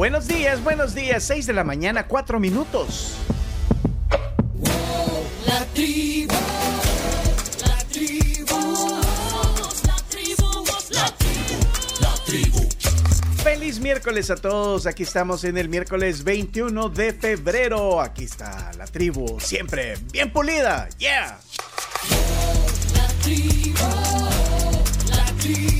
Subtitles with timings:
[0.00, 1.22] Buenos días, buenos días.
[1.24, 3.16] 6 de la mañana, 4 minutos.
[5.46, 6.34] La tribu,
[7.66, 8.98] la tribu,
[9.86, 10.64] la tribu,
[10.94, 11.58] la tribu,
[12.00, 12.68] la tribu.
[13.42, 14.86] Feliz miércoles a todos.
[14.86, 18.00] Aquí estamos en el miércoles 21 de febrero.
[18.00, 20.88] Aquí está la tribu, siempre bien pulida.
[20.96, 21.38] Yeah.
[22.94, 23.84] La tribu,
[25.10, 25.79] la tribu,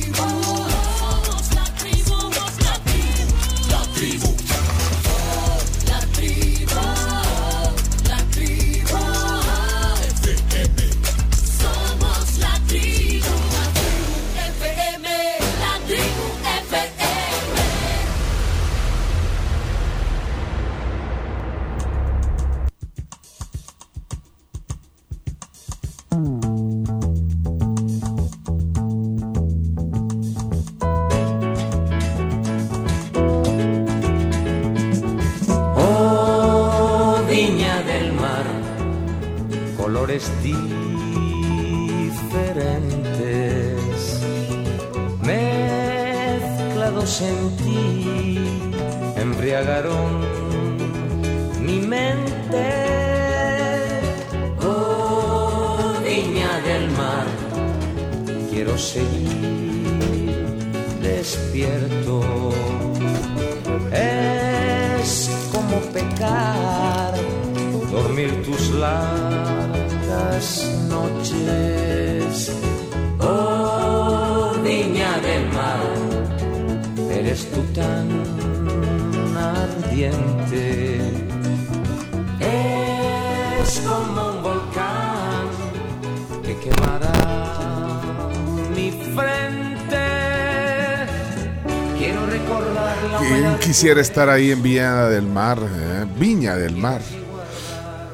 [93.71, 95.57] quisiera estar ahí en Viña del Mar?
[95.63, 96.05] eh?
[96.19, 97.01] Viña del Mar.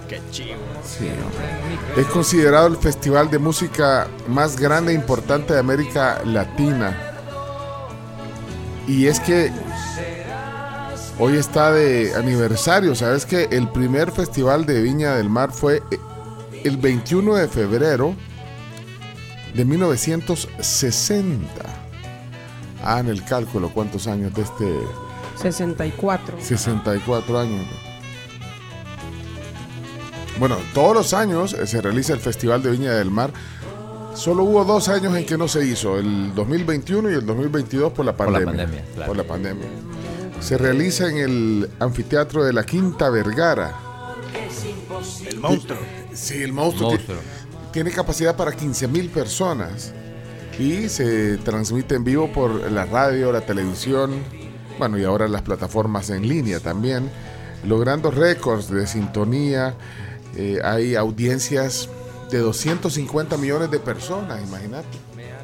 [0.06, 0.58] Qué chido.
[0.84, 1.08] Sí.
[1.96, 6.94] Es considerado el festival de música más grande e importante de América Latina.
[8.86, 9.50] Y es que
[11.18, 12.94] hoy está de aniversario.
[12.94, 15.98] Sabes que el primer festival de Viña del Mar fue eh,
[16.64, 18.14] el 21 de febrero
[19.54, 21.46] de 1960.
[22.84, 24.66] Hagan el cálculo cuántos años de este
[25.36, 26.36] 64.
[26.40, 27.64] 64 años.
[30.38, 33.32] Bueno, todos los años eh, se realiza el Festival de Viña del Mar.
[34.14, 38.04] Solo hubo dos años en que no se hizo, el 2021 y el 2022 por
[38.04, 38.64] la Por la pandemia.
[38.64, 39.06] pandemia, claro.
[39.08, 39.66] Por la pandemia.
[40.40, 43.74] Se realiza en el anfiteatro de la Quinta Vergara.
[45.28, 45.78] El monstruo.
[46.14, 47.16] Sí, el monstruo, Monstruo.
[47.72, 49.92] tiene capacidad para 15 mil personas
[50.58, 54.14] y se transmite en vivo por la radio, la televisión,
[54.78, 57.10] bueno, y ahora las plataformas en línea también,
[57.64, 59.74] logrando récords de sintonía.
[60.36, 61.88] Eh, hay audiencias
[62.30, 64.86] de 250 millones de personas, imagínate.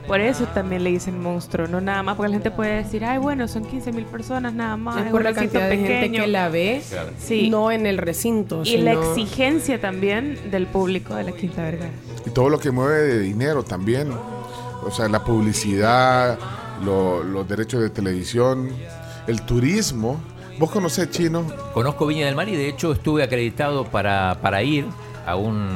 [0.06, 3.18] Por eso también le dicen monstruo, no nada más, porque la gente puede decir, ay,
[3.18, 6.22] bueno, son 15 mil personas nada más, Es es por la cantidad de gente pequeño.
[6.22, 6.82] que la ve,
[7.18, 7.48] Sí.
[7.48, 8.62] no en el recinto.
[8.64, 11.92] Y la sino- exigencia también del público de la Quinta Vergara.
[12.26, 14.10] Y todo lo que mueve de dinero también.
[14.84, 16.36] O sea, la publicidad,
[16.84, 18.70] lo- los derechos de televisión,
[19.26, 20.20] el turismo.
[20.58, 21.44] ¿Vos conocés chino?
[21.72, 24.86] Conozco Viña del Mar y de hecho estuve acreditado para, para ir
[25.26, 25.68] a un,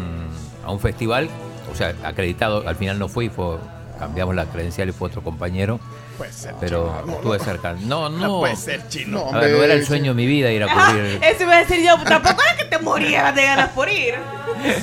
[0.64, 1.28] a un festival.
[1.72, 3.56] O sea, acreditado, al final no fui, fue,
[3.98, 5.80] cambiamos la credencial y fue otro compañero.
[6.16, 6.54] Puede ser.
[6.60, 7.74] Pero estuve cerca.
[7.74, 8.26] No, no.
[8.26, 9.28] No puede ser chino.
[9.32, 11.18] A ver, no era el sueño de mi vida ir a cubrir.
[11.22, 14.14] Eso iba a decir yo, tampoco era que te morías de ganas por ir.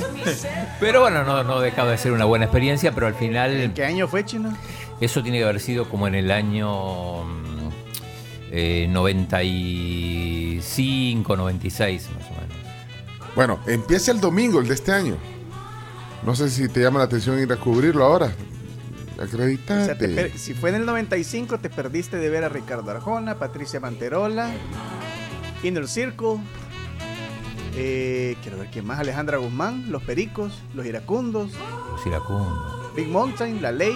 [0.80, 4.08] Pero bueno, no, no dejaba de ser una buena experiencia, pero al final ¿Qué año
[4.08, 4.56] fue chino?
[5.02, 7.24] eso tiene que haber sido como en el año
[8.56, 12.56] eh, 95, 96 más o menos.
[13.36, 15.18] Bueno, empieza el domingo, el de este año.
[16.24, 18.28] No sé si te llama la atención ir a cubrirlo ahora.
[18.28, 19.96] O sea, Acreditate.
[19.96, 23.80] te per- si fue en el 95, te perdiste de ver a Ricardo Arjona, Patricia
[23.80, 24.52] Manterola,
[25.64, 26.38] Inner Circle.
[27.76, 29.00] eh, quiero ver quién más.
[29.00, 31.52] Alejandra Guzmán, Los Pericos, Los Iracundos,
[31.92, 32.94] Los iracundos.
[32.96, 33.96] Big Mountain, La Ley.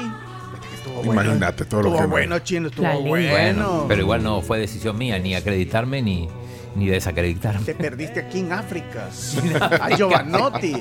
[0.88, 1.22] Que estuvo bueno.
[1.24, 3.31] Imagínate todo lo Estuvo que- bueno, chino, estuvo bueno.
[3.31, 6.28] Bueno, pero igual no fue decisión mía ni acreditarme ni,
[6.75, 7.62] ni desacreditarme.
[7.66, 9.10] Te perdiste aquí en África.
[9.81, 10.74] a Giovanotti,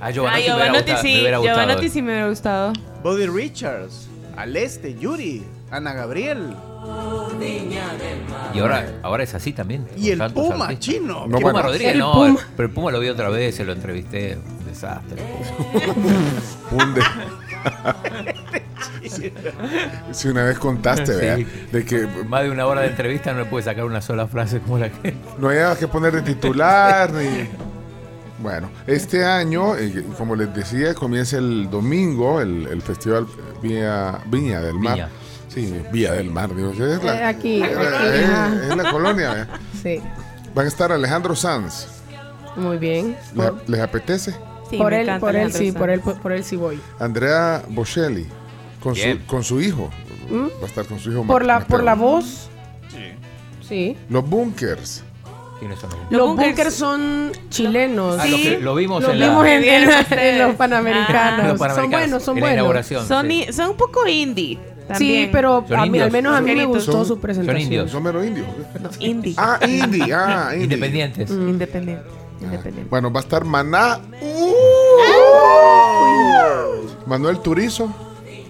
[0.00, 1.58] A Giovanotti, me hubiera Giovanotti gustado- sí, me hubiera gustado.
[1.60, 2.72] Giovanotti sí me hubiera gustado.
[3.02, 6.54] Bobby Richards, Aleste, Yuri, Ana Gabriel.
[8.54, 9.86] Y ahora, ahora es así también.
[9.96, 10.78] Y el Puma, artistas.
[10.78, 11.26] chino.
[11.26, 11.62] No, Puma bueno.
[11.62, 12.36] Rodríguez, El no, Puma.
[12.56, 14.36] pero el Puma lo vi otra vez, se lo entrevisté.
[14.60, 15.20] Un desastre.
[16.70, 17.02] Un de-
[20.12, 21.12] Si una vez contaste, Sí.
[21.12, 21.46] ¿verdad?
[21.72, 24.60] De que Más de una hora de entrevista no le puede sacar una sola frase
[24.60, 25.14] como la que.
[25.38, 27.48] no había que poner de titular ni.
[28.38, 33.26] Bueno, este año, eh, como les decía, comienza el domingo el, el festival
[33.62, 34.94] Viña, Viña del Mar.
[34.94, 35.08] Viña.
[35.48, 39.30] Sí, Villa del Mar, digo, es Eh, aquí, es la- aquí, es- es la colonia.
[39.32, 39.48] ¿verdad?
[39.82, 40.00] Sí,
[40.54, 41.86] Van a estar Alejandro Sanz.
[42.56, 43.16] muy bien.
[43.34, 44.34] ¿Les, les apetece?
[44.68, 46.78] Sí, por él, por él sí, por él, por, por él sí voy.
[46.98, 48.26] Andrea Bocelli,
[48.86, 49.22] con su, Bien.
[49.26, 49.90] con su hijo.
[50.32, 51.24] Va a estar con su hijo.
[51.24, 51.26] ¿Mm?
[51.26, 51.68] Por la, Mateo.
[51.68, 52.48] por la voz.
[53.68, 53.96] Sí.
[54.08, 55.02] Los Bunkers.
[55.58, 58.16] ¿Quiénes son los bunkers- bunkers son chilenos.
[58.20, 61.58] Ah, lo, que- lo vimos Los en vimos la, en, los panamericanos.
[61.58, 62.86] los son buenos, son buenos.
[63.08, 63.46] Son, sí.
[63.52, 64.58] son un poco indie.
[64.96, 67.60] Sí, pero Son a mí, al menos a mí me Son- gustó son- su presentación.
[67.62, 67.90] indios.
[67.90, 68.46] Son mero indios.
[68.80, 69.34] No, indie.
[69.36, 70.12] Ah, indie.
[70.14, 70.64] Ah, indie.
[70.64, 71.30] Independientes.
[71.30, 71.48] Mm.
[71.48, 72.04] Independiente.
[72.40, 72.88] Independiente.
[72.90, 73.98] Bueno, va a estar Maná.
[77.06, 77.92] Manuel Turizo.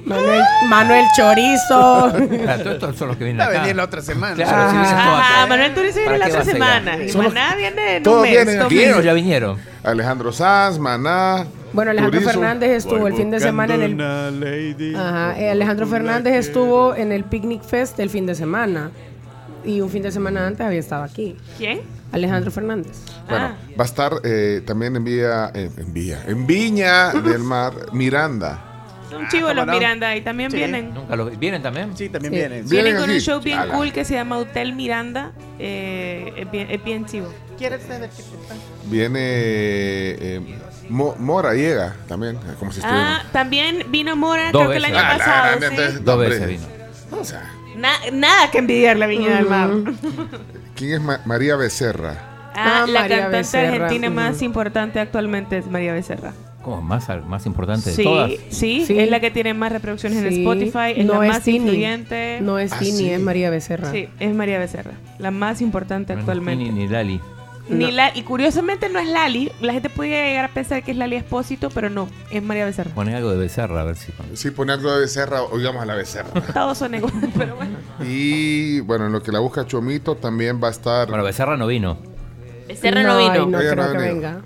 [0.06, 2.12] Manuel, Manuel Chorizo.
[2.42, 4.34] Claro, todos estos son los que vienen Va a venir la otra semana.
[4.36, 5.46] Claro, si todos Ajá, acá.
[5.48, 7.02] Manuel Turizo viene ¿Para la qué otra vas semana.
[7.02, 8.30] Y Son los- Maná viene en todos un mes.
[8.32, 8.76] vienen dos aquí.
[8.76, 9.04] meses.
[9.04, 9.58] Ya vinieron.
[9.82, 11.46] Alejandro Sanz, Maná.
[11.72, 12.40] Bueno, Alejandro Turizo.
[12.40, 14.96] Fernández estuvo el fin de semana en el.
[14.96, 18.90] Ajá, eh, Alejandro Fernández estuvo en el Picnic Fest el fin de semana.
[19.64, 21.36] Y un fin de semana antes había estado aquí.
[21.58, 21.80] ¿Quién?
[22.12, 22.96] Alejandro Fernández.
[23.28, 23.54] Bueno, Ah.
[23.78, 28.60] va a estar eh, también en Villa, eh, en Villa, en Viña del Mar, Miranda.
[29.18, 29.74] Son chivos ¿cómo los?
[29.74, 30.56] Miranda y también Sí.
[30.56, 30.94] vienen.
[30.94, 31.96] Nunca los ¿Vienen también?
[31.96, 32.38] Sí, también Sí.
[32.38, 32.68] vienen.
[32.68, 33.20] Vienen ¿Vienen con un aquí?
[33.24, 33.74] show bien Ala.
[33.74, 35.32] cool que se llama Hotel Miranda.
[35.58, 37.32] Eh, es, bien, es bien chivo.
[37.58, 38.60] ¿Quieres saber qué te pasa?
[38.84, 40.40] Viene eh,
[40.88, 43.16] Mo- Mora llega también, eh, como si estuviera.
[43.16, 44.96] Ah, también vino Mora, Dos creo que el veces.
[44.98, 45.42] año Ah, la pasado.
[45.46, 45.74] grande, sí.
[45.74, 46.28] entonces, Dos hombre.
[46.28, 46.66] veces vino.
[47.20, 49.68] O sea, Na- nada que envidiar la Viña del Mar.
[50.74, 52.14] ¿quién es Ma- María Becerra?
[52.54, 54.14] Ah, Ah, la María cantante Becerra, argentina ujú.
[54.16, 56.32] más importante actualmente es María Becerra.
[56.66, 58.30] Más, más importante de Sí, todas.
[58.50, 58.98] sí, Sí.
[58.98, 60.38] es la que tiene más reproducciones en Sí.
[60.40, 61.58] Spotify, es No la es más Tini.
[61.58, 62.38] influyente.
[62.42, 63.10] No es Ah, Tini, sí.
[63.10, 63.92] es María Becerra.
[63.92, 66.64] Sí, es María Becerra, la más importante No es actualmente.
[66.64, 67.20] Ni, ni Lali.
[67.68, 67.90] Ni No.
[67.90, 71.16] la- y curiosamente no es Lali, la gente puede llegar a pensar que es Lali
[71.16, 72.92] Espósito, pero no, es María Becerra.
[72.94, 74.12] Pone algo de Becerra, a ver si.
[74.34, 76.28] Si pone algo de Becerra, oigamos a la Becerra.
[76.54, 77.76] Todos son iguales, pero bueno.
[78.04, 81.08] y bueno, en lo que la busca Chomito también va a estar.
[81.08, 81.98] Bueno, Becerra no vino.
[82.68, 83.46] Becerra no, vino.
[83.46, 84.40] no creo que venga.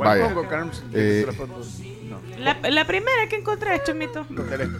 [0.00, 0.34] ¿Cuál Vaya.
[0.34, 0.82] pongo, Carms?
[0.94, 1.58] Eh, Te la pongo.
[1.58, 4.24] No, La, la primera que encontré, Chomito.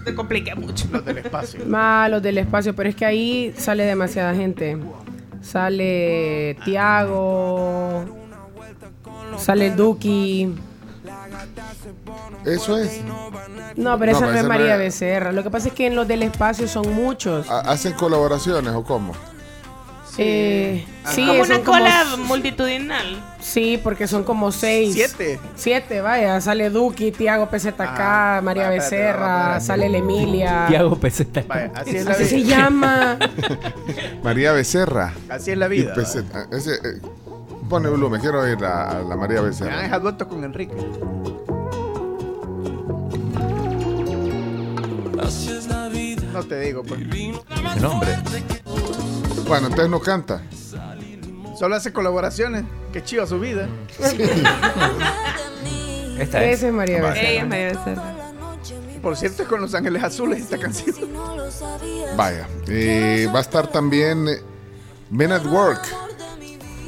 [0.05, 0.87] Te complica mucho.
[0.91, 1.61] los del espacio.
[1.67, 4.79] Más del espacio, pero es que ahí sale demasiada gente.
[5.43, 8.07] Sale Tiago,
[9.37, 10.55] sale Duki.
[12.47, 13.05] Eso es.
[13.05, 13.43] No, pero
[13.77, 15.33] No, esa pero no es esa no María es- Becerra.
[15.33, 17.49] Lo que pasa es que en los del espacio son muchos.
[17.51, 19.13] Ha- ¿Hacen colaboraciones o cómo?
[20.19, 23.23] Eh, sí, como son una cola como- multitudinal.
[23.41, 24.93] Sí, porque son como seis.
[24.95, 25.41] Siete.
[25.57, 26.41] Siete, vaya.
[26.41, 30.67] Sale Duki, Tiago PZK, Ah, María Becerra, sale la Emilia.
[30.69, 30.99] Tiago.
[31.49, 32.57] Vaya, así es la Así se vida.
[32.57, 33.19] llama.
[34.23, 35.15] María Becerra.
[35.29, 35.93] Así es la Y vida.
[35.95, 37.01] pues, eh, ese, eh,
[37.69, 39.83] pone volumen, quiero oír a, a la María Me han Becerra.
[39.83, 40.75] dejado dueto con Enrique.
[46.33, 47.01] No te digo, pues.
[47.75, 48.17] Su nombre.
[49.47, 50.43] Bueno, entonces no canta.
[51.61, 52.65] Solo hace colaboraciones.
[52.91, 53.69] Qué chiva su vida.
[56.19, 56.59] Esta es.
[56.59, 57.29] Esa es María Ella Becerra.
[57.33, 58.15] es María Becerra.
[59.03, 60.97] Por cierto, es con Los Ángeles Azules esta canción.
[62.17, 62.49] Vaya.
[62.67, 64.41] Eh, va a estar también eh,
[65.11, 65.83] Men at Work.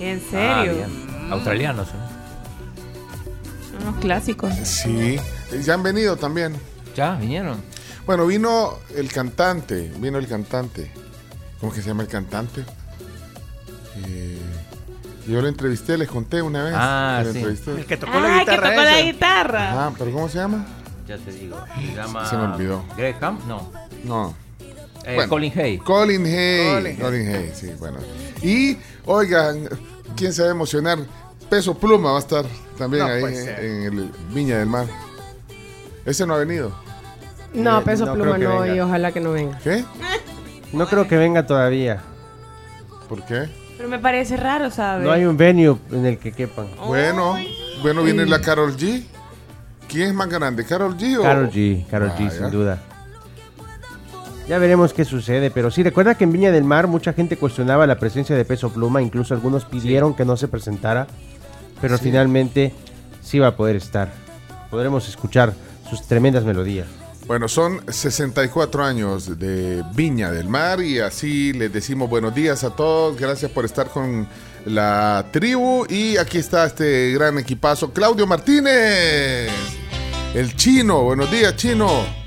[0.00, 0.75] ¿En Ah, serio?
[0.75, 1.30] bien.
[1.30, 1.88] Australianos.
[1.88, 1.92] ¿eh?
[3.73, 4.54] Son unos clásicos.
[4.54, 5.18] Sí.
[5.62, 6.56] Ya han venido también.
[6.96, 7.62] Ya, vinieron.
[8.06, 9.92] Bueno, vino el cantante.
[9.99, 10.90] Vino el cantante.
[11.61, 12.64] ¿Cómo que se llama el cantante?
[14.06, 14.38] Eh,
[15.26, 16.74] yo lo entrevisté, les conté una vez.
[16.76, 17.44] Ah, sí.
[17.76, 19.86] El que tocó la Ah, que guitarra la.
[19.86, 20.66] Ah, pero ¿cómo se llama?
[21.06, 21.56] Ya te digo.
[21.76, 22.28] Se llama.
[22.28, 22.84] Se me olvidó.
[22.96, 23.70] Greg no.
[24.04, 24.34] No.
[25.04, 25.28] Eh, Bueno.
[25.30, 25.78] Colin Hay.
[25.78, 26.72] Colin Hay.
[26.72, 26.96] Colin Hay.
[26.96, 27.98] Colin Hay, sí, bueno.
[28.42, 29.68] Y, oigan,
[30.16, 30.98] ¿quién se va a emocionar?
[31.50, 32.44] Peso Pluma va a estar
[32.78, 34.86] también No ahí en, el Viña del Mar.
[36.04, 36.72] Ese no ha venido.
[37.52, 38.74] No, Eh, Peso no Pluma no, venga.
[38.74, 39.58] y ojalá que no venga.
[39.58, 39.84] ¿Qué?
[40.72, 42.00] No creo que venga todavía.
[43.08, 43.48] ¿Por qué?
[43.82, 45.04] Pero me parece raro, ¿sabes?
[45.04, 46.68] No hay un venue en el que quepan.
[46.86, 47.34] Bueno,
[47.82, 49.02] bueno, viene la Carol G.
[49.88, 51.22] ¿Quién es más grande, Carol G o...?
[51.22, 52.30] Carol G, Carol G, Vaya.
[52.30, 52.78] sin duda.
[54.48, 57.84] Ya veremos qué sucede, pero sí, recuerda que en Viña del Mar mucha gente cuestionaba
[57.88, 61.08] la presencia de Peso Pluma, incluso algunos pidieron que no se presentara,
[61.80, 62.04] pero Sí.
[62.04, 62.72] finalmente
[63.20, 64.12] sí va a poder estar.
[64.70, 65.54] Podremos escuchar
[65.90, 66.86] sus tremendas melodías.
[67.26, 72.70] Bueno, son 64 años de Viña del Mar y así les decimos buenos días a
[72.70, 73.16] todos.
[73.16, 74.28] Gracias por estar con
[74.66, 77.92] la tribu y aquí está este gran equipazo.
[77.92, 79.50] Claudio Martínez,
[80.34, 81.02] el chino.
[81.02, 82.21] Buenos días, chino.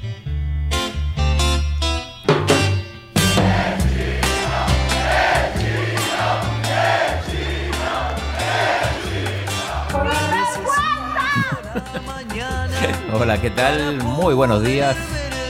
[13.17, 13.98] Hola, ¿qué tal?
[14.03, 14.95] Muy buenos días,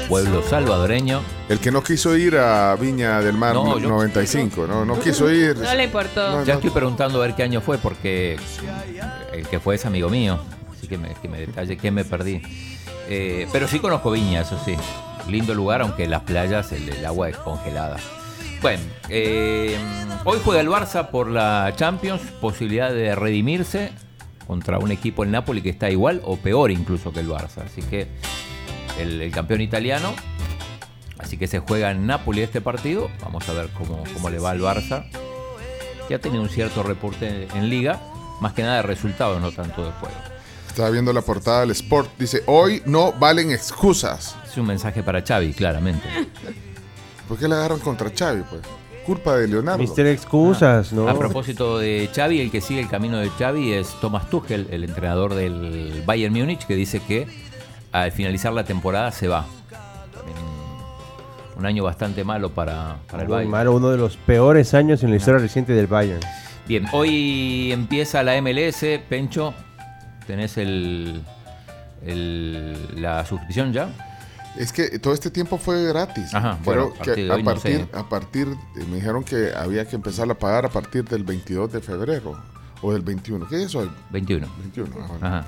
[0.07, 1.21] pueblo salvadoreño.
[1.49, 5.29] El que no quiso ir a Viña del Mar No, yo- 95, no, no quiso
[5.31, 5.57] ir.
[5.57, 6.31] No le importó.
[6.31, 8.37] No, Ya estoy preguntando a ver qué año fue, porque
[9.33, 10.39] el que fue es amigo mío.
[10.75, 12.41] Así que me, que me detalle qué me perdí.
[13.07, 14.75] Eh, pero sí conozco Viña, eso sí.
[15.29, 17.97] Lindo lugar, aunque las playas, el, el agua es congelada.
[18.61, 19.75] Bueno, eh,
[20.23, 23.91] hoy juega el Barça por la Champions, posibilidad de redimirse
[24.47, 27.63] contra un equipo, el Napoli, que está igual o peor incluso que el Barça.
[27.65, 28.07] Así que
[28.99, 30.13] el, el campeón italiano
[31.17, 33.09] Así que se juega en Napoli este partido.
[33.21, 35.05] Vamos a ver cómo, cómo le va al Barça.
[36.07, 37.99] Que ha tenido un cierto reporte en liga.
[38.41, 40.15] Más que nada de resultados, no tanto de juego.
[40.67, 42.11] Estaba viendo la portada del Sport.
[42.19, 44.35] Dice, hoy no valen excusas.
[44.45, 46.07] Es un mensaje para Xavi, claramente.
[47.27, 48.43] ¿Por qué le agarran contra Xavi?
[48.43, 48.61] Pues?
[49.05, 49.77] Culpa de Leonardo.
[49.77, 51.07] Mister Excusas, ¿no?
[51.07, 54.83] A propósito de Xavi, el que sigue el camino de Xavi es Thomas Tuchel, el
[54.83, 57.27] entrenador del Bayern Múnich, que dice que
[57.91, 59.45] al finalizar la temporada se va.
[60.13, 60.37] También
[61.57, 63.51] un, año bastante malo para, para el Muy Bayern.
[63.51, 66.19] malo, uno de los peores años en la historia reciente del Bayern.
[66.67, 69.53] Bien, hoy empieza la MLS, Pencho.
[70.25, 71.21] ¿Tenés el,
[72.03, 73.89] el- la suscripción ya?
[74.57, 76.33] Es que todo este tiempo fue gratis.
[76.33, 77.97] Ajá, Pero bueno, a partir de a hoy no partir, sé.
[77.97, 78.47] a partir,
[78.89, 82.41] me dijeron que había que empezar a pagar a partir del 22 de febrero
[82.81, 83.47] o del 21.
[83.47, 83.81] ¿Qué es eso?
[83.81, 84.47] El 21.
[84.59, 84.89] 21.
[85.01, 85.27] ah, bueno.
[85.27, 85.45] Ajá.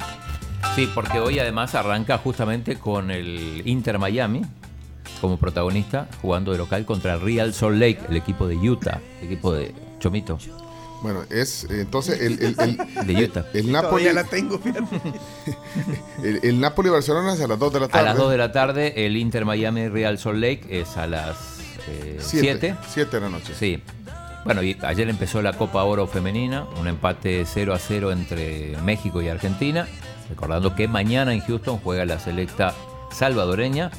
[0.75, 4.41] Sí, porque hoy además arranca justamente con el Inter Miami
[5.21, 9.27] como protagonista, jugando de local contra el Real Salt Lake, el equipo de Utah, el
[9.27, 10.37] equipo de Chomito.
[11.01, 13.45] Bueno, es eh, entonces el, el, el, De Utah.
[13.53, 14.59] el Napoli, Todavía la tengo,
[16.23, 18.05] el, el Napoli Barcelona es a las 2 de la A tarde.
[18.05, 21.37] las 2 de la tarde, el Inter Miami Real Salt Lake es a las
[22.19, 22.75] 7.
[22.89, 23.53] 7 de la noche.
[23.57, 23.81] Sí.
[24.43, 29.21] Bueno, y ayer empezó la Copa Oro Femenina, un empate 0 a 0 entre México
[29.21, 29.87] y Argentina.
[30.29, 32.73] Recordando que mañana en Houston juega la selecta
[33.11, 33.91] salvadoreña.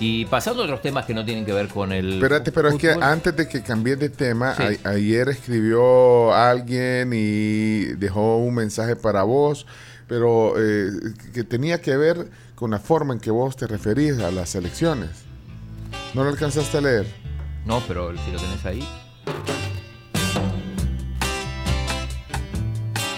[0.00, 2.14] Y pasando a otros temas que no tienen que ver con el.
[2.14, 4.62] Espérate, pero es que antes de que cambies de tema, Sí.
[4.84, 9.66] a- ayer escribió alguien y dejó un mensaje para vos,
[10.06, 10.90] pero eh,
[11.34, 15.10] que tenía que ver con la forma en que vos te referís a las elecciones.
[16.14, 17.06] ¿No lo alcanzaste a leer?
[17.66, 18.88] No, pero si lo tenés ahí.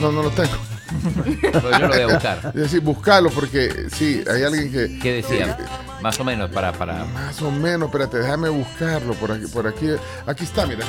[0.01, 0.55] No, no lo tengo.
[1.41, 2.39] Pero yo lo voy a buscar.
[2.55, 4.99] Es decir, buscalo porque sí, hay alguien que...
[4.99, 5.57] ¿Qué decía?
[6.03, 6.73] Más o menos para.
[6.73, 9.47] para más o menos, espérate, déjame buscarlo por aquí.
[9.47, 9.89] Por aquí,
[10.27, 10.85] aquí está, mira.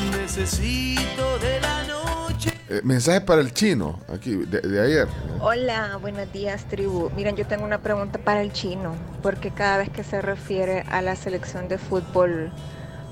[2.69, 5.07] Eh, mensaje para el chino, aquí, de, de ayer.
[5.41, 7.09] Hola, buenos días tribu.
[7.15, 11.01] Miren, yo tengo una pregunta para el chino, porque cada vez que se refiere a
[11.01, 12.51] la selección de fútbol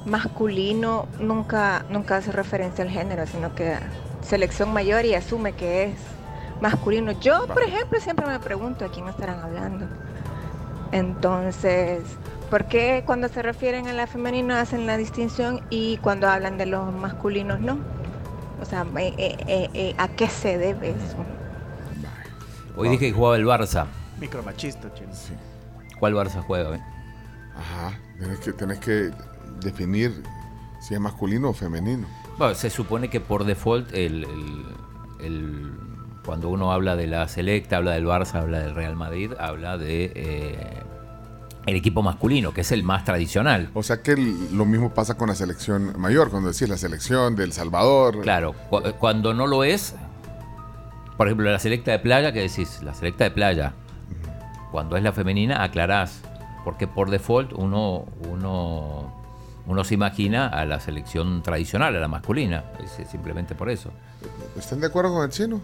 [0.05, 3.75] masculino, nunca, nunca hace referencia al género, sino que
[4.21, 5.91] selección mayor y asume que es
[6.61, 7.11] masculino.
[7.19, 9.87] Yo, por ejemplo, siempre me pregunto a quién estarán hablando.
[10.91, 12.01] Entonces,
[12.49, 16.65] ¿por qué cuando se refieren a la femenina hacen la distinción y cuando hablan de
[16.65, 17.77] los masculinos no?
[18.61, 21.17] O sea, eh, eh, eh, ¿a qué se debe eso?
[22.75, 23.85] Hoy dije que jugaba el Barça.
[24.19, 25.13] Micromachista, chino.
[25.13, 25.33] Sí.
[25.99, 26.75] ¿Cuál Barça juega?
[26.75, 26.81] eh?
[27.55, 29.11] Ajá, tenés que, tenés que
[29.61, 30.23] definir
[30.81, 32.07] si es masculino o femenino.
[32.37, 34.65] Bueno, se supone que por default el, el-
[35.25, 35.71] el-
[36.25, 40.11] cuando uno habla de la selecta, habla del Barça, habla del Real Madrid, habla de
[40.15, 40.83] eh,
[41.65, 43.69] el equipo masculino, que es el más tradicional.
[43.73, 47.35] O sea que el- lo mismo pasa con la selección mayor, cuando decís la selección
[47.35, 48.21] del Salvador.
[48.21, 49.95] Claro, cu- cuando no lo es,
[51.17, 53.73] por ejemplo, la selecta de playa, que decís, la selecta de playa,
[54.71, 56.21] cuando es la femenina, aclarás,
[56.63, 59.13] porque por default uno, uno,
[59.65, 63.91] uno se imagina a la selección tradicional, a la masculina, es simplemente por eso.
[64.57, 65.61] ¿Están de acuerdo con el chino?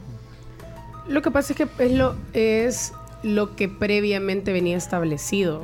[1.08, 2.94] Lo que pasa es que es lo, es
[3.24, 5.62] lo que previamente venía establecido.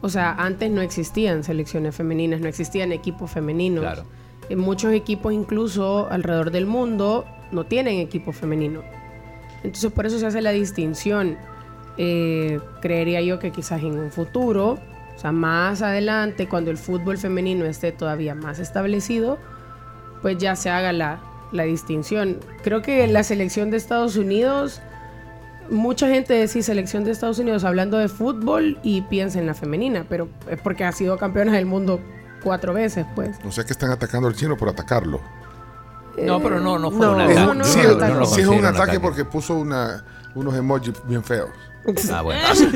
[0.00, 3.82] O sea, antes no existían selecciones femeninas, no existían equipos femeninos.
[3.82, 4.04] Claro.
[4.48, 8.82] En muchos equipos, incluso alrededor del mundo, no tienen equipo femenino.
[9.62, 11.36] Entonces, por eso se hace la distinción.
[11.96, 14.78] Eh, creería yo que quizás en un futuro,
[15.16, 19.38] o sea, más adelante, cuando el fútbol femenino esté todavía más establecido,
[20.22, 21.20] pues ya se haga la,
[21.52, 22.38] la distinción.
[22.62, 24.80] Creo que la selección de Estados Unidos,
[25.70, 30.04] mucha gente decía selección de Estados Unidos hablando de fútbol y piensa en la femenina,
[30.08, 32.00] pero es porque ha sido campeona del mundo
[32.42, 33.36] cuatro veces, pues.
[33.46, 35.20] O sea que están atacando al chino por atacarlo.
[36.22, 37.34] No, pero no, no fue no, un ataque.
[37.40, 40.54] no, sí, no, es- no, no lo sí es un ataque porque puso una, unos
[40.56, 41.50] emojis bien feos.
[42.12, 42.40] Ah, bueno.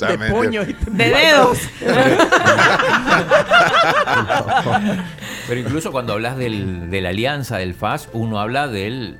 [0.00, 0.30] No, De mentira.
[0.30, 0.62] puño.
[0.62, 1.58] y- De dedos.
[5.48, 9.18] Pero incluso cuando hablas del, de la alianza del FAS, uno habla del,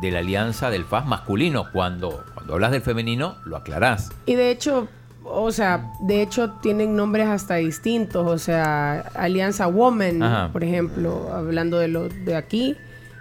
[0.00, 1.70] de la alianza del FAS masculino.
[1.72, 4.10] Cuando, cuando hablas del femenino, lo aclarás.
[4.26, 4.88] Y de hecho,
[5.24, 8.26] o sea, de hecho tienen nombres hasta distintos.
[8.26, 10.48] O sea, Alianza Woman, Ajá.
[10.52, 12.76] por ejemplo, hablando de lo de aquí.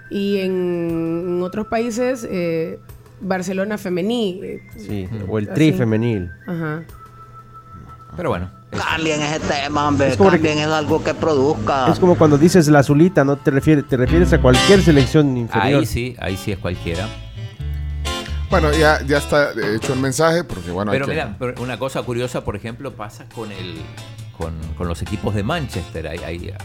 [0.10, 2.80] Y en, en otros países, eh,
[3.22, 4.40] Barcelona Femení.
[4.44, 5.78] eh, Sí, o el tri Así.
[5.78, 6.32] femenil.
[6.48, 6.84] Ajá.
[8.16, 8.50] Pero bueno.
[8.72, 10.10] es- Cambien ese tema, hombre.
[10.10, 11.88] Es que- Cambien es algo que produzca.
[11.92, 15.80] Es como cuando dices la azulita, no te refieres, te refieres a cualquier selección inferior.
[15.82, 17.08] ahí sí, ahí sí es cualquiera.
[18.50, 21.78] Bueno, ya, ya está hecho el mensaje, porque bueno, hay Pero que- mira, pero una
[21.78, 23.76] cosa curiosa, por ejemplo, pasa con el
[24.38, 26.08] con, con los equipos de Manchester.
[26.08, 26.64] Hay- hay, ah,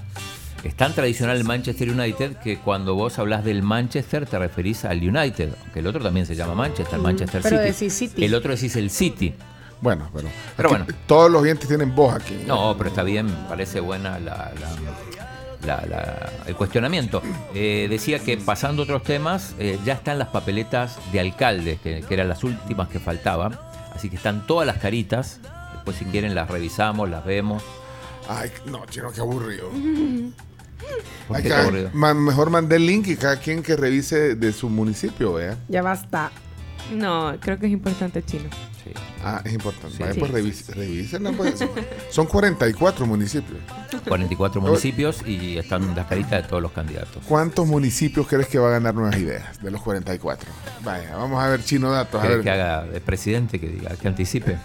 [0.68, 4.98] es tan tradicional el Manchester United que cuando vos hablas del Manchester te referís al
[4.98, 7.70] United, aunque el otro también se llama Manchester, Manchester pero City.
[7.72, 8.24] decís City.
[8.24, 9.34] El otro decís el City.
[9.80, 10.86] Bueno, pero, Pero bueno.
[11.08, 12.36] todos los oyentes tienen voz aquí.
[12.46, 17.20] No, pero está bien, parece buena la, la- la- la- el cuestionamiento.
[17.54, 22.14] Eh, decía que pasando otros temas, eh, ya están las papeletas de alcaldes, que, que
[22.14, 23.58] eran las últimas que faltaban.
[23.94, 25.40] Así que están todas las caritas.
[25.74, 27.62] Después si quieren las revisamos, las vemos.
[28.28, 29.68] Ay, no, chino, qué aburrido.
[31.92, 35.56] Ma- mejor mandé el link y cada quien que revise de su municipio, vea.
[35.68, 36.30] Ya basta.
[36.92, 38.44] No, creo que es importante chino.
[38.84, 38.90] Sí.
[39.24, 39.96] Ah, es importante.
[39.96, 40.02] Sí.
[40.02, 40.18] Vaya, Sí.
[40.20, 41.64] pues revis- revísenla, pues.
[42.10, 43.58] Son 44 municipios.
[44.08, 47.22] 44 municipios y están las caritas de todos los candidatos.
[47.28, 50.50] ¿Cuántos municipios crees que va a ganar Nuevas Ideas de los 44?
[50.82, 52.20] Vaya, vamos a ver chino datos.
[52.20, 52.42] A Que, ver.
[52.42, 54.58] que haga de presidente, que diga, que anticipe.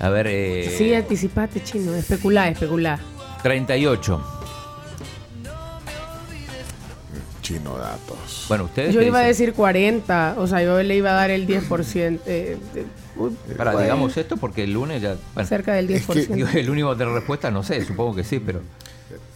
[0.00, 1.94] A ver, eh, Sí, anticipate, chino.
[1.94, 2.98] Especulá, especulá.
[3.42, 4.39] 38.
[7.42, 8.46] Chino datos.
[8.48, 8.94] Bueno, ustedes.
[8.94, 10.34] Yo iba a decir 40.
[10.38, 12.20] O sea, yo le iba a dar el 10%.
[12.26, 12.84] eh, de-
[13.16, 15.16] uy, Para, bueno, digamos esto, porque el lunes ya.
[15.34, 16.34] bueno, Cerca del 10%.
[16.34, 18.60] digo, el único de respuesta, no sé, supongo que sí, pero.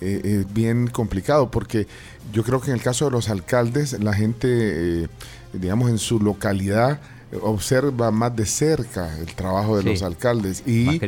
[0.01, 1.87] eh, es bien complicado porque
[2.33, 4.49] yo creo que en el caso de los alcaldes, la gente,
[5.05, 5.09] eh,
[5.53, 7.01] digamos, en su localidad
[7.33, 9.89] eh, observa más de cerca el trabajo de Sí.
[9.89, 10.63] los alcaldes.
[10.67, 11.01] Y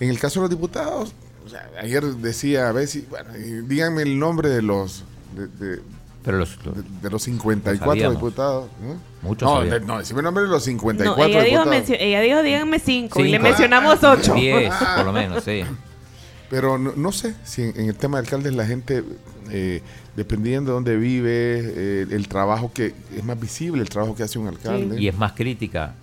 [0.00, 1.12] en el caso de los diputados,
[1.44, 5.04] o sea, ayer decía, a ver si, bueno, eh, díganme el nombre de los...
[5.36, 5.82] De, de-
[6.24, 6.58] Pero los.
[6.58, 8.16] de- los- de los 54 sabíamos.
[8.16, 8.68] diputados.
[8.80, 8.96] ¿no?
[9.28, 11.68] Muchos No, de- no, decime el nombre de los No, 54 ella dijo, diputados.
[11.88, 14.34] mencio- ella dijo, díganme cinco, y le mencionamos ocho.
[14.34, 15.62] 10, por lo menos, sí.
[16.50, 19.02] Pero no, no sé si en, en el tema de alcaldes la gente,
[19.50, 19.82] eh,
[20.16, 24.38] dependiendo de dónde vive, eh, el trabajo que es más visible, el trabajo que hace
[24.38, 25.00] un alcalde.
[25.00, 25.94] Y es más crítica.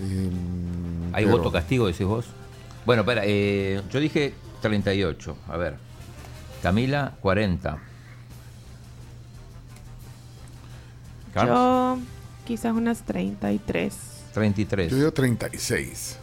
[0.00, 0.30] Eh,
[1.12, 2.26] Hay pero- voto castigo, decís vos.
[2.86, 5.36] Bueno, espera, eh, yo dije 38.
[5.48, 5.76] A ver.
[6.62, 7.78] Camila, 40.
[11.46, 11.98] Carlos, Yo
[12.46, 13.94] quizás unas 33.
[14.34, 14.90] 33.
[14.90, 16.16] Yo digo 36.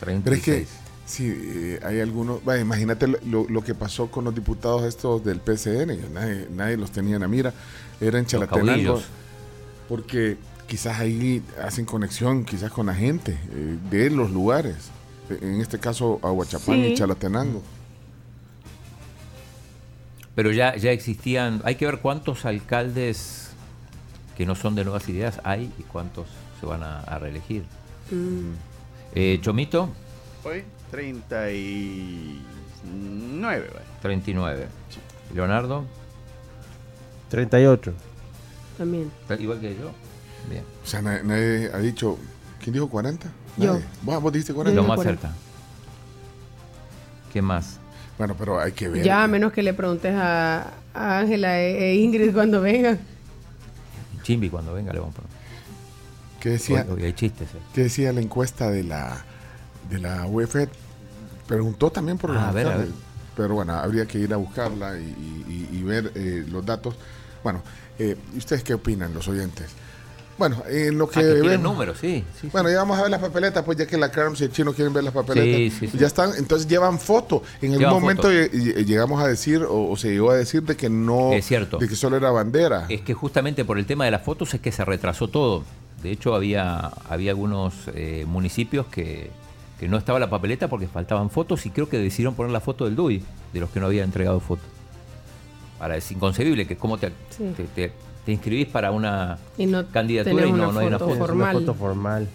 [0.00, 0.68] Pero es 36.
[0.68, 5.24] que si eh, hay algunos, vaya, imagínate lo, lo- que pasó con los diputados estos
[5.24, 7.52] del PCN, nadie, nadie los tenía en la mira,
[8.00, 9.04] era en Chalatenango, caudillos.
[9.88, 10.36] porque
[10.66, 14.76] quizás ahí hacen conexión quizás con la gente eh, de los lugares,
[15.30, 16.94] en este caso Aguachapán y Sí.
[16.96, 17.62] Chalatenango.
[20.38, 21.60] Pero ya, ya existían.
[21.64, 23.50] Hay que ver cuántos alcaldes
[24.36, 26.28] que no son de nuevas ideas hay y cuántos
[26.60, 27.64] se van a, a reelegir.
[28.12, 28.52] Mm.
[29.16, 29.90] Eh, Chomito,
[30.44, 32.40] Hoy 39,
[33.74, 33.84] vaya.
[34.00, 34.68] 39.
[35.34, 35.84] Leonardo,
[37.30, 37.92] 38.
[38.78, 39.10] También.
[39.40, 39.90] igual que yo.
[40.48, 40.62] Bien.
[40.84, 42.16] O sea, nadie, nadie ha dicho,
[42.62, 43.28] ¿quién dijo 40?
[43.56, 43.72] Yo.
[43.72, 43.84] Nadie.
[44.02, 44.80] ¿Vos, vos dijiste 40?
[44.80, 45.20] Lo más 40.
[45.20, 45.36] cerca.
[47.32, 47.80] ¿Qué más?
[48.18, 49.04] Bueno, pero hay que ver.
[49.04, 52.98] Ya, a menos que le preguntes a Ángela e, e Ingrid cuando vengan.
[54.22, 56.40] Chimbi, cuando venga, le vamos a.
[56.40, 56.84] ¿Qué decía?
[56.88, 57.48] Hoy- hoy hay chistes.
[57.54, 57.58] eh.
[57.74, 59.24] ¿Qué decía la encuesta de la
[59.90, 60.56] de la UEF?
[61.46, 63.02] Preguntó también por los Ah, a ver, a alcaldes, ver.
[63.36, 66.94] pero bueno, habría que ir a buscarla y, y- ver eh, los datos.
[67.42, 67.62] Bueno,
[67.98, 69.66] eh, ¿y ustedes qué opinan, los oyentes?
[70.38, 72.24] Bueno, en lo que Ah, que vemos- números, sí.
[72.40, 72.48] sí.
[72.52, 74.72] Bueno, ya vamos a ver las papeletas, pues ya que la Carms y el chino
[74.72, 75.56] quieren ver las papeletas.
[75.56, 75.98] Sí, sí, sí.
[75.98, 77.42] Ya están, entonces llevan foto.
[77.60, 78.34] En algún Llevan momento foto.
[78.34, 81.44] lle- lle- llegamos a decir, o, o se llegó a decir de que no, Es
[81.46, 81.78] cierto.
[81.78, 82.86] de que solo era bandera.
[82.88, 85.64] Es que justamente por el tema de las fotos es que se retrasó todo.
[86.02, 89.30] De hecho, había, había algunos eh, municipios que,
[89.80, 92.84] que no estaba la papeleta porque faltaban fotos y creo que decidieron poner la foto
[92.84, 94.66] del DUI, de los que no habían entregado fotos.
[95.80, 97.52] Ahora, es inconcebible que cómo te, Sí.
[97.56, 97.92] te, te-
[98.28, 101.14] te inscribís para una Y no candidatura y no, una no hay una foto foto.
[101.14, 101.54] Es una formal.
[101.54, 102.28] foto formal.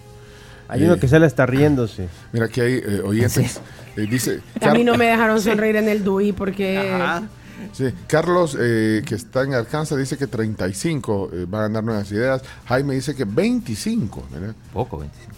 [0.67, 0.86] Hay Eh.
[0.86, 2.10] uno que sale hasta riéndose.
[2.32, 3.62] Mira que hay eh, oyentes.
[3.95, 7.27] eh, dice, A mí no me dejaron sonreír en el DUI porque Ajá.
[7.73, 12.12] Sí, Carlos, eh, que está en Arkansas, dice que 35 eh, va a ganar nuevas
[12.12, 12.41] ideas.
[12.65, 14.23] Jaime dice que 25.
[14.34, 14.56] mira.
[14.73, 15.32] Poco, 25.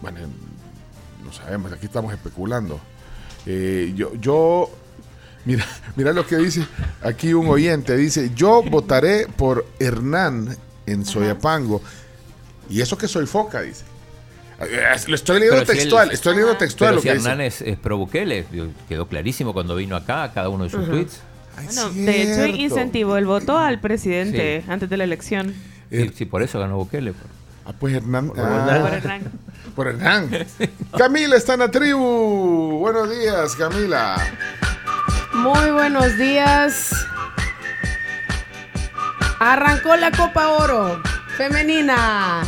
[0.00, 0.18] Bueno,
[1.24, 2.78] no sabemos, aquí estamos especulando.
[3.46, 4.70] Eh, yo, yo
[5.44, 6.64] Mira, mira lo que dice
[7.02, 7.96] aquí un oyente.
[7.96, 11.82] Dice, yo votaré por Hernán en Soyapango.
[12.70, 13.84] Y eso que soy foca, dice.
[15.08, 17.28] Lo estoy leyendo Pero si él- textual, estoy leyendo textual Pero lo si que dice.
[17.28, 18.44] Hernán es, es pro Bukele,
[18.88, 21.20] quedó clarísimo cuando vino acá, cada uno de sus tweets.
[21.56, 25.52] Ay, Bueno, de hecho, incentivó el voto al presidente antes de la elección.
[25.90, 27.12] Sí, sí, por eso ganó Bukele.
[27.12, 27.26] pues.
[27.66, 28.28] Ah, pues Hernán.
[28.28, 29.22] Por ah, Hernán.
[29.74, 30.30] por Hernán.
[30.96, 32.78] Camila está en la tribu.
[32.78, 34.16] Buenos días, Camila.
[35.42, 36.92] Muy buenos días.
[39.40, 41.02] Arrancó la Copa Oro
[41.36, 42.42] femenina.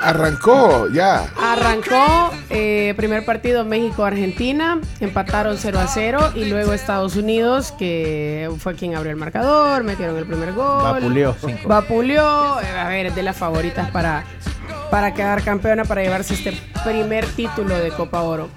[0.00, 1.26] Arrancó, ya.
[1.36, 8.74] Arrancó eh, primer partido México-Argentina, empataron 0 a 0 y luego Estados Unidos, que fue
[8.74, 10.82] quien abrió el marcador, metieron el primer gol.
[10.82, 11.36] Vapuleó.
[11.66, 14.24] Vapuleó, eh, a ver, es de las favoritas para,
[14.90, 18.48] para quedar campeona, para llevarse este primer título de Copa Oro.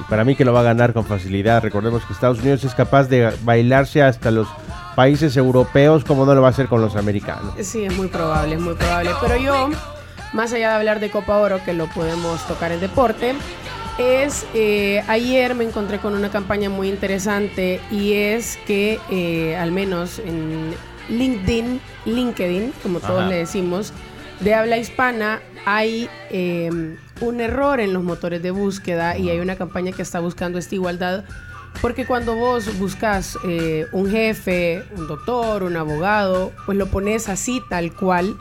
[0.00, 1.62] Y para mí que lo va a ganar con facilidad.
[1.62, 4.48] Recordemos que Estados Unidos es capaz de bailarse hasta los
[4.94, 7.54] países europeos como no lo va a hacer con los americanos.
[7.60, 9.10] Sí, es muy probable, es muy probable.
[9.20, 9.70] Pero yo,
[10.32, 13.34] más allá de hablar de Copa Oro, que lo podemos tocar en deporte,
[13.98, 19.72] es eh, ayer me encontré con una campaña muy interesante y es que eh, al
[19.72, 20.74] menos en
[21.08, 23.28] LinkedIn, LinkedIn, como todos Ajá.
[23.28, 23.92] le decimos,
[24.40, 29.56] de habla hispana hay eh, un error en los motores de búsqueda y hay una
[29.56, 31.24] campaña que está buscando esta igualdad
[31.80, 37.62] porque cuando vos buscas eh, un jefe, un doctor, un abogado, pues lo pones así
[37.68, 38.36] tal cual.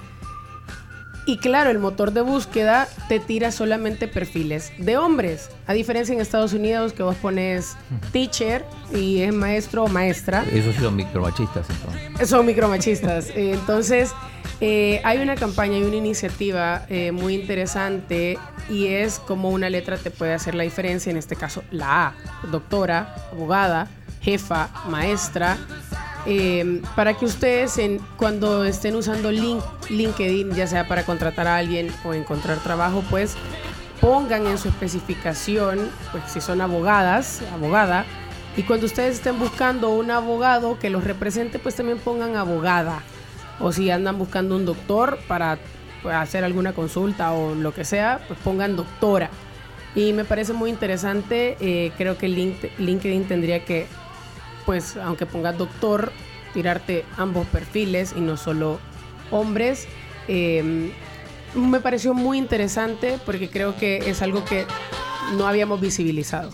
[1.27, 5.49] Y claro, el motor de búsqueda te tira solamente perfiles de hombres.
[5.65, 7.75] A diferencia en Estados Unidos que vos pones
[8.11, 10.45] teacher y es maestro o maestra.
[10.51, 12.29] Esos son micromachistas entonces.
[12.29, 13.29] Son micromachistas.
[13.35, 14.11] Entonces,
[14.61, 18.37] eh, hay una campaña y una iniciativa eh, muy interesante
[18.69, 21.09] y es como una letra te puede hacer la diferencia.
[21.09, 22.13] En este caso, la A,
[22.51, 23.87] doctora, abogada,
[24.21, 25.57] jefa, maestra.
[26.25, 31.57] Eh, para que ustedes en, cuando estén usando link, LinkedIn, ya sea para contratar a
[31.57, 33.35] alguien o encontrar trabajo, pues
[34.01, 38.05] pongan en su especificación, pues si son abogadas, abogada,
[38.57, 43.01] y cuando ustedes estén buscando un abogado que los represente, pues también pongan abogada.
[43.59, 45.57] O si andan buscando un doctor para
[46.03, 49.29] pues, hacer alguna consulta o lo que sea, pues pongan doctora.
[49.95, 53.87] Y me parece muy interesante, eh, creo que Link- LinkedIn tendría que,
[54.65, 56.11] pues aunque pongas doctor,
[56.53, 58.79] tirarte ambos perfiles y no solo
[59.31, 59.87] hombres.
[60.27, 60.91] Eh,
[61.53, 64.65] me pareció muy interesante porque creo que es algo que
[65.37, 66.51] no habíamos visibilizado.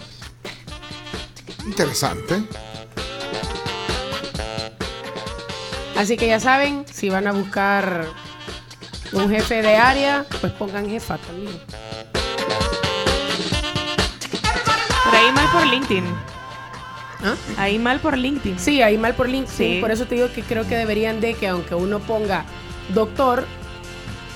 [1.65, 2.43] Interesante.
[5.95, 8.07] Así que ya saben, si van a buscar
[9.11, 11.59] un jefe de área, pues pongan jefa también.
[15.03, 16.30] Pero ahí mal por LinkedIn.
[17.23, 17.35] ¿Ah?
[17.57, 18.57] Ahí mal por LinkedIn.
[18.59, 19.75] Sí, ahí mal por LinkedIn.
[19.75, 19.77] Sí.
[19.81, 22.45] Por eso te digo que creo que deberían de que aunque uno ponga
[22.93, 23.45] doctor,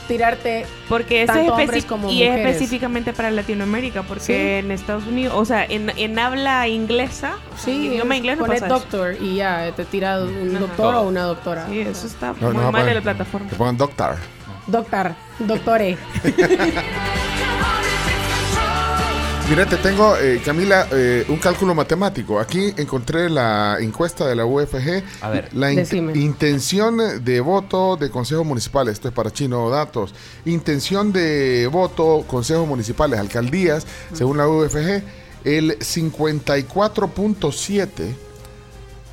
[0.07, 4.33] tirarte Porque ese es tanto hombres como y es específicamente para Latinoamérica, porque Sí.
[4.33, 8.67] en Estados Unidos, o sea, en, en habla inglesa, Sí, en idioma inglés no eso.
[8.67, 10.59] doctor y ya te tira un Ajá.
[10.59, 11.65] doctor o una doctora.
[11.67, 13.49] Sí, eso está No, muy no, mal de la plataforma.
[13.49, 14.15] Que pongan doctor.
[14.67, 15.97] Doctor, doctore.
[19.49, 22.39] Mira, te tengo, eh, Camila, eh, un cálculo matemático.
[22.39, 25.03] Aquí encontré la encuesta de la UFG.
[25.21, 25.49] A ver.
[25.53, 26.13] La in- Decime.
[26.17, 28.93] intención de voto de consejos municipales.
[28.93, 30.13] Esto es para Chino Datos.
[30.45, 35.03] Intención de voto, consejos municipales, alcaldías, según la UFG,
[35.43, 38.15] el 54.7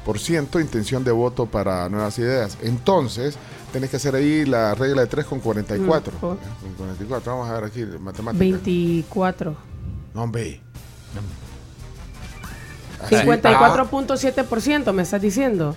[0.07, 2.57] por ciento intención de voto para nuevas ideas.
[2.63, 3.37] Entonces,
[3.71, 6.15] tenés que hacer ahí la regla de 3 con 44.
[6.17, 7.33] Mm, por- Con 44.
[7.37, 8.39] Vamos a ver aquí, matemáticas.
[8.39, 9.57] 24.
[10.15, 10.61] No, hombre.
[13.03, 15.75] Así- 54.7% me estás diciendo.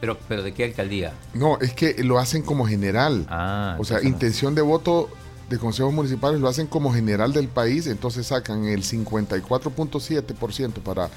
[0.00, 1.12] Pero, pero ¿de qué alcaldía?
[1.32, 3.26] No, es que lo hacen como general.
[3.28, 5.08] Ah, o sea, intención de voto
[5.48, 11.08] de consejos municipales lo hacen como general del país, entonces sacan el 54.7% para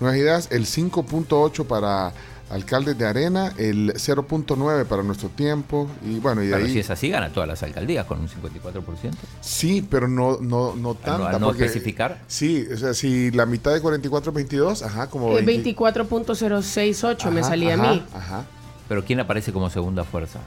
[0.00, 2.12] nuevas ideas, el 5.8% para
[2.50, 6.72] alcaldes de arena, el 0.9% para nuestro tiempo, y bueno, y de Pero ahí...
[6.72, 9.12] si es así, gana todas las alcaldías con un 54%.
[9.40, 11.30] Sí, pero no, no, no tanta.
[11.30, 12.20] al no porque- especificar.
[12.26, 15.38] Sí, o sea, si la mitad de 44 es 22, ajá, como...
[15.38, 18.04] Eh, 20 24.068 me salía ajá, a mí.
[18.14, 18.44] Ajá.
[18.88, 20.40] Pero ¿quién aparece como segunda fuerza?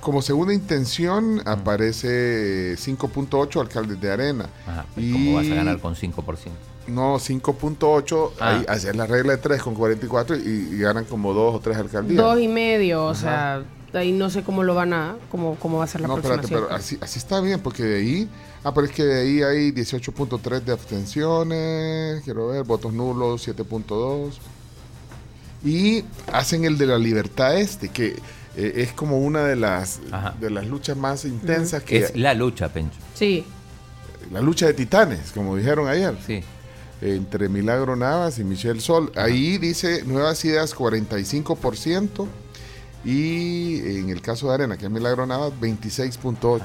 [0.00, 4.46] Como segunda intención aparece 5.8 alcaldes de arena.
[4.66, 4.84] Ajá.
[4.96, 6.36] Y- ¿Cómo vas a ganar con 5%?
[6.88, 8.50] No, 5.8, Ah.
[8.58, 10.40] ahí hacer la regla de 3 con 44 y,
[10.72, 12.22] y ganan como 2 o 3 alcaldías.
[12.22, 13.62] Dos y medio, o Ajá.
[13.92, 16.16] sea, ahí no sé cómo lo van a, cómo, cómo va a ser la No,
[16.16, 16.68] espérate, aproximación.
[16.68, 18.28] pero así, así está bien, porque de ahí.
[18.64, 22.22] Ah, pero es que de ahí hay 18.3 de abstenciones.
[22.24, 24.32] Quiero ver, votos nulos, 7.2.
[25.64, 28.16] Y hacen el de la libertad este, que
[28.56, 30.34] eh, es como una de las, Ajá.
[30.40, 31.98] de las luchas más intensas que.
[31.98, 32.98] Es la lucha, Pencho.
[33.14, 33.44] Sí,
[34.32, 36.14] La lucha de titanes, como dijeron ayer.
[36.26, 36.42] Sí.
[37.00, 39.12] Entre Milagro Navas y Michelle Sol.
[39.16, 42.26] Ahí dice Nuevas Ideas 45%
[43.04, 46.62] y en el caso de Arena, que es Milagro Navas, 26.8%.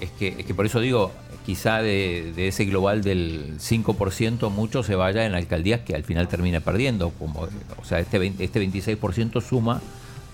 [0.00, 1.12] Es que, es que por eso digo,
[1.46, 6.26] quizá de, de ese global del 5%, mucho se vaya en alcaldías que al final
[6.28, 7.10] termina perdiendo.
[7.10, 7.42] Como,
[7.80, 9.80] o sea, este, 20 este 26% suma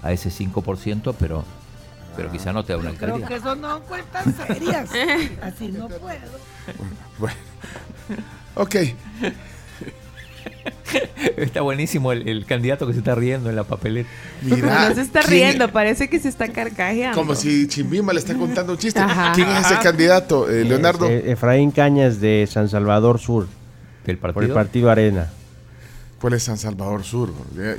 [0.02, 1.44] a ese 5%, pero,
[2.16, 3.28] pero quizá no te da una Creo alcaldía.
[3.28, 4.90] que eso no cuentan serias.
[5.42, 6.18] Así no puedo.
[7.18, 7.36] Bueno.
[8.54, 8.76] Ok,
[11.36, 14.08] Está buenísimo el, el candidato que se está riendo en la papeleta.
[14.42, 14.88] mira.
[14.88, 17.16] no se está ¿quién- riendo, parece que se está carcajeando.
[17.16, 18.98] Como si Chimbimba le está contando un chiste.
[18.98, 19.32] Ajá.
[19.34, 21.06] ¿Quién es ese candidato, eh, Leonardo?
[21.06, 23.46] Es, eh, Efraín Cañas de San Salvador Sur,
[24.04, 24.54] Del por el partido.
[24.54, 25.30] partido Arena.
[26.20, 27.30] ¿Cuál es San Salvador Sur?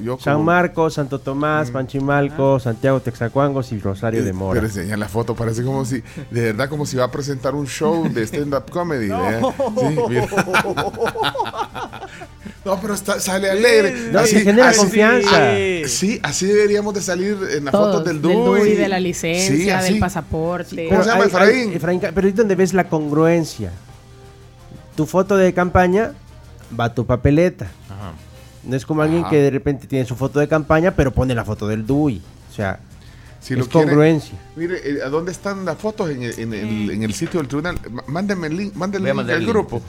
[0.03, 4.59] Yo San como- Marcos, Santo Tomás, Panchimalco, Santiago Texacuangos y Rosario de Eh, Mora.
[4.59, 6.01] Pero enseñan la foto, parece como si,
[6.31, 9.09] de verdad, como si va a presentar un show de stand-up comedy.
[9.09, 9.41] ¿vea?
[9.41, 10.27] Sí, mira.
[12.63, 14.09] No, pero está- sale alegre.
[14.11, 15.55] No, se genera confianza.
[15.87, 18.59] Sí, así deberíamos de salir en las todos, fotos del del DUI.
[18.61, 19.91] DUI, de la licencia, Sí, así.
[19.93, 20.87] del pasaporte.
[20.87, 21.69] ¿Cómo se llama, hay- Efraín?
[21.71, 23.71] hay- Efraín pero ahí es donde ves la congruencia.
[24.95, 26.11] Tu foto de campaña
[26.79, 27.71] va a tu papeleta.
[28.63, 31.43] No es como alguien que de repente tiene su foto de campaña, pero pone la
[31.43, 32.21] foto del DUI.
[32.51, 32.79] O sea,
[33.39, 34.37] Si es lo quieren- congruencia.
[34.55, 36.09] Mire, eh, ¿a dónde están las fotos?
[36.11, 37.79] En el, en el- en el sitio del tribunal.
[38.07, 39.81] Mándenme el link, mándenme el link al grupo.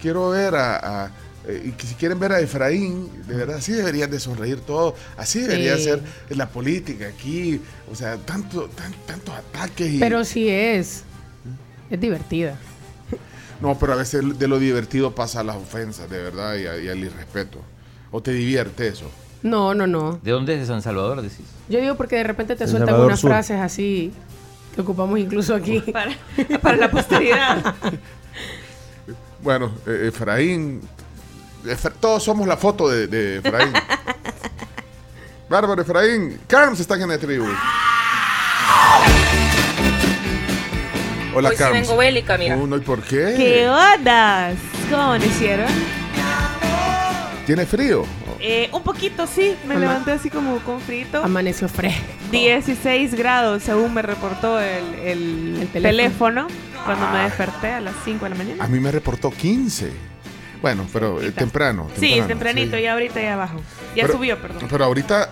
[0.00, 1.04] Quiero ver a...
[1.06, 1.10] a-
[1.48, 4.92] eh, y que si quieren ver a Efraín, de verdad, así deberían de sonreír todos.
[5.16, 5.84] Así debería Sí.
[5.84, 7.60] ser la política aquí.
[7.90, 9.90] O sea, tanto, tan- tantos ataques.
[9.90, 11.02] Y, Pero sí es.
[11.90, 12.56] Es divertida.
[13.60, 16.78] No, pero a veces de lo divertido pasa a las ofensas, de verdad, y, a-
[16.78, 17.58] y al irrespeto.
[18.10, 19.10] ¿O te divierte eso?
[19.42, 20.18] No, no, no.
[20.22, 21.46] ¿De dónde es de San Salvador, decís?
[21.68, 23.30] Yo digo porque de repente te El sueltan Salvador unas Sur.
[23.30, 24.12] frases así
[24.74, 25.80] que ocupamos incluso aquí.
[25.92, 26.12] Para,
[26.60, 27.74] para la posteridad.
[29.42, 30.82] Bueno, eh, Efraín.
[31.64, 33.72] Efra- todos somos la foto de, de Efraín.
[35.48, 36.38] Bárbaro Efraín.
[36.46, 37.46] Carms está en la tribu.
[41.34, 42.54] Hola, Hoy sí vengo bélica, mira.
[42.56, 43.32] Uno, ¿y por qué?
[43.34, 44.56] ¿Qué ondas?
[44.90, 45.68] ¿Cómo amanecieron?
[47.46, 48.04] ¿Tiene frío?
[48.38, 49.56] Eh, un poquito, sí.
[49.66, 51.22] Me Ama- levanté así como con frito.
[51.24, 52.00] Amaneció fresco.
[52.30, 56.46] 16 grados, según me reportó el, el El teléfono.
[56.46, 56.46] teléfono.
[56.84, 58.64] cuando me desperté a las 5 de la mañana.
[58.64, 59.90] A mí me reportó 15.
[60.62, 62.82] Bueno, pero eh, temprano, sí, temprano, tempranito, sí.
[62.82, 63.60] ya ahorita ya abajo.
[63.96, 64.66] Ya Pero- subió, perdón.
[64.70, 65.30] Pero ahorita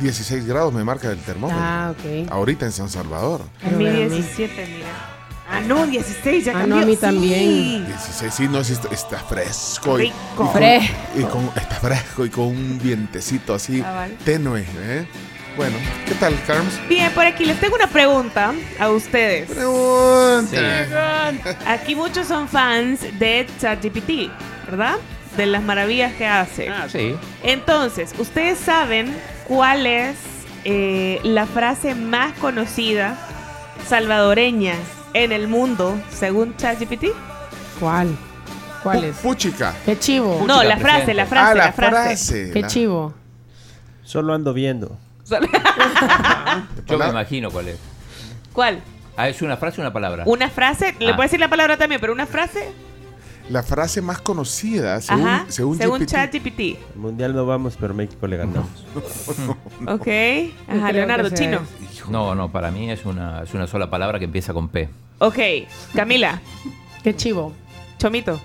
[0.00, 1.62] 16 grados me marca el termómetro.
[1.62, 2.30] Ah, ok.
[2.30, 3.42] Ahorita en San Salvador.
[3.62, 5.13] A mí Pero a mí- 17, mira.
[5.56, 6.76] Ah, no, 16, ya Ah, cambió.
[6.76, 7.00] no, a mí Sí.
[7.00, 7.86] también.
[7.86, 9.98] 16, sí, no, sí, está, está fresco.
[9.98, 10.14] y- Rico.
[10.32, 10.94] Y, con- Fresco.
[11.16, 14.14] y con- está fresco y con un vientecito así Ah, vale.
[14.24, 14.64] tenue.
[14.78, 15.06] ¿eh?
[15.56, 16.80] Bueno, ¿qué tal, Carms?
[16.88, 19.48] Bien, por aquí les tengo una pregunta a ustedes.
[19.48, 21.32] Pregunta.
[21.66, 24.30] Aquí muchos son fans de ChatGPT,
[24.66, 24.96] ¿verdad?
[25.36, 26.68] De las maravillas que hace.
[26.68, 27.14] Ah, sí.
[27.44, 29.14] Entonces, ¿ustedes saben
[29.46, 30.16] cuál es
[30.64, 33.16] eh, la frase más conocida
[33.88, 34.74] salvadoreña
[35.14, 37.06] en el mundo según ChatGPT?
[37.80, 38.14] ¿Cuál?
[38.82, 39.16] ¿Cuál es?
[39.16, 39.74] Puchica.
[39.84, 40.34] Qué chivo.
[40.40, 40.82] Puchica, No, la presidente.
[40.84, 41.90] frase, la frase, ah, la, la frase.
[41.96, 42.50] frase.
[42.52, 43.14] Qué la- chivo.
[44.02, 44.98] Solo ando viendo.
[46.86, 47.78] Yo me imagino cuál es.
[48.52, 48.82] ¿Cuál?
[49.16, 50.24] Ah, ¿es una frase o una palabra?
[50.26, 51.16] Una frase, le Ah.
[51.16, 52.70] puedo decir la palabra también, pero una frase,
[53.50, 56.10] La frase más conocida según, ajá, según, según GPT.
[56.10, 56.60] ChatGPT.
[56.94, 58.68] El mundial no vamos, pero México le ganamos.
[59.86, 61.60] Ok, No ajá, creo Leonardo, chino.
[62.08, 64.88] No, no, para mí es una, es una sola palabra que empieza con P.
[65.18, 65.38] Ok,
[65.94, 66.40] Camila,
[67.02, 67.52] Qué chivo.
[67.98, 68.40] Chomito.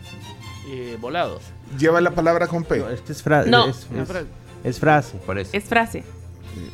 [0.67, 1.41] Eh, volados.
[1.77, 2.77] Lleva la palabra con P.
[2.79, 3.67] No, esta es, fra- No.
[3.67, 4.25] es, es- frase.
[4.63, 5.17] es frase.
[5.25, 5.49] Por eso.
[5.53, 5.99] Es frase.
[5.99, 6.03] Eh,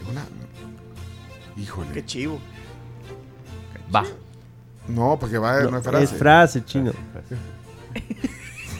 [0.10, 0.26] una-
[1.58, 1.92] Híjole.
[1.94, 2.40] Qué chivo.
[3.94, 4.04] Va.
[4.88, 6.04] No, porque va No, no, es frase.
[6.04, 6.92] es frase, chino.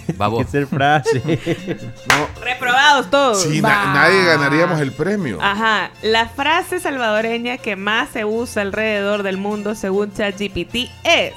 [0.20, 1.22] Hay que ser frase.
[2.08, 3.42] No, Reprobados todos.
[3.44, 5.40] sí, na- nadie ganaríamos el premio.
[5.42, 11.34] Ajá, la frase salvadoreña que más se usa alrededor del mundo según ChatGPT es...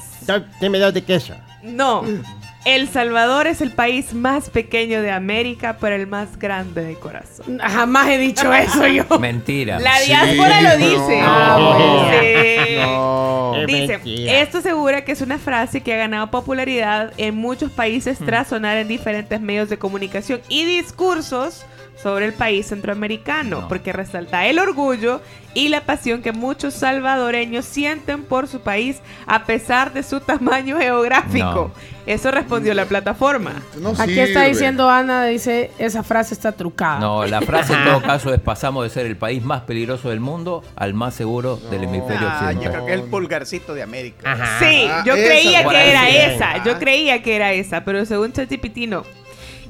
[0.61, 1.35] Deme dos de queso.
[1.63, 2.05] No,
[2.69, 7.59] El Salvador es el país más pequeño de América, pero el más grande de corazón.
[7.61, 9.05] Jamás he dicho eso yo.
[9.19, 9.81] Mentira.
[9.81, 11.23] La diáspora lo dice.
[11.23, 12.11] no.
[12.11, 12.77] Sí.
[12.77, 13.55] No.
[13.57, 14.41] Es Dice, mentira.
[14.41, 18.77] esto asegura que es una frase que ha ganado popularidad en muchos países tras sonar
[18.77, 21.65] en diferentes medios de comunicación y discursos
[22.03, 23.69] sobre el país centroamericano, No.
[23.69, 25.21] porque resalta el orgullo
[25.55, 30.79] y la pasión que muchos salvadoreños sienten por su país a pesar de su tamaño
[30.81, 31.73] geográfico.
[32.07, 33.53] Eso respondió la plataforma.
[33.99, 37.01] Aquí está diciendo Ana, dice, esa frase está trucada.
[37.01, 40.21] No, la frase en todo caso es pasamos de ser el país más peligroso del
[40.21, 42.73] mundo al más seguro del hemisferio Ah, yo occidental.
[42.73, 44.37] creo que es el pulgarcito de América.
[44.61, 46.65] Sí, Ah, yo esa creía que era esa.
[46.65, 49.03] Yo creía que era esa, pero según ChatGPT no.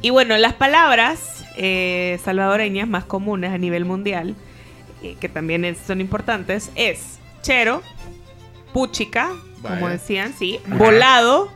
[0.03, 4.35] Y bueno, las palabras eh, salvadoreñas más comunes a nivel mundial,
[5.03, 7.83] eh, que también es- son importantes, es chero,
[8.73, 9.31] puchica,
[9.63, 10.77] como decían, sí, Ajá.
[10.77, 11.51] volado,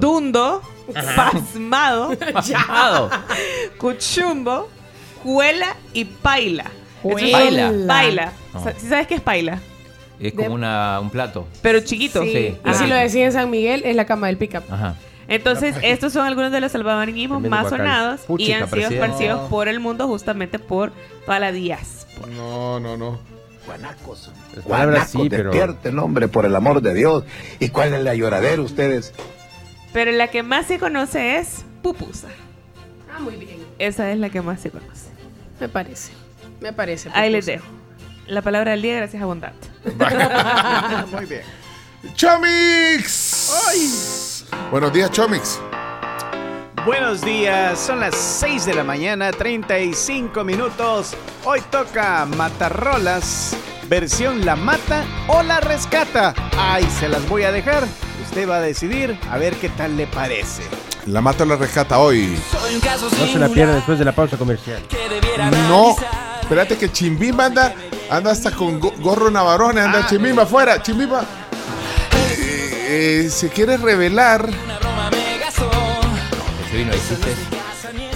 [0.00, 0.62] dundo,
[0.94, 1.30] Ajá.
[1.32, 3.10] pasmado, Pasmado.
[3.78, 4.68] cuchumbo,
[5.22, 6.64] juela y paila.
[7.02, 7.72] Paila.
[7.86, 8.32] Paila.
[8.78, 9.60] ¿Sí sabes qué es paila?
[10.18, 11.46] Es como una, un plato.
[11.62, 12.22] Pero chiquito.
[12.24, 12.32] Sí.
[12.32, 12.86] Sí, Y si ajá.
[12.88, 14.64] lo decía en San Miguel, es la cama del pickup.
[14.70, 14.96] Ajá.
[15.28, 17.78] Entonces, estos son algunos de los salvadoreñismos más guacal.
[17.78, 18.94] sonados y han sido presidente.
[19.04, 19.48] esparcidos No.
[19.48, 20.92] por el mundo justamente por
[21.26, 22.26] toda la diáspora.
[22.34, 23.20] No, no, no.
[23.66, 24.30] Guanacos.
[24.66, 25.50] Palabras sí, pero...
[25.50, 27.24] Despierten, hombre, por el amor de Dios.
[27.60, 29.12] ¿Y cuál es la lloradera ustedes?
[29.92, 32.28] Pero la que más se conoce es pupusa.
[33.14, 33.58] Ah, muy bien.
[33.78, 35.08] Esa es la que más se conoce.
[35.60, 36.12] Me parece.
[36.60, 37.10] Me parece.
[37.12, 37.66] Ahí les dejo.
[38.26, 39.68] La palabra del día, gracias Abundante.
[41.12, 41.42] Muy bien.
[42.14, 43.50] ¡Chomix!
[44.70, 45.58] Buenos días, Chomix.
[46.84, 51.14] Buenos días, son las 6 de la mañana, 35 minutos.
[51.44, 53.54] Hoy toca Matarrolas,
[53.88, 56.34] versión La Mata o La Rescata.
[56.58, 57.84] Ahí se las voy a dejar.
[58.24, 60.62] Usted va a decidir a ver qué tal le parece.
[61.06, 62.38] La mata o la rescata hoy.
[63.18, 64.82] No se la pierda después de la pausa comercial.
[65.68, 65.96] No.
[66.42, 67.74] Espérate que Chimbimba anda,
[68.10, 71.22] anda hasta con go- gorro navarone, anda Chimbimba afuera, Chimbimba.
[72.90, 74.48] Eh, se quiere revelar.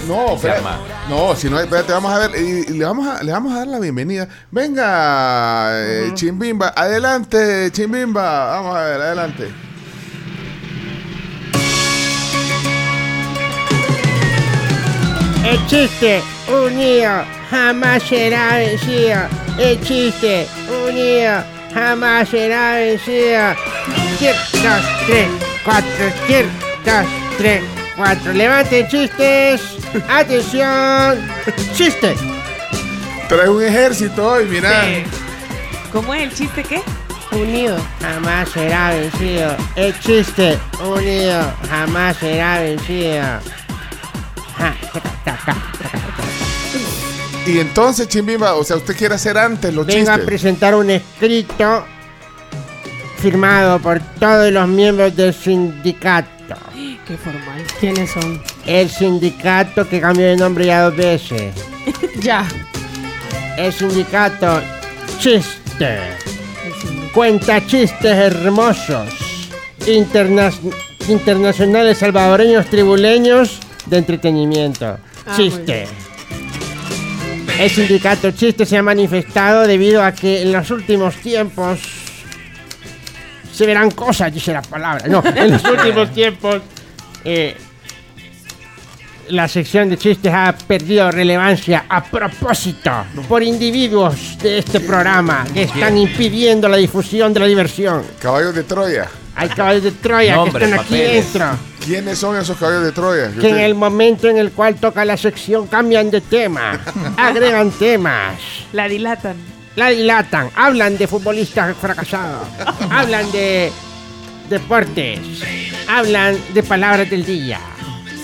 [0.07, 0.79] No, arma.
[1.09, 3.59] no, si no, espérate, vamos a ver, y- y le vamos a, le vamos a
[3.59, 4.27] dar la bienvenida.
[4.51, 9.49] Venga, eh, Chimbimba, adelante, Chimbimba, vamos a ver, adelante.
[15.45, 19.21] El chiste unido jamás será vencido.
[19.59, 20.47] El chiste
[20.87, 23.55] unido jamás será vencido.
[24.19, 25.27] Tir, dos, tres,
[25.63, 26.05] cuatro.
[26.27, 26.45] Tir,
[26.85, 27.05] dos,
[27.37, 27.63] tres,
[27.95, 28.33] cuatro.
[28.33, 29.61] Levanten chistes.
[30.09, 31.19] Atención.
[31.75, 32.15] Chiste.
[33.27, 34.83] Trae un ejército hoy, mira.
[34.83, 35.03] Sí.
[35.91, 36.81] ¿Cómo es el chiste qué?
[37.31, 39.55] Unido jamás será vencido.
[39.75, 43.39] El chiste unido jamás será vencido.
[44.57, 44.75] Ja.
[47.45, 50.25] Y entonces, Chimbimba, o sea, usted quiere hacer antes los Vengo a chistes.
[50.25, 51.85] presentar un escrito
[53.17, 56.29] firmado por todos los miembros del sindicato.
[57.07, 57.63] Qué formal.
[57.79, 58.41] ¿Quiénes son?
[58.65, 61.53] El sindicato que cambió de nombre ya dos veces.
[62.21, 62.47] Ya.
[63.57, 64.61] El sindicato
[65.19, 65.99] Chiste.
[67.13, 69.09] Cuenta chistes hermosos.
[69.85, 70.51] Interna-
[71.09, 74.97] internacionales salvadoreños tribuleños de entretenimiento.
[75.25, 75.87] Ah, Chiste.
[77.59, 81.79] El sindicato Chiste se ha manifestado debido a que en los últimos tiempos
[83.53, 85.07] se verán cosas, dice la palabra.
[85.07, 86.61] No, en los últimos tiempos
[87.23, 87.55] eh,
[89.29, 92.91] la sección de chistes ha perdido relevancia a propósito
[93.29, 98.03] por individuos de este programa que están impidiendo la difusión de la diversión.
[98.19, 99.07] Caballos de Troya.
[99.35, 101.33] Hay caballos de Troya Nombre, que están aquí papeles.
[101.33, 103.31] dentro, ¿Quiénes son esos caballos de Troya?
[103.39, 106.79] que en el momento en el cual toca la sección cambian de tema,
[107.17, 108.35] agregan temas.
[108.73, 109.35] La dilatan.
[109.75, 112.47] La dilatan, hablan de futbolistas fracasados,
[112.91, 113.71] hablan de
[114.47, 115.19] deportes,
[115.87, 117.59] hablan de palabras del día,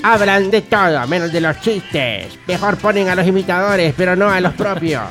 [0.04, 2.38] hablan de todo, menos de los chistes.
[2.45, 5.02] Mejor ponen a los imitadores, pero no a los propios.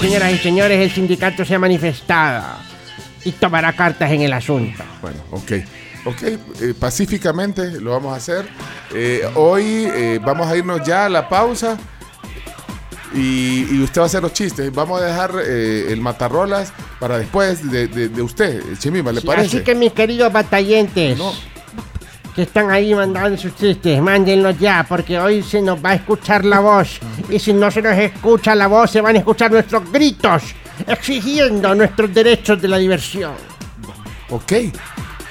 [0.00, 2.44] Señoras y señores, el sindicato se ha manifestado
[3.28, 4.82] y tomará cartas en el asunto.
[5.02, 5.52] Bueno, ok.
[6.04, 8.48] Ok, eh, pacíficamente lo vamos a hacer.
[8.94, 11.76] Eh, hoy eh, vamos a irnos ya a la pausa.
[13.14, 14.72] Y, y usted va a hacer los chistes.
[14.72, 19.26] Vamos a dejar eh, el matarrolas para después de, de- de usted, Chimima, ¿le Sí,
[19.26, 19.46] parece?
[19.56, 21.18] Así que mis queridos batallentes
[22.34, 26.44] que están ahí mandando sus chistes, mándenlos ya, porque hoy se nos va a escuchar
[26.44, 27.00] la voz.
[27.30, 30.42] Y si no se nos escucha la voz, se van a escuchar nuestros gritos,
[30.86, 33.32] exigiendo nuestros derechos de la diversión.
[34.30, 34.52] Ok,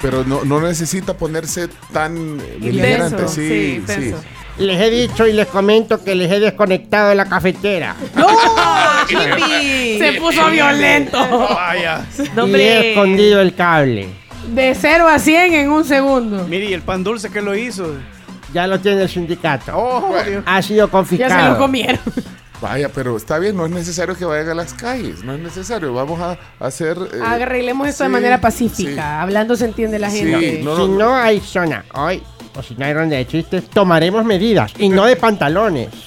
[0.02, 3.28] pero no, no necesita ponerse tan beligerante.
[3.28, 3.76] sí, Sí, sí.
[3.78, 4.24] intenso.
[4.58, 7.96] Les he dicho y les comento que les he desconectado la cafetera.
[9.08, 11.18] Se puso violento.
[11.54, 12.06] Vaya.
[12.48, 14.08] Y he escondido el cable.
[14.54, 16.46] De 0 a 100 en un segundo.
[16.48, 17.96] Mire, ¿y el pan dulce que lo hizo?
[18.54, 19.74] Ya lo tiene el sindicato.
[19.76, 20.16] Oh.
[20.46, 21.30] Ha sido confiscado.
[21.30, 22.00] Ya se lo comieron.
[22.62, 25.94] Vaya, pero está bien, no es necesario que vayan a las calles, no es necesario.
[25.94, 26.98] Vamos a hacer.
[27.14, 29.22] eh, Arreglemos esto de sí, manera pacífica.
[29.22, 30.62] Hablando se entiende la Sí, gente.
[30.64, 32.24] no, si no hay zona hoy,
[32.56, 34.74] o si no hay ronda de chistes, tomaremos medidas.
[34.80, 35.90] Y no de pantalones.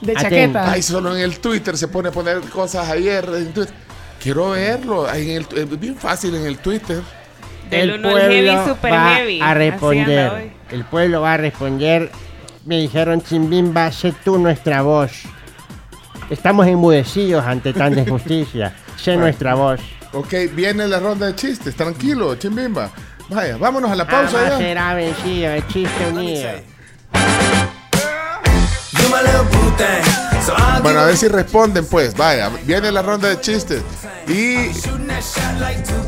[0.00, 0.22] De Atento.
[0.22, 0.72] chaqueta.
[0.72, 3.24] Ay, solo en el Twitter se pone a poner cosas ayer.
[3.34, 3.74] en Twitter.
[4.22, 5.10] Quiero verlo.
[5.12, 7.00] en el, es bien fácil en el Twitter.
[7.70, 9.40] Del el uno al heavy, pueblo super va heavy.
[9.40, 10.50] a responder.
[10.70, 12.10] El pueblo va a responder.
[12.66, 15.22] Me dijeron, Chimbimba, sé tú nuestra voz.
[16.28, 18.74] Estamos enmudecidos ante tanta injusticia.
[18.96, 19.80] Sé nuestra voz.
[20.12, 21.76] Ok, viene la ronda de chistes.
[21.76, 22.90] Tranquilo, chimbimba.
[23.28, 24.58] Vaya, vámonos a la pausa Jamás ya.
[24.58, 26.50] será vencido el chiste unido.
[30.82, 32.16] Bueno, a ver si responden, pues.
[32.16, 33.82] Vaya, viene la ronda de chistes.
[34.28, 34.70] Y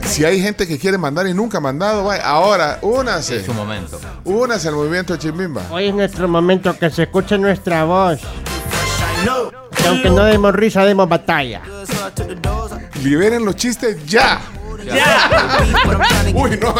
[0.07, 3.36] si hay gente que quiere mandar y nunca ha mandado, vaya, ahora, únase.
[3.36, 4.01] Es su momento.
[4.24, 5.62] Únase al movimiento de Chimbimba.
[5.70, 8.20] Hoy es nuestro momento que se escuche nuestra voz.
[9.24, 11.62] Y aunque no demos risa, demos batalla.
[13.03, 14.40] Liberen los chistes ya.
[16.34, 16.74] Uy, no,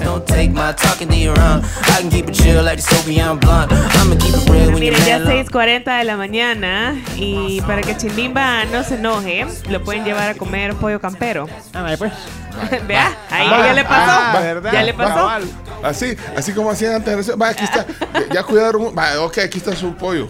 [0.00, 1.62] Don't take my talking to your own.
[1.84, 3.72] I can keep it chill like the Soviet blunt.
[3.72, 5.46] I'ma keep it real when you're Miren, ya mad.
[5.46, 10.34] 6.40 de la mañana y para que Chimbimba no se enoje, lo pueden llevar a
[10.34, 11.46] comer pollo campero.
[11.74, 12.12] Ah, pues.
[12.86, 14.12] Vea, ahí Ah, ya le pasó.
[14.12, 15.24] ah, ya le pasó.
[15.24, 15.40] Va,
[15.88, 17.30] Así, así como hacían antes.
[17.40, 17.86] Va, aquí está.
[18.32, 18.94] Ya cuidaron.
[18.96, 20.28] Va, ok, aquí está su pollo.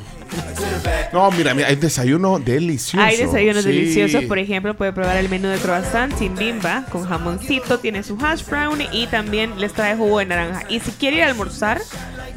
[1.12, 3.05] No, mira, mira, hay desayuno delicioso.
[3.05, 3.70] Hay desayunos Sí.
[3.70, 8.16] deliciosos, por ejemplo, puede probar el menú de croissant sin bimba, con jamoncito, tiene su
[8.24, 10.62] hash brown y también les trae jugo de naranja.
[10.68, 11.80] Y si quiere ir a almorzar,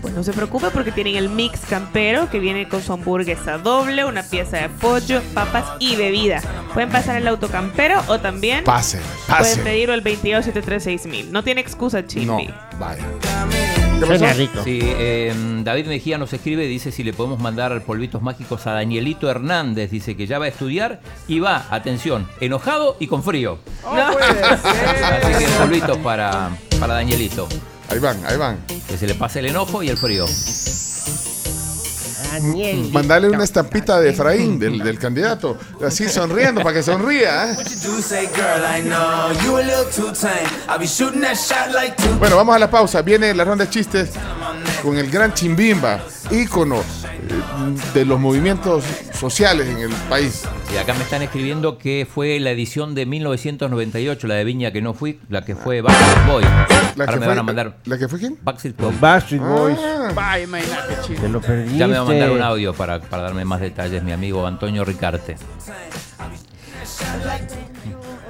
[0.02, 4.04] pues no se preocupe porque tienen el mix campero que viene con su hamburguesa doble,
[4.06, 6.42] una pieza de pollo, papas y bebida.
[6.74, 9.62] Pueden pasar el auto campero o también Pase, pueden pase.
[9.62, 11.32] pedirlo al 22736000.
[11.32, 12.50] No tiene excusa, No, Chimbi.
[12.78, 13.04] vaya.
[14.00, 14.64] Suena rico.
[14.64, 15.34] Sí, eh,
[15.64, 20.16] David Mejía nos escribe, dice si le podemos mandar polvitos mágicos a Danielito Hernández, dice
[20.16, 23.60] que ya va a estudiar y va, atención, enojado y con frío.
[23.86, 27.48] Así que polvitos para, para Danielito.
[27.90, 28.58] Ahí van, ahí van.
[28.88, 30.26] Que se le pase el enojo y el frío.
[32.40, 32.90] Daniel.
[32.92, 35.58] Mandale una estampita de Efraín, del, del candidato.
[35.86, 37.52] Así sonriendo, para que sonría.
[37.52, 37.56] ¿eh?
[37.56, 40.48] What you do say, girl, I know you a little too tame.
[40.68, 42.16] I'll be shooting that shot like two.
[42.20, 43.02] Bueno, vamos a la pausa.
[43.02, 44.10] Viene la ronda de chistes
[44.84, 46.00] con el gran Chimbimba,
[46.32, 46.84] ícono eh,
[47.94, 50.44] de los movimientos sociales en el país.
[50.74, 54.82] Y acá me están escribiendo que fue la edición de 1998, la de Viña que
[54.82, 56.46] no fui, la que fue Backstreet Boys.
[56.96, 58.38] La Ahora que me fue- van a mandar ¿La que fue quién?
[58.42, 59.00] Backstreet Boys.
[59.00, 59.78] Backstreet Boys.
[60.18, 61.22] Ah, imagínate, chico.
[61.22, 61.78] Te lo perdiste.
[61.78, 64.84] Ya me va a mandar un audio para, para darme más detalles mi amigo Antonio
[64.84, 65.36] Ricarte.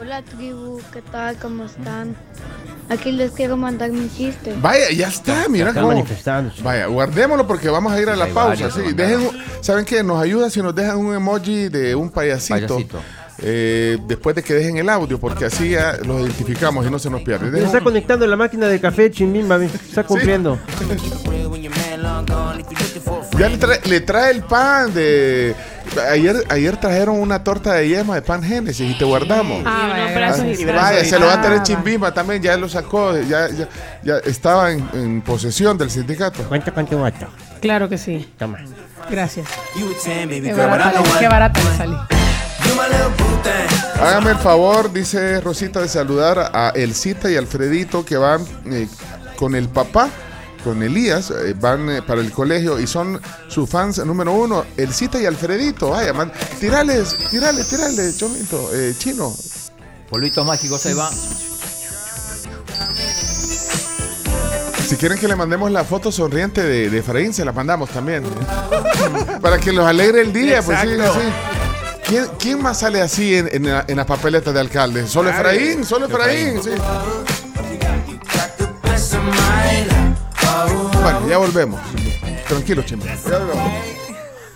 [0.06, 1.36] Hola tribu, ¿qué tal?
[1.38, 2.16] ¿Cómo están?
[2.90, 4.54] Aquí les quiero mandar mi chiste.
[4.62, 6.06] Vaya, ya está, mira Está cómo.
[6.62, 8.70] Vaya, guardémoslo porque vamos a ir a la Hay pausa.
[8.70, 9.28] Sí, dejen,
[9.62, 10.04] ¿Saben qué?
[10.04, 12.76] Nos ayuda si nos dejan un emoji de un payasito.
[12.76, 13.00] Payasito.
[13.40, 17.10] eh, después de que dejen el audio, porque así ya los identificamos y no se
[17.10, 17.50] nos pierde.
[17.58, 19.58] Se está conectando la máquina de café Chimbimba.
[19.66, 20.60] Está cumpliendo.
[23.38, 25.56] Ya le trae, le trae el pan de.
[26.12, 29.64] Ayer, ayer trajeron una torta de yema de pan Génesis y te guardamos.
[29.66, 30.82] Ah, vaya, brazos y brazos.
[30.82, 33.68] Vaya, se lo va a tener Ah, Chimbimba también, ya lo sacó, ya, ya,
[34.04, 36.44] ya estaba en, en posesión del sindicato.
[36.44, 37.28] Cuenta con tu voto.
[37.62, 38.34] Claro que sí.
[38.38, 38.60] Toma.
[39.10, 39.48] Gracias.
[39.76, 41.98] you a 10, baby Qué barata, barata le salí.
[44.02, 48.88] Hágame el favor, dice Rosita, de saludar a Elcita y Alfredito que van eh,
[49.36, 50.10] con el papá,
[50.66, 55.22] con Elías, eh, van eh, para el colegio y son sus fans número uno, Elcita
[55.22, 55.92] y Alfredito.
[55.92, 59.34] Vaya, man, tirales, tirales, tirales, chomito, eh, chino.
[60.10, 61.10] Polvitos mágicos, ahí va.
[64.88, 68.24] Si quieren que le mandemos la foto sonriente de, de Efraín, se la mandamos también.
[69.42, 71.30] Para que los alegre el día, pues sí, sí.
[72.08, 75.08] ¿Quién, quién más sale así en, en la- en las papeletas de alcalde?
[75.08, 76.70] Solo Efraín, solo Efraín, sí.
[81.06, 81.80] Bueno, ya volvemos.
[82.48, 83.06] Tranquilo, chimba.
[83.06, 83.96] Ya volvemos.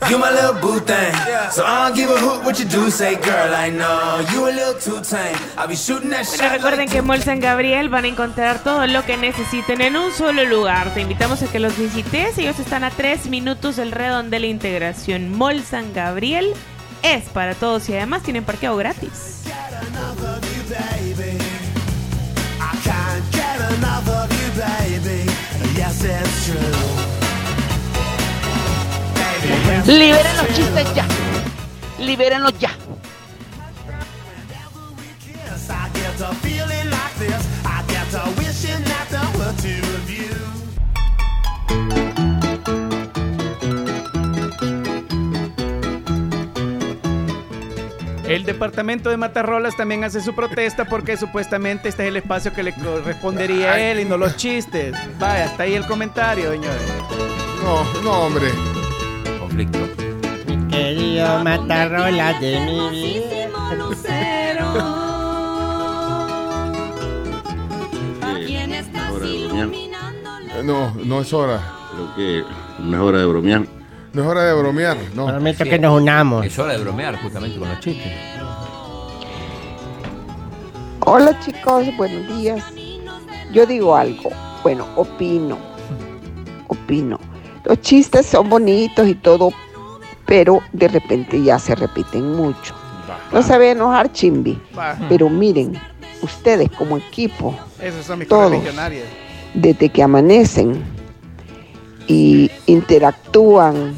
[0.09, 1.13] You my little boo thing.
[1.51, 3.53] So I don't give a hoot what you do say, girl.
[3.53, 5.37] I know you a little too tame.
[5.55, 8.63] I'll be shooting that Bueno, shot recuerden que en Mall San Gabriel van a encontrar
[8.63, 10.91] todo lo que necesiten en un solo lugar.
[10.95, 12.35] Te invitamos a que los visites.
[12.39, 15.37] Ellos están a tres minutos del redondel de la integración.
[15.37, 16.55] Mall San Gabriel
[17.03, 19.43] es para todos y además tienen parqueo gratis.
[29.87, 31.05] Liberen los chistes ya.
[31.99, 32.69] Libérenlos ya.
[48.29, 52.61] El departamento de Matarrolas también hace su protesta porque supuestamente este es el espacio que
[52.61, 54.93] le correspondería a él y no los chistes.
[55.17, 56.93] Vaya, hasta ahí el comentario, señores.
[57.63, 58.51] No, no, hombre.
[59.39, 59.79] Conflicto.
[60.69, 63.29] Querido Matarrola de mi vida.
[70.63, 71.59] No, no es hora.
[71.91, 72.43] Creo que
[72.79, 73.78] no es hora de bromear.
[74.11, 75.27] No es hora de bromear, no.
[75.27, 76.45] Prometo que nos unamos.
[76.45, 78.11] Es hora de bromear justamente con los chistes.
[81.01, 82.63] Hola chicos, buenos días.
[83.53, 84.29] Yo digo algo,
[84.63, 85.57] bueno, opino,
[86.67, 87.19] opino.
[87.65, 89.51] Los chistes son bonitos y todo,
[90.25, 92.73] pero de repente ya se repiten mucho.
[93.31, 94.59] No se ve enojar Chimbi,
[95.07, 95.79] pero miren,
[96.21, 98.63] ustedes como equipo, Esos son mis Todos.
[99.53, 100.83] desde que amanecen
[102.09, 103.93] y interactúan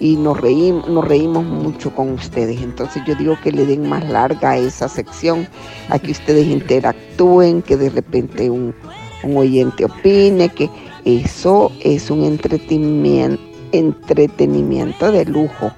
[0.00, 2.60] y nos reímos, nos reímos mucho con ustedes.
[2.60, 5.46] Entonces yo digo que le den más larga a esa sección,
[5.88, 8.74] a que ustedes interactúen, que de repente un,
[9.22, 10.68] un oyente opine, que
[11.04, 13.40] eso es un entretenimiento,
[13.72, 15.70] entretenimiento de lujo,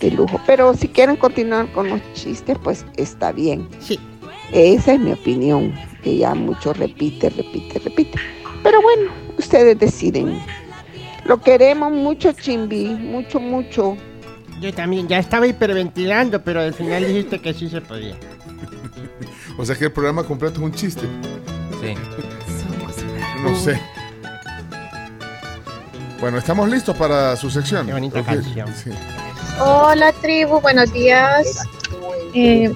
[0.00, 0.40] de lujo.
[0.44, 3.68] Pero si quieren continuar con los chistes, pues está bien.
[3.78, 3.98] Sí.
[4.50, 5.72] Esa es mi opinión,
[6.02, 8.18] que ya mucho repite, repite, repite.
[8.62, 10.40] Pero bueno, ustedes deciden.
[11.24, 13.96] Lo queremos mucho, Chimbi, mucho, mucho.
[14.60, 18.16] Yo también, ya estaba hiperventilando, pero al final dijiste que sí se podía.
[19.58, 21.02] O sea que el programa completo es un chiste.
[21.82, 21.94] Sí.
[23.42, 23.78] No sé.
[26.20, 27.86] Bueno, estamos listos para su sección.
[27.86, 28.74] Qué bonita canción.
[28.74, 28.90] sí.
[29.60, 31.66] Hola tribu, buenos días.
[32.34, 32.72] Eh,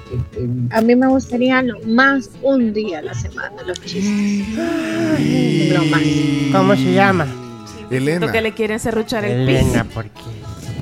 [0.70, 4.48] a mí me gustaría lo más un día a la semana los chistes.
[5.72, 6.02] Lo más.
[6.52, 7.26] ¿Cómo se llama?
[7.90, 8.30] Elena.
[8.32, 9.94] que le quieren serruchar el Elena, piso.
[9.94, 10.20] ¿por qué?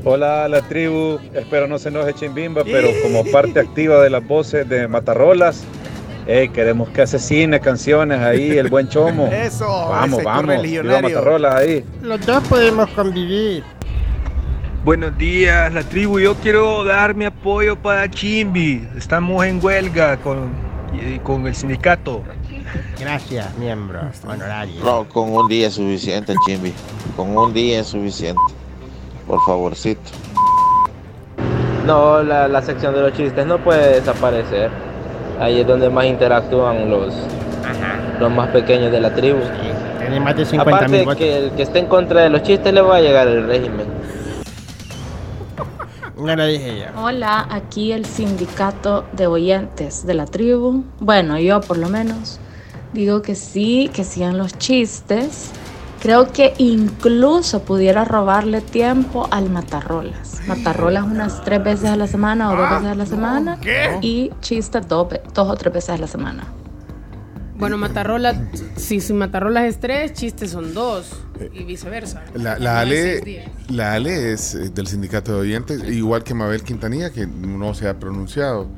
[0.07, 4.27] Hola a la tribu, espero no se enoje Chimbimba, pero como parte activa de las
[4.27, 5.64] voces de Matarrolas,
[6.27, 9.29] eh, queremos que asesine canciones ahí, el buen chomo.
[9.29, 11.01] Eso, Vamos, ese vamos, viva.
[11.01, 11.85] Matarrolas ahí.
[12.03, 13.64] Los dos podemos convivir.
[14.85, 16.18] Buenos días, la tribu.
[16.18, 18.87] Yo quiero dar mi apoyo para Chimbi.
[18.97, 20.51] Estamos en huelga con,
[21.22, 22.22] con el sindicato.
[23.01, 24.85] Gracias, miembro honorario.
[24.85, 26.72] No, con un día es suficiente, Chimbi.
[27.16, 28.41] Con un día es suficiente.
[29.26, 30.03] Por favorcito.
[31.87, 34.70] No, la, la sección de los chistes no puede desaparecer.
[35.41, 37.14] Ahí es donde más interactúan los,
[38.20, 39.39] los más pequeños de la tribu.
[39.99, 41.18] Tiene más de 50 Aparte mil votos.
[41.18, 43.87] que el que esté en contra de los chistes le va a llegar el régimen.
[46.17, 46.87] Dije.
[46.97, 50.85] Hola, aquí el sindicato de oyentes de la tribu.
[51.01, 52.39] Bueno, yo por lo menos
[52.93, 55.51] digo que sí, que sigan los chistes.
[56.01, 60.43] Creo que incluso pudiera robarle tiempo al Matarrolas.
[60.47, 63.59] Matarrolas unas tres veces a la semana o dos veces a la semana.
[64.03, 66.45] Y chistes dos o tres veces a la semana.
[67.57, 71.21] Bueno, Matarrola, si, si Matarrolas es tres, chistes son dos.
[71.53, 72.23] Y viceversa.
[72.35, 77.11] La, la Ale, la Ale es eh, del sindicato de oyentes, igual que Mabel Quintanilla,
[77.11, 78.69] que no se ha pronunciado.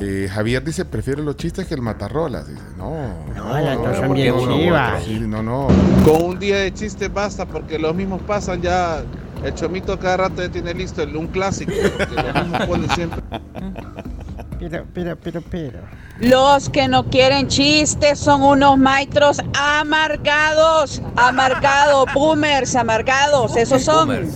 [0.00, 2.46] Eh, Javier dice, prefiere los chistes que el matarrolas.
[2.46, 5.08] Dice, no, no, son porque bien chivas.
[5.22, 5.66] no, no.
[6.04, 9.02] Con un día de chiste basta porque los mismos pasan ya.
[9.44, 11.72] El chomito cada rato ya tiene listo el- un clásico.
[11.72, 13.22] Que los mismos ponen siempre.
[14.58, 15.78] Pero, pero, pero, pero.
[16.20, 24.28] Los que no quieren chistes son unos maestros amargados, amargados, boomers, amargados, esos son.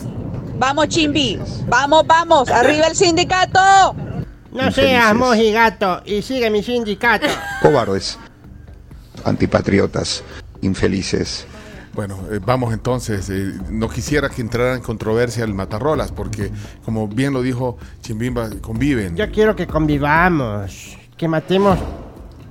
[0.59, 3.97] Vamos, Chimbi, vamos, vamos, arriba el sindicato.
[4.53, 7.27] No seas mojigato y sigue mi sindicato.
[7.61, 8.19] Cobardes,
[9.25, 10.23] antipatriotas,
[10.61, 11.47] infelices.
[11.95, 13.29] Bueno, eh, vamos entonces.
[13.31, 16.51] eh, no quisiera que entrara en controversia el matarrolas, porque
[16.85, 19.15] como bien lo dijo Chimbimba, conviven.
[19.17, 21.79] Yo quiero que convivamos, que matemos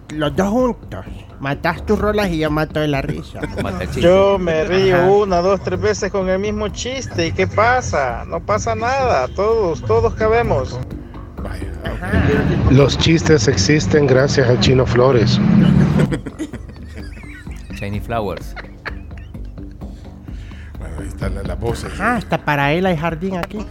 [0.09, 1.05] los dos juntos.
[1.39, 3.39] Matas tus rolas y yo mato de la risa.
[3.99, 5.09] Yo me río Ajá.
[5.09, 7.25] una, dos, tres veces con el mismo chiste.
[7.27, 8.23] ¿Y qué pasa?
[8.27, 9.27] No pasa nada.
[9.29, 10.79] Todos, todos cabemos.
[12.69, 15.39] Los chistes existen gracias al Chino Flores.
[17.79, 18.53] Shiny Flowers.
[21.01, 21.91] Bueno, ahí están la- las voces.
[21.99, 23.59] Ah, hasta para él hay jardín aquí.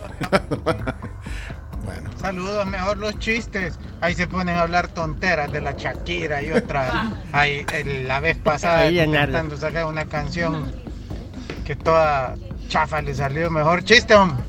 [2.20, 3.78] Saludos, mejor los chistes.
[4.02, 7.12] Ahí se ponen a hablar tonteras de la Shakira y otra.
[7.32, 10.70] Ahí, el- la vez pasada, Ahí, intentando sacar una canción
[11.64, 12.34] que toda
[12.68, 13.50] chafa le salió.
[13.50, 14.44] Mejor chiste, hombre.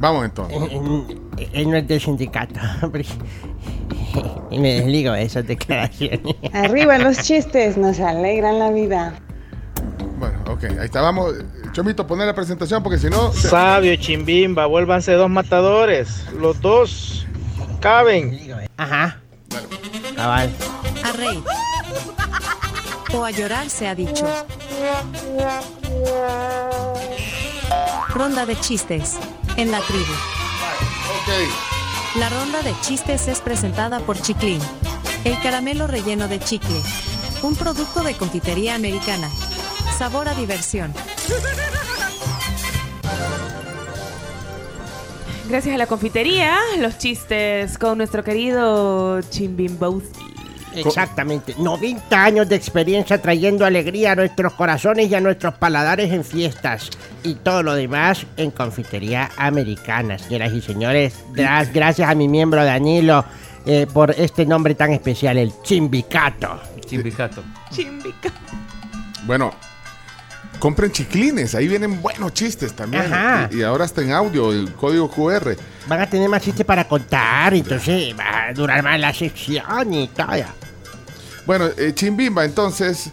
[0.00, 0.58] Vamos entonces.
[0.72, 1.20] Él,
[1.52, 2.58] él no es del sindicato.
[4.50, 6.20] y me desligo de esas declaraciones.
[6.52, 9.14] Arriba los chistes, nos alegran la vida.
[10.18, 11.00] Bueno, ok, ahí está.
[11.02, 11.34] Vamos.
[11.72, 13.32] Chomito, poner la presentación porque si no.
[13.32, 16.24] se- Sabio, Chimbimba, vuélvanse dos matadores.
[16.40, 17.26] Los dos
[17.80, 18.38] caben.
[18.76, 19.20] Ajá.
[20.14, 20.50] Cabal.
[21.04, 21.42] A reír.
[23.14, 24.26] O a llorar se ha dicho.
[28.08, 29.16] Ronda de chistes.
[29.56, 30.12] En la tribu.
[32.18, 34.60] La ronda de chistes es presentada por Chiclin.
[35.24, 36.80] El caramelo relleno de chicle.
[37.42, 39.28] Un producto de confitería americana.
[39.98, 40.92] Sabor a diversión.
[45.48, 50.24] Gracias a la confitería, los chistes con nuestro querido Chimbimbowski.
[50.74, 51.54] Exactamente.
[51.56, 56.90] 90 años de experiencia trayendo alegría a nuestros corazones y a nuestros paladares en fiestas.
[57.22, 61.14] Y todo lo demás en confitería americana, señoras y señores.
[61.32, 63.24] Gra- Gracias a mi miembro Danilo
[63.64, 66.60] eh, por este nombre tan especial, el Chimbicato.
[66.84, 67.42] Chimbicato.
[67.70, 68.30] Chimbica.
[69.24, 69.52] Bueno,
[70.58, 73.12] compren chiclines, ahí vienen buenos chistes también.
[73.12, 73.48] Ajá.
[73.52, 75.56] Y, y ahora está en audio, el código QR.
[75.86, 80.08] Van a tener más chistes para contar, entonces va a durar más la sección y
[80.08, 80.26] todo.
[81.46, 83.12] Bueno, eh, Chimbimba, entonces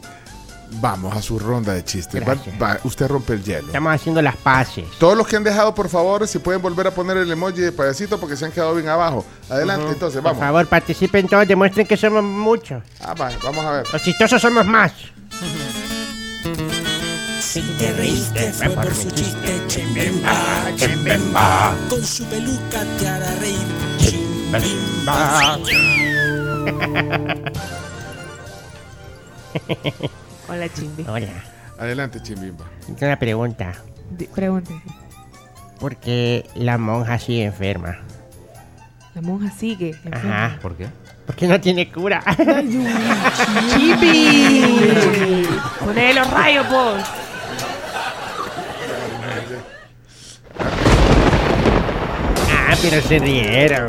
[0.82, 2.20] vamos a su ronda de chistes.
[2.22, 2.56] Va- Gracias.
[2.60, 3.68] va, usted rompe el hielo.
[3.68, 4.86] Estamos haciendo las paces.
[4.98, 7.72] Todos los que han dejado, por favor, si pueden volver a poner el emoji de
[7.72, 9.24] payasito porque se han quedado bien abajo.
[9.52, 10.40] Adelante, entonces, Por vamos.
[10.40, 12.82] favor, participen todos, demuestren que somos muchos.
[13.02, 13.86] Ah, va, vamos a ver.
[13.94, 14.92] Los chistosos somos más.
[17.54, 20.34] Si te reíste fue por su chiste, Chimbimba,
[20.76, 21.76] Chimbimba.
[21.88, 23.60] Con su peluca te hará reír,
[24.00, 25.60] Chimbimba.
[30.50, 31.06] Hola, Chimbi.
[31.08, 31.28] Hola.
[31.78, 32.66] Adelante, Chimbimba.
[32.88, 33.74] Tengo una pregunta.
[34.10, 34.74] Di- Pregunte.
[35.80, 38.00] ¿Por qué la monja sigue enferma?
[39.14, 39.92] La monja sigue.
[39.92, 40.46] enferma.
[40.48, 40.58] Ajá.
[40.60, 40.88] ¿Por qué?
[41.28, 42.24] Porque no tiene cura.
[43.76, 45.46] ¡Chibi!
[45.80, 47.00] Poné los rayos, vos.
[52.50, 53.88] Ah, pero se rieron.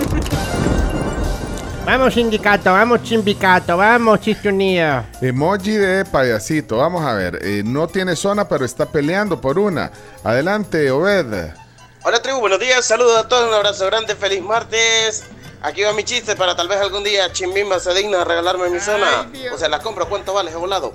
[1.84, 5.04] Vamos, sindicato, vamos, chimbicato, vamos, chiste unido.
[5.20, 6.78] Emoji de payasito.
[6.78, 7.38] Vamos a ver.
[7.42, 9.90] eh, no tiene zona, pero está peleando por una.
[10.22, 11.50] Adelante, Obed.
[12.06, 15.24] Hola tribu, buenos días, saludos a todos, un abrazo grande, feliz martes.
[15.62, 18.78] Aquí va mi chiste para tal vez algún día Chimbimba se digna de regalarme mi
[18.78, 19.26] zona.
[19.54, 20.92] O sea, la compro, ¿cuánto vale volado?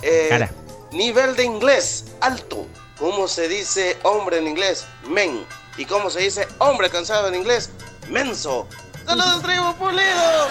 [0.00, 0.50] Eh, Cara.
[0.92, 2.66] nivel de inglés, alto.
[2.98, 4.86] ¿Cómo se dice hombre en inglés?
[5.08, 5.40] Men.
[5.76, 7.70] ¿Y cómo se dice hombre cansado en inglés?
[8.10, 8.66] Menso.
[9.06, 10.48] ¡Saludos tribu pulido!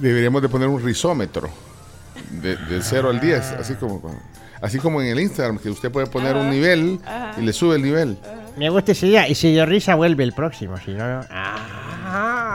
[0.00, 1.50] Deberíamos de poner un risómetro.
[2.30, 3.52] De, del 0 al 10.
[3.52, 4.02] Así como,
[4.60, 7.00] así como en el Instagram, que usted puede poner un nivel
[7.38, 8.18] y le sube el nivel.
[8.56, 9.28] Me gusta esa idea.
[9.28, 10.76] Y si dio risa, vuelve el próximo.
[10.78, 11.26] Si no, no.
[11.30, 11.85] Ah.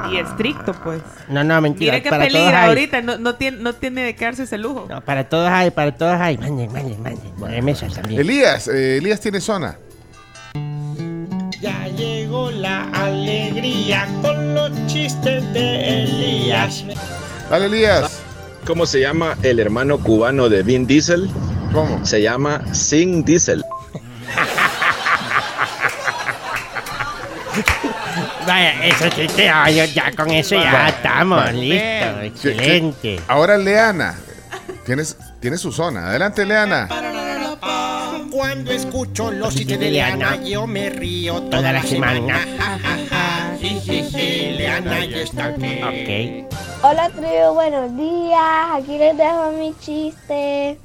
[0.09, 1.01] Y estricto, pues.
[1.27, 1.93] No, no, mentira.
[1.93, 2.69] Mire qué para todos peligra hay.
[2.69, 3.01] ahorita.
[3.01, 4.87] No, no, tiene, no tiene de quedarse ese lujo.
[4.89, 6.37] No, para todos hay, para todos hay.
[6.37, 7.75] Manden, manden, manden.
[7.93, 8.21] También.
[8.21, 9.77] Elías, eh, Elías tiene zona.
[11.61, 16.83] Ya llegó la alegría con los chistes de Elías.
[17.49, 18.21] Dale, Elías.
[18.65, 21.29] ¿Cómo se llama el hermano cubano de Vin Diesel?
[21.73, 22.05] ¿Cómo?
[22.05, 23.63] Se llama Sin Diesel.
[28.51, 31.51] Vaya, eso chiste, ay, yo ya con eso ya Va, estamos, va.
[31.53, 33.19] listo, excelente.
[33.29, 34.19] ahora Leana.
[34.85, 36.09] Tienes, tiene su zona.
[36.09, 36.89] Adelante, Leana.
[38.29, 42.41] Cuando escucho los chistes de Leana, yo me río toda la semana.
[43.61, 45.81] Sí, sí, sí, Leana ya está aquí.
[45.81, 46.83] Ok.
[46.83, 48.41] Hola tribu, buenos días.
[48.73, 50.77] Aquí les dejo mi chiste.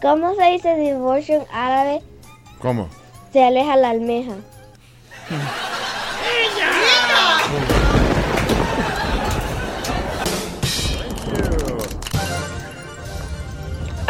[0.00, 2.00] ¿Cómo se dice divorcio en árabe?
[2.58, 2.88] ¿Cómo?
[3.34, 4.32] Se aleja la almeja.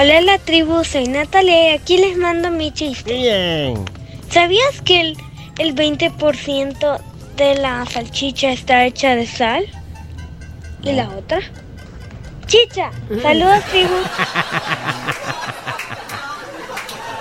[0.03, 3.14] Hola la tribu, soy Natalia y aquí les mando mi chiste.
[3.14, 3.84] Bien.
[4.30, 5.16] ¿Sabías que el,
[5.59, 7.00] el 20%
[7.36, 9.64] de la salchicha está hecha de sal?
[10.82, 11.38] ¿Y la otra?
[12.48, 12.90] Chicha.
[13.22, 13.94] Saludos tribu.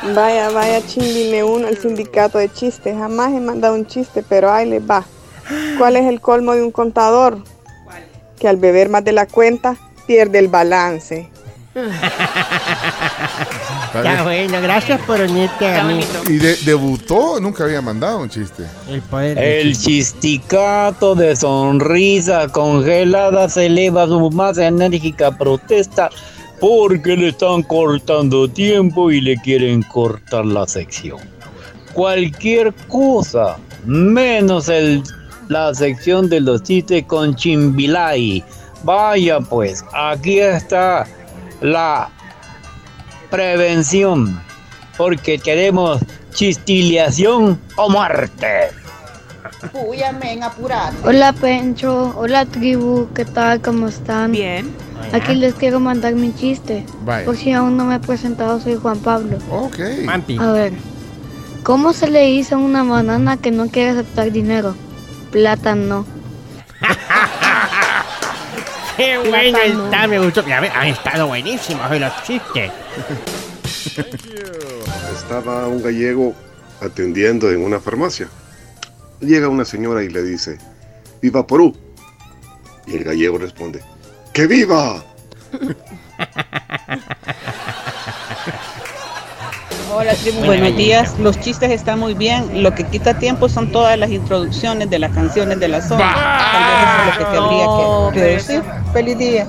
[0.16, 2.98] Vaya, vaya, chimbi, me uno al sindicato de chistes.
[2.98, 5.06] Jamás he mandado un chiste, pero ahí les va.
[5.78, 7.44] ¿Cuál es el colmo de un contador?
[8.40, 9.78] Que al beber más de la cuenta
[10.08, 11.30] pierde el balance.
[14.04, 16.00] Ya bueno, gracias por unirte a mí.
[16.28, 18.64] Y de- debutó, nunca había mandado un chiste.
[18.90, 26.10] El poder El chisticato de sonrisa congelada se eleva su más enérgica protesta
[26.60, 31.20] porque le están cortando tiempo y le quieren cortar la sección.
[31.94, 35.04] Cualquier cosa, menos el,
[35.50, 38.44] la sección de los chistes con Chimbilay.
[38.84, 41.06] Vaya pues, aquí está
[41.62, 42.10] la
[43.30, 44.42] prevención,
[44.98, 46.02] porque queremos
[46.34, 48.70] chistiliación o muerte.
[50.42, 50.98] Apurate.
[51.08, 53.62] Hola Pencho, hola tribu, ¿qué tal?
[53.62, 54.32] ¿Cómo están?
[54.32, 54.74] Bien.
[55.14, 56.86] Aquí les quiero mandar mi chiste.
[57.06, 57.26] Vaya.
[57.26, 59.38] Por si aún no me he presentado, soy Juan Pablo.
[59.52, 59.80] Ok.
[60.40, 60.74] A ver,
[61.64, 64.76] ¿cómo se le dice a una banana que no quiere aceptar dinero?
[65.32, 66.06] Plátano.
[69.02, 70.44] Qué bueno está, me gustó.
[70.44, 72.72] Ves, han estado buenísimos hoy los chistes.
[75.12, 76.36] Estaba un gallego
[76.82, 78.28] atendiendo en una farmacia.
[79.20, 80.60] Llega una señora y le dice,
[81.20, 81.76] ¡Viva Perú!
[82.86, 83.82] Y el gallego responde,
[84.34, 85.04] ¡Que viva!
[89.94, 91.20] Hola tribu, buenos días.
[91.20, 92.64] Los chistes están muy bien.
[92.64, 96.14] Lo que quita tiempo son todas las introducciones de las canciones de la zona.
[96.14, 98.64] Tal vez eso es lo que tendría No, que reducir.
[98.94, 99.48] Feliz día.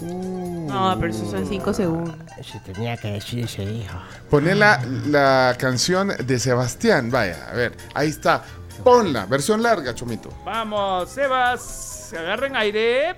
[0.00, 2.14] No, pero eso son cinco segundos.
[2.42, 3.96] Se tenía que decir ese hijo.
[4.30, 7.10] Poné la, la canción de Sebastián.
[7.10, 8.42] Vaya, a ver, ahí está.
[8.82, 10.30] Ponla, versión larga, Chomito.
[10.44, 13.14] Vamos, Sebas, agarren aire.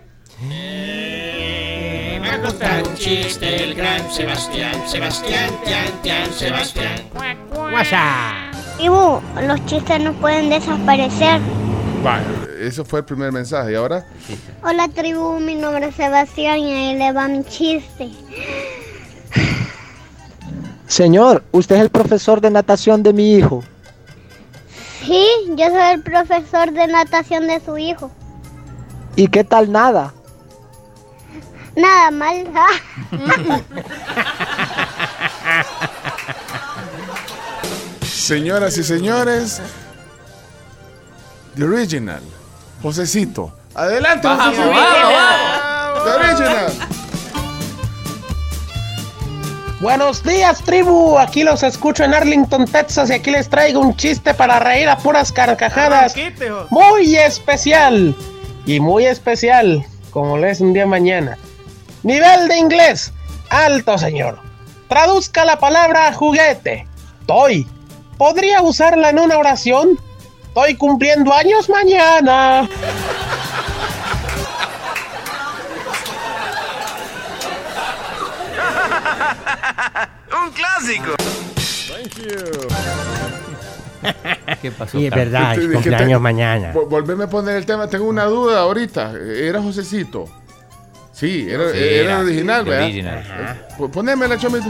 [2.27, 7.03] Me un chiste el gran Sebastián, Sebastián, Tian, Tian, Sebastián.
[7.73, 8.53] WhatsApp.
[8.77, 11.41] Tribu, los chistes no pueden desaparecer.
[12.03, 12.27] Vaya,
[12.61, 13.73] eso fue el primer mensaje.
[13.73, 14.05] ¿Y ahora?
[14.65, 18.11] Hola tribu, mi nombre es Sebastián y ahí le va mi chiste.
[20.89, 23.63] Señor, usted es el profesor de natación de mi hijo.
[25.05, 28.11] Sí, yo soy el profesor de natación de su hijo.
[29.15, 30.13] ¿Y qué tal nada?
[31.77, 32.45] Nada mal.
[38.03, 39.61] Señoras y señores,
[41.57, 42.23] The Original,
[42.83, 43.53] Josecito.
[43.75, 44.71] Adelante, Vamos, Josecito.
[44.71, 46.73] vamos, The Original.
[49.81, 51.19] Buenos días, tribu.
[51.19, 54.97] Aquí los escucho en Arlington, Texas, y aquí les traigo un chiste para reír a
[54.97, 56.15] puras carcajadas.
[56.71, 58.15] Muy especial.
[58.65, 61.37] Y muy especial, como lo es un día mañana.
[62.03, 63.13] Nivel de inglés.
[63.51, 64.39] Alto, señor.
[64.89, 66.87] Traduzca la palabra juguete.
[67.27, 67.67] Toy.
[68.19, 69.99] ¿Podría usarla en una oración?
[70.49, 72.69] Estoy cumpliendo años mañana.
[80.33, 81.15] Un clásico.
[84.63, 84.99] ¿Qué pasó?
[84.99, 86.73] Y es verdad, es cumpleaños mañana.
[86.73, 87.89] Vol- Volveme a poner el tema.
[87.89, 89.13] Tengo una duda ahorita.
[89.19, 90.27] ¿Era Josecito?
[91.19, 92.85] Sí, era, Sí, era era, original, sí, ¿verdad?
[92.85, 93.67] original.
[93.91, 94.67] Ponémela, Chomito.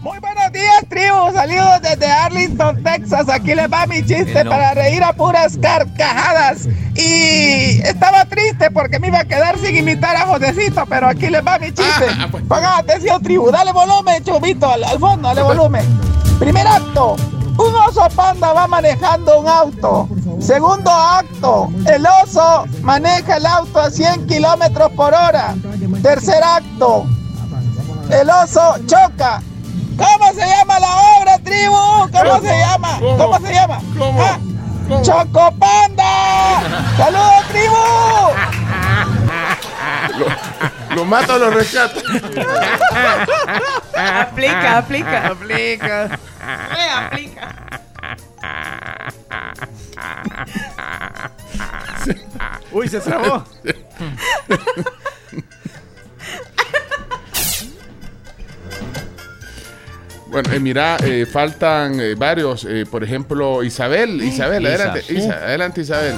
[0.00, 1.32] Muy buenos días, tribu.
[1.32, 3.28] Saludos desde Arlington, Texas.
[3.30, 4.50] Aquí les va mi chiste no.
[4.50, 6.68] para reír a puras carcajadas.
[6.94, 11.44] Y estaba triste porque me iba a quedar sin imitar a Josecito, pero aquí les
[11.44, 12.06] va mi chiste.
[12.46, 13.50] Pongan atención, tribu.
[13.50, 15.84] Dale volumen, chubito, al, al fondo, dale volumen.
[16.38, 17.16] Primer acto.
[17.58, 20.08] Un oso panda va manejando un auto.
[20.40, 21.70] Segundo acto.
[21.86, 25.54] El oso maneja el auto a 100 kilómetros por hora.
[26.02, 27.04] Tercer acto.
[28.10, 29.42] El oso choca.
[29.96, 30.88] ¿Cómo se llama la
[31.18, 31.74] obra, tribu?
[32.12, 32.98] ¿Cómo se llama?
[33.00, 33.80] ¿Cómo se llama?
[34.20, 34.38] Ah,
[35.02, 36.62] ¡Chocopanda!
[36.98, 37.74] ¡Saludos, tribu!
[40.94, 42.00] Lo mato o lo rescato.
[43.96, 45.26] Aplica, aplica.
[45.28, 46.04] Aplica.
[46.04, 47.35] Eh, aplica.
[52.72, 53.44] Uy, se trabó.
[60.28, 62.64] Bueno, eh, mira, eh, faltan eh, varios.
[62.64, 64.20] eh, por ejemplo, Isabel.
[64.22, 65.14] Isabel, Isa, adelante.
[65.14, 66.14] Isa, adelante, Isabel.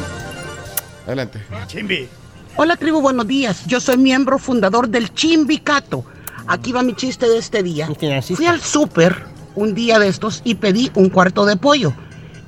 [1.07, 1.41] Adelante.
[1.67, 2.09] Chimbi.
[2.57, 3.65] Hola tribu, buenos días.
[3.67, 6.05] Yo soy miembro fundador del Chimbicato.
[6.47, 7.89] Aquí va mi chiste de este día.
[8.35, 9.15] Fui al súper
[9.55, 11.93] un día de estos y pedí un cuarto de pollo.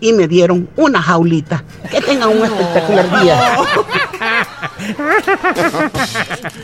[0.00, 1.62] Y me dieron una jaulita.
[1.90, 3.38] Que tengan un espectacular día.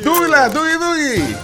[0.04, 1.36] Douglas, Dougie, Dougie.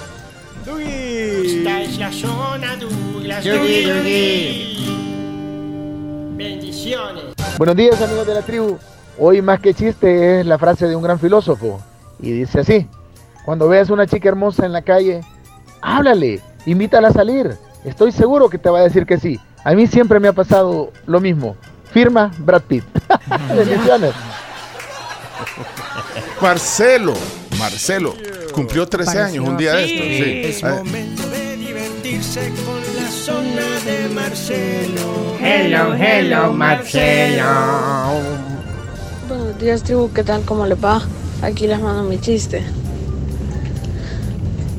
[1.45, 3.45] Esta es la zona Douglas.
[3.45, 4.86] Dougie, Dougie, Dougie.
[4.86, 6.36] Dougie.
[6.36, 7.24] Bendiciones.
[7.59, 8.78] Buenos días amigos de la tribu.
[9.18, 11.80] Hoy más que chiste es la frase de un gran filósofo.
[12.20, 12.88] Y dice así.
[13.45, 15.20] Cuando veas una chica hermosa en la calle,
[15.80, 17.57] háblale, invítala a salir.
[17.84, 19.40] Estoy seguro que te va a decir que sí.
[19.64, 21.57] A mí siempre me ha pasado lo mismo.
[21.93, 22.84] Firma Brad Pitt.
[23.57, 24.14] Bendiciones.
[26.40, 27.14] Marcelo.
[27.59, 28.14] Marcelo.
[28.53, 30.07] Cumplió 13 años un día de estos.
[30.51, 30.62] Es Sí.
[30.66, 35.36] Ah, momento de divertirse con la zona de Marcelo.
[35.40, 37.45] Hello, hello, Marcelo.
[39.28, 40.43] Buenos días, tribu, ¿qué tal?
[40.43, 41.03] ¿Cómo les va?
[41.43, 42.62] Aquí les mando mi chiste.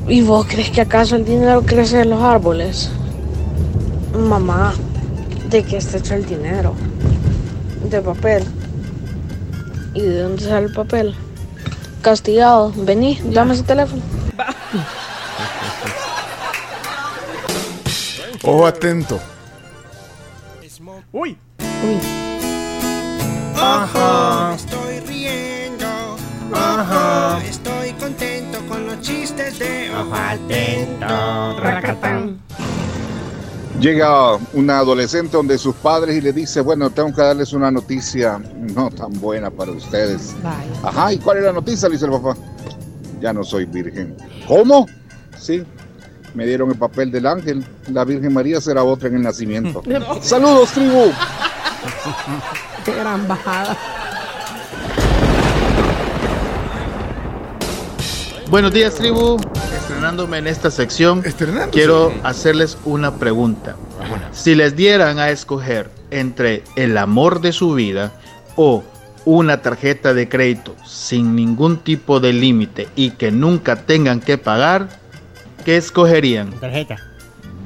[0.06, 2.90] ¿Y vos crees que acaso el dinero crece en los árboles?
[4.16, 4.74] Mamá,
[5.54, 6.74] ¿de qué está hecho el dinero?
[7.88, 8.44] De papel.
[9.94, 11.14] ¿Y de dónde sale el papel?
[12.02, 12.72] Castigado.
[12.74, 14.02] Vení, dame ese teléfono.
[18.42, 19.20] Ojo atento.
[21.12, 21.38] Uy.
[23.56, 24.54] Ajá.
[24.56, 26.16] Estoy riendo.
[26.52, 27.40] Ajá.
[27.48, 31.60] Estoy contento con los chistes de ojo atento.
[31.60, 32.40] Racatán.
[33.84, 38.40] Llega una adolescente donde sus padres y le dice, bueno, tengo que darles una noticia
[38.56, 40.34] no tan buena para ustedes.
[40.82, 41.86] Ajá, ¿y cuál es la noticia?
[41.90, 42.34] Le dice el papá.
[43.20, 44.16] Ya no soy virgen.
[44.48, 44.86] ¿Cómo?
[45.38, 45.62] Sí,
[46.32, 47.62] me dieron el papel del ángel.
[47.92, 49.82] La Virgen María será otra en el nacimiento.
[50.22, 51.12] Saludos, tribu.
[52.86, 53.76] Qué gran bajada.
[58.48, 59.36] Buenos días, tribu.
[60.04, 61.24] Estrenándome en esta sección,
[61.72, 63.74] quiero hacerles una pregunta.
[64.32, 68.12] Si les dieran a escoger entre el amor de su vida
[68.54, 68.84] o
[69.24, 74.90] una tarjeta de crédito sin ningún tipo de límite y que nunca tengan que pagar,
[75.64, 76.50] ¿qué escogerían?
[76.60, 76.98] Tarjeta.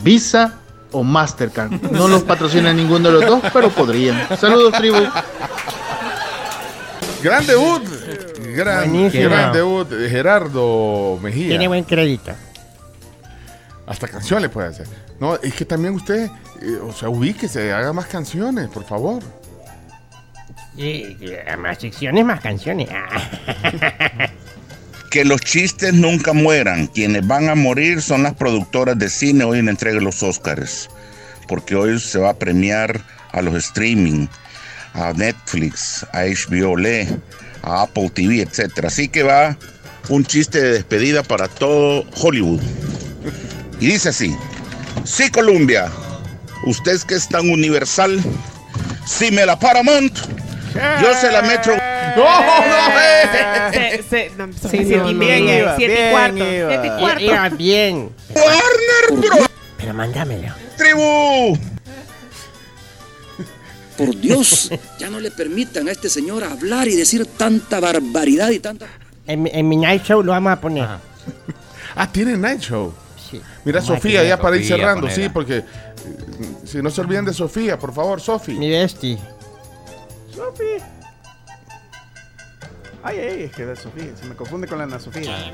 [0.05, 0.61] ¿Visa
[0.93, 1.73] o Mastercard?
[1.91, 4.29] No los patrocina ninguno de los dos, pero podrían.
[4.39, 4.99] Saludos, tribu.
[7.21, 7.83] Gran debut.
[8.59, 9.31] Gran, Buenísimo.
[9.31, 11.51] gran debut de Gerardo Mejía.
[11.51, 12.33] Tiene buen crédito.
[13.87, 14.89] Hasta canciones puede hacer.
[15.21, 16.29] No, es que también usted,
[16.61, 19.23] eh, o sea, ubíquese, haga más canciones, por favor.
[20.77, 22.89] Y, y, más secciones, más canciones.
[25.11, 26.87] Que los chistes nunca mueran.
[26.89, 30.23] Quienes van a morir son las productoras de cine hoy en la entrega de los
[30.23, 30.91] Oscars.
[31.47, 33.01] Porque hoy se va a premiar
[33.33, 34.27] a los streaming,
[34.93, 37.09] a Netflix, a HBO Le,
[37.63, 38.85] a Apple TV, etc.
[38.87, 39.57] Así que va
[40.09, 42.61] un chiste de despedida para todo Hollywood.
[43.81, 44.35] Y dice así,
[45.05, 45.91] sí Columbia,
[46.65, 48.21] usted es que es tan universal,
[49.07, 50.17] si me la Paramount,
[51.03, 51.75] yo se la metro...
[53.73, 56.37] Se- se- no, Sí, no, no, iba, siete y bien cuarto.
[56.55, 56.69] iba.
[56.71, 57.21] Siete y cuarto.
[57.21, 58.11] Iba bien.
[58.35, 59.47] Warner Bros.
[59.77, 60.53] Pero mándamelo.
[60.77, 61.59] Tribu.
[63.99, 68.61] Por Dios, ya no le permitan a este señor hablar y decir tanta barbaridad y
[68.61, 68.87] tanta...
[69.27, 70.89] En, mi- en mi night show lo vamos a poner.
[71.95, 72.95] Ah, tiene Night Show.
[73.31, 73.43] Sí.
[73.65, 75.23] Mira, Vamos Sofía, ya para ir cerrando, ponela.
[75.23, 75.65] sí, porque eh,
[76.65, 78.53] si no se olviden de Sofía, por favor, Sofi.
[78.53, 79.19] Mi bestie.
[80.35, 80.63] Sofi.
[83.03, 85.53] Ay, ay, es que de Sofía, se me confunde con la Ana Sofía.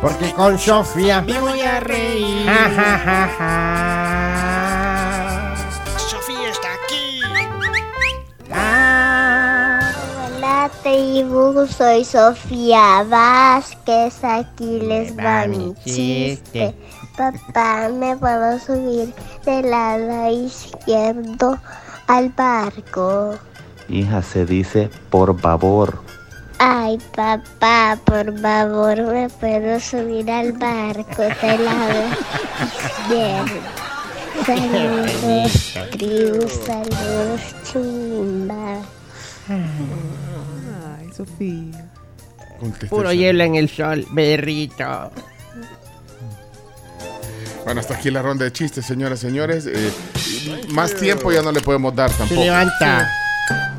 [0.00, 1.20] Porque con Sofía.
[1.22, 2.46] Me voy a reír.
[2.46, 4.91] Ja, ja, ja, ja.
[10.82, 16.74] Tribu, soy Sofía Vázquez, aquí les va mi chiste.
[17.16, 19.12] Papá, ¿me puedo subir
[19.44, 21.58] del lado izquierdo
[22.06, 23.34] al barco?
[23.88, 26.00] Hija, se dice por favor.
[26.58, 32.02] Ay, papá, por favor, ¿me puedo subir al barco del lado
[32.64, 33.82] izquierdo?
[34.46, 38.80] Saludos, tribu, saludos, chimba.
[41.24, 41.88] Sofía.
[42.88, 45.10] Puro hielo en el sol, berrito.
[47.64, 49.66] Bueno, hasta aquí la ronda de chistes, señoras y señores.
[49.66, 49.92] Eh,
[50.68, 52.40] más tiempo ya no le podemos dar tampoco.
[52.40, 53.08] levanta.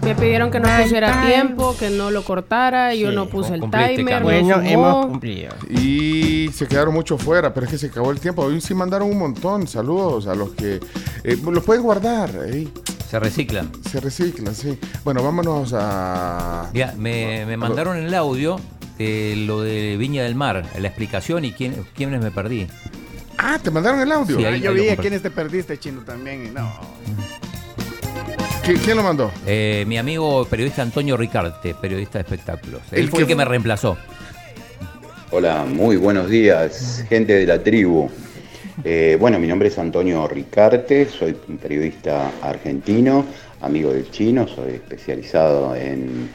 [0.03, 4.23] Me pidieron que no pusiera tiempo, que no lo cortara, yo no puse el timer.
[4.23, 4.67] Bueno, sumó.
[4.69, 5.53] hemos cumplido.
[5.69, 8.43] Y se quedaron mucho fuera, pero es que se acabó el tiempo.
[8.43, 9.67] Hoy sí mandaron un montón.
[9.67, 10.79] Saludos a los que
[11.23, 12.29] eh, los pueden guardar.
[12.45, 12.71] ahí.
[13.09, 13.69] Se reciclan.
[13.89, 14.77] Se reciclan, sí.
[15.03, 16.69] Bueno, vámonos a.
[16.73, 18.59] Ya, me, me mandaron el audio
[18.97, 22.67] de lo de Viña del Mar, la explicación y quién, quiénes me perdí.
[23.37, 24.37] Ah, te mandaron el audio.
[24.37, 26.45] Sí, ahí- yo ahí vi a quienes te perdiste, chino, también.
[26.45, 26.71] y No.
[28.65, 29.31] ¿Qui- ¿Quién lo mandó?
[29.45, 32.81] Eh, mi amigo periodista Antonio Ricarte, periodista de espectáculos.
[32.91, 33.97] El Él fue que el que me reemplazó.
[35.31, 38.09] Hola, muy buenos días, gente de la tribu.
[38.83, 43.25] Eh, bueno, mi nombre es Antonio Ricarte, soy un periodista argentino,
[43.61, 46.29] amigo del chino, soy especializado en,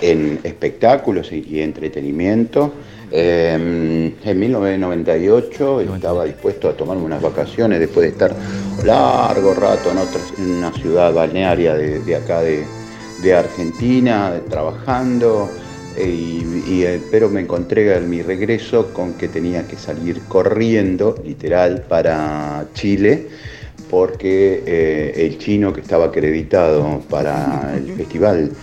[0.00, 2.74] en espectáculos y, y entretenimiento.
[3.16, 8.36] Eh, en 1998 estaba dispuesto a tomarme unas vacaciones después de estar
[8.82, 12.74] largo rato en, otra, en una ciudad balnearia de, de acá de,
[13.16, 15.60] de Argentina, trabajando.
[15.94, 20.26] eh, y, y, eh, pero me encontré en mi regreso con que tenía que salir
[20.26, 23.30] corriendo, literal, para Chile,
[23.88, 28.58] porque eh, el chino que estaba acreditado para el Festival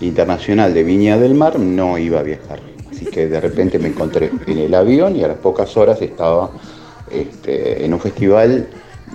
[0.00, 2.67] Internacional de Viña del Mar no iba a viajar.
[2.98, 6.50] Así que de repente me encontré en el avión y a las pocas horas estaba
[7.08, 8.66] este, en un festival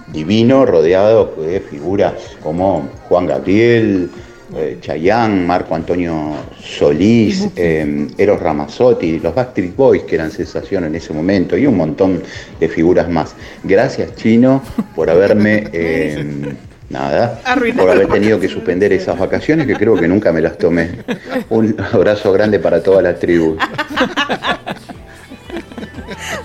[0.08, 4.10] divino rodeado de figuras como Juan Gabriel,
[4.56, 10.96] eh, Chayán, Marco Antonio Solís, eh, Eros Ramazzotti, los Backstreet Boys, que eran sensación en
[10.96, 12.24] ese momento, y un montón
[12.62, 13.36] de figuras más.
[13.66, 14.62] Gracias, Chino,
[14.96, 15.68] por haberme.
[15.74, 16.56] eh,
[16.94, 17.42] Nada,
[17.76, 21.04] por haber tenido que suspender esas vacaciones que creo que nunca me las tomé.
[21.50, 23.58] Un abrazo grande para toda la tribu.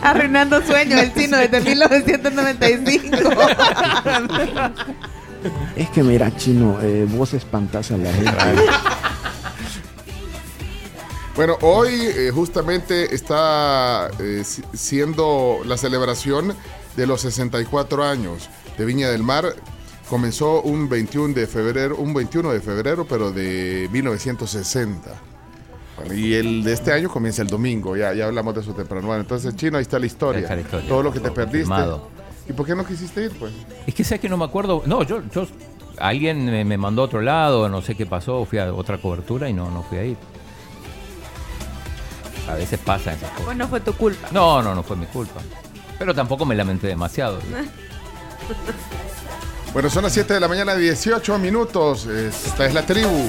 [0.02, 3.16] Arruinando sueños el chino desde 1995.
[5.76, 8.32] Es que mira, chino, eh, vos espantás a la gente.
[11.36, 16.54] Bueno, hoy eh, justamente está eh, si- siendo la celebración
[16.96, 19.54] de los 64 años de Viña del Mar.
[20.08, 25.10] Comenzó un 21 de febrero, un 21 de febrero, pero de 1960.
[25.96, 29.06] Bueno, y el de este año comienza el domingo, ya, ya hablamos de eso temprano.
[29.06, 30.38] Bueno, entonces, Chino, ahí está la historia.
[30.38, 30.88] Ahí está la historia.
[30.88, 31.68] Todo lo que te perdiste.
[31.68, 32.08] Confirmado.
[32.48, 33.52] ¿Y por qué no quisiste ir, pues?
[33.86, 34.82] Es que sé que no me acuerdo.
[34.86, 35.46] No, yo, yo
[35.98, 39.50] alguien me, me mandó a otro lado, no sé qué pasó, fui a otra cobertura
[39.50, 40.16] y no, no fui a ir.
[42.48, 43.44] A veces pasa esas cosas.
[43.44, 44.28] Pues no fue tu culpa.
[44.30, 45.40] No, no, no fue mi culpa.
[45.98, 47.40] Pero tampoco me lamenté demasiado.
[49.72, 52.06] Bueno, son las 7 de la mañana, 18 minutos.
[52.06, 53.28] Esta es la tribu.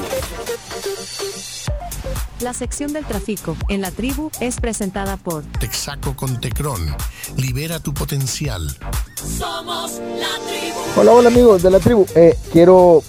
[2.42, 6.96] La sección del tráfico en la tribu es presentada por Texaco con Tecron.
[7.36, 8.70] Libera tu potencial.
[9.16, 10.80] Somos la tribu.
[10.96, 12.06] Hola, hola amigos de la tribu.
[12.16, 13.04] Eh, quiero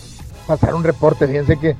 [0.49, 1.29] pasar un reporte.
[1.29, 1.77] Fíjense que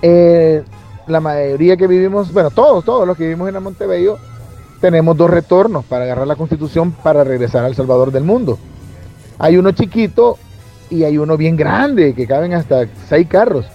[0.00, 0.64] eh,
[1.06, 4.18] la mayoría que vivimos, bueno, todos, todos los que vivimos en la Montebello,
[4.80, 8.58] tenemos dos retornos para agarrar la constitución para regresar al Salvador del mundo.
[9.38, 10.38] Hay uno chiquito
[10.92, 13.66] y hay uno bien grande, que caben hasta seis carros.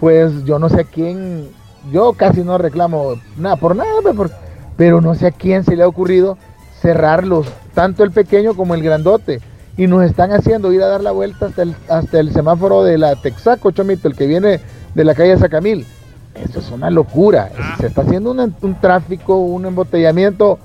[0.00, 1.48] Pues yo no sé a quién,
[1.92, 4.30] yo casi no reclamo nada por nada, pues, por-
[4.76, 6.38] pero no sé a quién se le ha ocurrido
[6.80, 9.40] cerrarlos, tanto el pequeño como el grandote.
[9.76, 12.98] Y nos están haciendo ir a dar la vuelta hasta el, hasta el semáforo de
[12.98, 14.60] la Texaco, Chomito, el que viene
[14.94, 15.86] de la calle Sacamil.
[16.34, 17.50] Eso es una locura.
[17.80, 20.58] Se está haciendo un, un tráfico, un embotellamiento.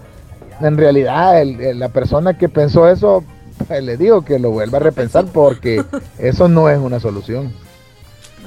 [0.62, 3.43] En realidad, el- el- la persona que pensó eso, pues,
[3.82, 5.84] le digo que lo vuelva a repensar porque
[6.18, 7.53] eso no es una solución.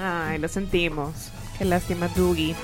[0.00, 1.12] Ay, lo sentimos.
[1.58, 2.54] Qué lástima, Dougie.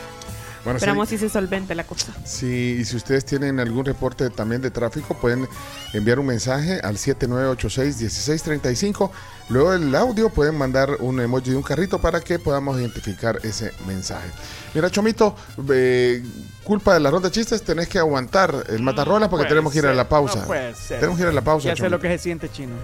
[0.64, 1.18] Bueno, Esperamos sí.
[1.18, 2.12] si se solvente la cosa.
[2.24, 5.48] Sí, y si ustedes tienen algún reporte también de tráfico, pueden
[5.92, 9.10] enviar un mensaje al 7986-1635.
[9.48, 13.72] Luego del audio pueden mandar un emoji de un carrito para que podamos identificar ese
[13.88, 14.28] mensaje.
[14.72, 15.34] Mira, Chomito,
[15.68, 16.22] eh,
[16.64, 19.78] culpa de la ronda de chistes, tenés que aguantar el matarrola porque Puede tenemos que
[19.80, 20.40] ir a la pausa.
[20.40, 21.00] no puede ser.
[21.00, 21.68] Tenemos que ir a la pausa.
[21.68, 22.74] Ya sé lo que se siente, chino.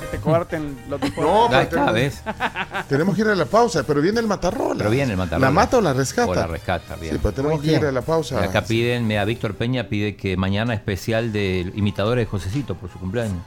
[0.00, 4.18] Que te corten los No, pero está, tenemos, que ir a la pausa, pero viene
[4.18, 4.78] el matarrola.
[4.78, 5.46] Pero viene el matarrola.
[5.46, 6.30] ¿La mata o la rescata?
[6.30, 7.14] O la rescata, bien.
[7.14, 8.40] Sí, pero tenemos Muy que ir a la pausa.
[8.40, 12.90] Y acá piden, mira, Víctor Peña pide que mañana especial de imitadores de Josecito por
[12.90, 13.38] su cumpleaños.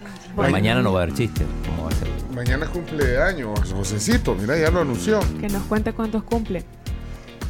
[0.00, 0.52] Pero Bueno.
[0.52, 1.46] mañana no va a haber chistes.
[1.66, 2.08] ¿Cómo va a ser?
[2.34, 5.20] Mañana cumpleaños, Josecito, mira, ya lo anunció.
[5.40, 6.64] Que nos cuente cuántos cumple.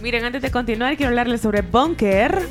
[0.03, 2.49] Miren, antes de continuar, quiero hablarles sobre Bunker.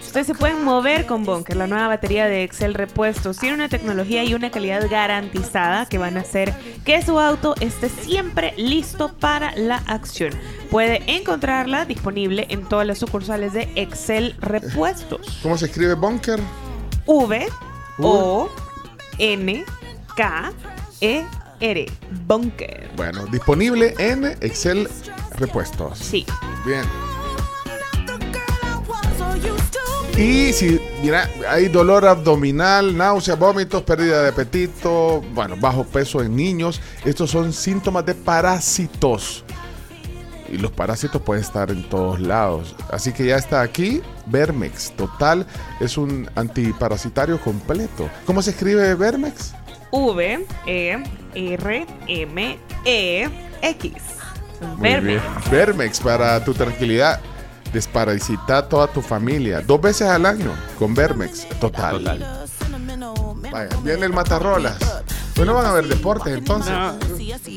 [0.00, 3.38] Ustedes se pueden mover con Bunker, la nueva batería de Excel repuestos.
[3.38, 6.52] Tiene una tecnología y una calidad garantizada que van a hacer
[6.84, 10.32] que su auto esté siempre listo para la acción.
[10.68, 15.38] Puede encontrarla disponible en todas las sucursales de Excel repuestos.
[15.44, 16.40] ¿Cómo se escribe Bunker?
[17.06, 17.46] V
[17.98, 18.50] O
[19.18, 19.64] N
[20.16, 20.52] K
[21.00, 21.24] E
[21.60, 21.86] R.
[22.26, 22.90] Bunker.
[22.96, 24.88] Bueno, disponible en Excel
[25.38, 25.98] Repuestos.
[25.98, 26.26] Sí.
[26.64, 26.84] Bien.
[30.16, 36.34] Y si, mira, hay dolor abdominal, náusea, vómitos, pérdida de apetito, bueno, bajo peso en
[36.34, 39.44] niños, estos son síntomas de parásitos.
[40.48, 42.74] Y los parásitos pueden estar en todos lados.
[42.90, 45.46] Así que ya está aquí, Vermex Total,
[45.80, 48.08] es un antiparasitario completo.
[48.24, 49.52] ¿Cómo se escribe Vermex?
[49.92, 51.02] V E
[51.34, 53.28] R M E
[53.62, 53.92] X.
[54.76, 55.22] Muy bien.
[55.50, 57.20] Vermex para tu tranquilidad.
[57.72, 59.60] Desparasita toda tu familia.
[59.60, 61.48] Dos veces al año con Vermex.
[61.60, 62.02] Total.
[63.50, 64.78] Vaya, viene el matarrolas.
[65.34, 66.72] Pues no van a ver deportes entonces.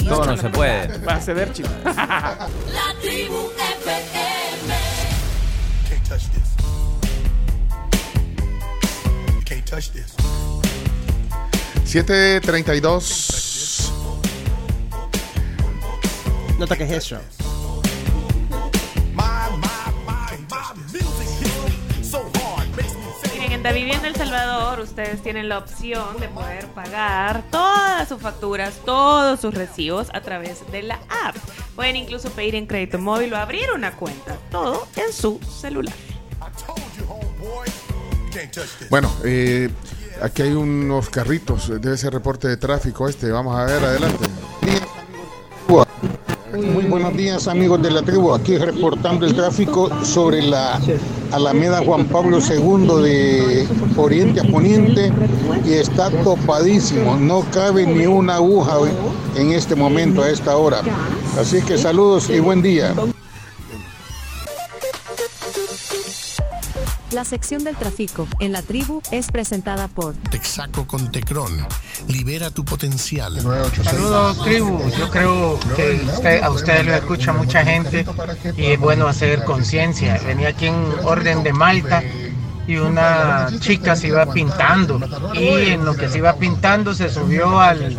[0.03, 0.97] No, no se puede.
[1.05, 1.69] Va a ceder, chino.
[1.85, 2.49] La
[3.01, 4.73] tribu FM.
[5.87, 6.55] Can't touch this.
[9.33, 10.13] You can't touch this.
[11.89, 13.91] 732.
[16.59, 17.17] No toques eso.
[23.33, 28.21] Miren, en Da Vivienda El Salvador ustedes tienen la opción de poder pagar todas sus
[28.21, 31.35] facturas, todos sus recibos a través de la app.
[31.75, 34.37] Pueden incluso pedir en crédito móvil o abrir una cuenta.
[34.51, 35.95] Todo en su celular.
[38.91, 39.71] Bueno, eh,
[40.21, 43.31] aquí hay unos carritos de ese reporte de tráfico este.
[43.31, 44.25] Vamos a ver, adelante.
[46.51, 50.79] Muy buenos días amigos de la tribu, aquí reportando el tráfico sobre la
[51.31, 55.11] Alameda Juan Pablo II de Oriente a Poniente
[55.63, 58.77] y está topadísimo, no cabe ni una aguja
[59.35, 60.81] en este momento, a esta hora.
[61.39, 62.93] Así que saludos y buen día.
[67.11, 71.65] La sección del tráfico en la tribu es presentada por Texaco con Tecron.
[72.07, 73.39] Libera tu potencial.
[73.83, 74.79] Saludos, tribu.
[74.97, 78.05] Yo creo que usted- a ustedes lo escucha mucha gente
[78.55, 80.19] y es bueno hacer conciencia.
[80.25, 82.03] Venía aquí en orden de Malta
[82.67, 84.99] y una chica se iba pintando
[85.33, 87.97] y en lo que se iba pintando se subió al,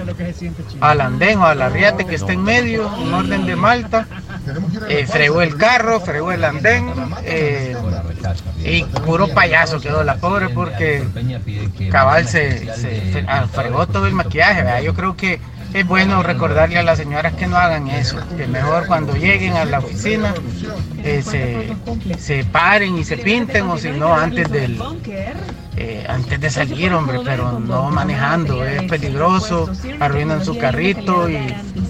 [0.81, 4.07] al andén o al arriate que está en medio, en orden de Malta.
[4.89, 6.93] Eh, fregó el carro, fregó el andén
[7.25, 7.77] eh,
[8.65, 11.05] y puro payaso quedó la pobre porque
[11.91, 14.63] cabal se, se ah, fregó todo el maquillaje.
[14.63, 14.83] ¿verdad?
[14.83, 15.41] Yo creo que
[15.73, 19.65] es bueno recordarle a las señoras que no hagan eso, que mejor cuando lleguen a
[19.65, 20.35] la oficina
[21.05, 21.77] eh, se,
[22.19, 24.81] se paren y se pinten o si no antes del
[25.77, 31.39] eh, antes de salir, hombre, pero no manejando, es peligroso, arruinan su carrito y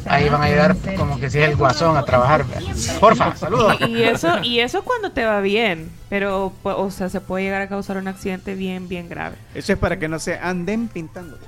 [0.07, 2.45] ahí van a llegar como que si es el guasón a trabajar.
[3.01, 3.77] Porfa, saludos.
[3.89, 7.69] Y, eso, y eso cuando te va bien, pero, o sea, se puede llegar a
[7.69, 9.37] causar un accidente bien, bien grave.
[9.55, 11.39] Eso es para que no se anden pintando.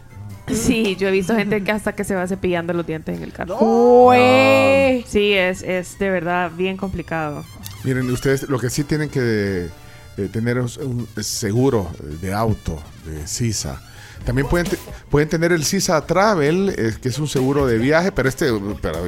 [0.49, 3.33] Sí, yo he visto gente que hasta que se va cepillando los dientes en el
[3.33, 3.57] carro.
[3.57, 5.05] Jue.
[5.07, 7.45] Sí, es, es de verdad bien complicado.
[7.85, 9.68] Miren, ustedes lo que sí tienen que
[10.17, 11.91] eh, tener un seguro
[12.21, 13.81] de auto, de CISA.
[14.25, 14.67] También pueden,
[15.11, 18.77] pueden tener el CISA Travel, eh, que es un seguro de viaje, pero este uh,
[18.81, 19.01] para,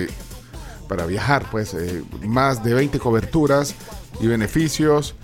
[0.88, 3.74] para viajar, pues eh, más de 20 coberturas
[4.20, 5.14] y beneficios,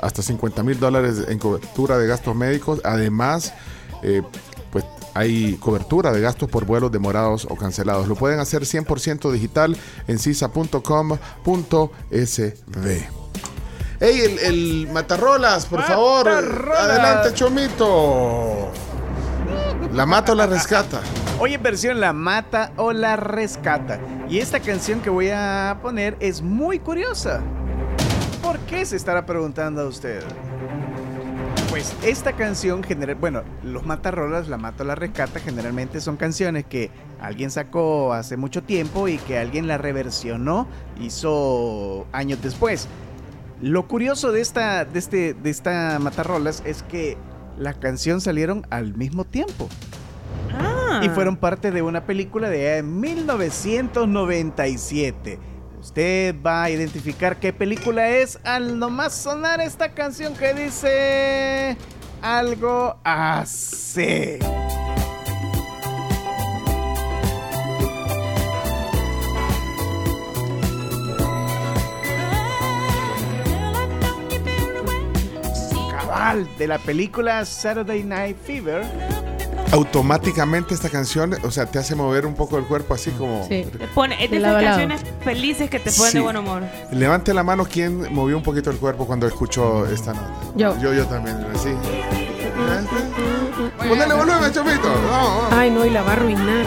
[0.00, 2.80] hasta 50 mil dólares en cobertura de gastos médicos.
[2.84, 3.54] Además,
[4.02, 4.22] eh,
[4.70, 4.84] pues
[5.14, 8.06] hay cobertura de gastos por vuelos demorados o cancelados.
[8.06, 9.76] Lo pueden hacer 100% digital
[10.06, 10.78] en cisa.com.sv.
[14.00, 16.28] ¡Ey, el, el Matarrolas, por favor!
[16.28, 18.70] ¡Adelante, Chomito!
[19.92, 21.00] ¿La mata o la rescata?
[21.40, 23.98] Hoy en versión La Mata o La Rescata.
[24.28, 27.40] Y esta canción que voy a poner es muy curiosa.
[28.42, 30.22] ¿Por qué se estará preguntando a usted?
[31.70, 32.84] Pues esta canción
[33.20, 36.90] bueno, los matarrolas, la mata o la rescata, generalmente son canciones que
[37.20, 40.66] alguien sacó hace mucho tiempo y que alguien la reversionó,
[41.00, 42.88] hizo años después.
[43.60, 47.16] Lo curioso de esta, de este, de esta matarrolas es que
[47.58, 49.68] la canción salieron al mismo tiempo.
[51.02, 55.38] Y fueron parte de una película de 1997.
[55.80, 61.76] Usted va a identificar qué película es al nomás sonar esta canción que dice
[62.20, 64.40] algo así.
[76.36, 78.84] De la película Saturday Night Fever.
[79.72, 83.46] Automáticamente esta canción, o sea, te hace mover un poco el cuerpo así como...
[83.48, 83.64] Te
[83.94, 86.18] pone, es de esas canciones felices que te ponen Sí.
[86.18, 86.62] de buen humor.
[86.90, 90.32] Levante la mano quien movió un poquito el cuerpo cuando escuchó esta nota.
[90.56, 90.78] Yo.
[90.78, 91.70] Yo, yo también, sí.
[93.76, 95.44] Ponele volumen, vamos.
[95.52, 96.66] Ay, no, y la va a arruinar.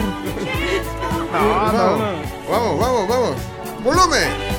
[1.32, 2.00] vamos,
[2.48, 3.36] vamos, vamos, vamos.
[3.84, 4.51] Volumen.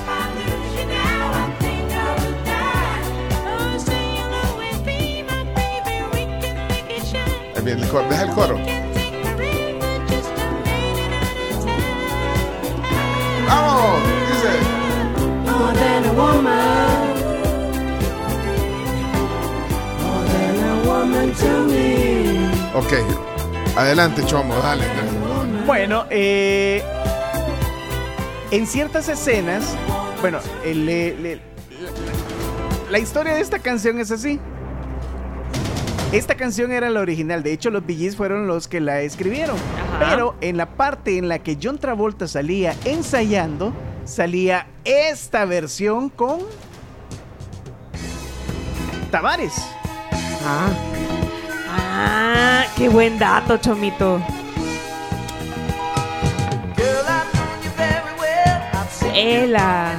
[7.64, 8.08] Viene el coro.
[8.10, 8.58] Deja el coro.
[13.48, 14.54] Vamos, dice.
[15.52, 17.14] More than a woman.
[20.02, 22.50] More than a woman to me.
[22.76, 22.94] Ok.
[23.78, 24.84] Adelante, Chomo, dale.
[25.66, 26.84] Bueno, eh,
[28.52, 29.64] en ciertas escenas,
[30.22, 34.40] bueno, el- le- le- la, la historia de esta canción es así.
[36.14, 39.58] Esta canción era la original, de hecho los Bee Gees fueron los que la escribieron.
[39.98, 43.74] Pero en la parte en la que John Travolta salía ensayando,
[44.06, 46.42] salía esta versión con
[49.10, 49.56] Tavares.
[50.46, 50.70] Ah.
[51.68, 54.22] Ah, qué buen dato, Chomito.
[59.16, 59.98] Ela.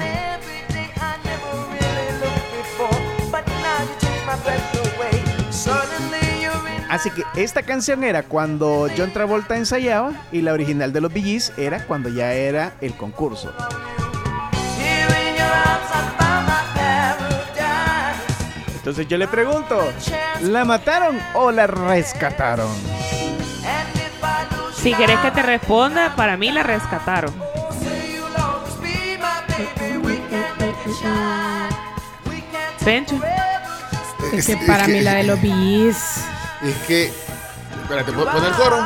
[6.94, 11.24] Así que esta canción era cuando John Travolta ensayaba y la original de los Bee
[11.24, 13.52] Gees era cuando ya era el concurso.
[18.76, 19.92] Entonces yo le pregunto,
[20.42, 22.70] ¿la mataron o la rescataron?
[24.76, 27.34] Si querés que te responda, para mí la rescataron.
[32.84, 33.20] Pencho.
[34.32, 36.24] Es que para mí la de los bis.
[36.64, 37.12] Es que.
[37.82, 38.78] Espérate, ¿puedo poner el coro?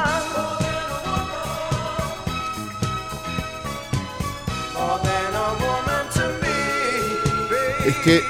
[7.86, 8.22] Es que,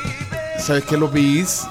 [0.60, 0.96] ¿sabes qué?
[0.96, 1.66] Los Bees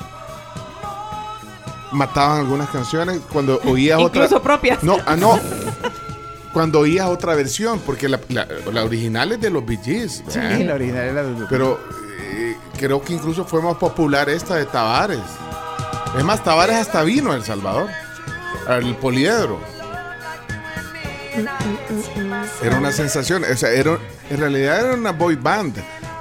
[1.92, 4.24] mataban algunas canciones cuando oías otra.
[4.24, 4.84] Incluso propias.
[4.84, 5.40] No, ah, no.
[6.52, 10.24] Cuando oías otra versión, porque la, la- la original es de los Bee Gees.
[10.28, 11.80] Sí, la original es la de los Pero
[12.20, 15.20] eh, creo que incluso fue más popular esta de Tavares.
[16.16, 17.90] Es más, Tavares hasta vino a El Salvador.
[18.68, 19.60] Al poliedro.
[22.64, 23.44] Era una sensación.
[23.52, 23.98] O sea, era,
[24.30, 25.78] en realidad era una boy band.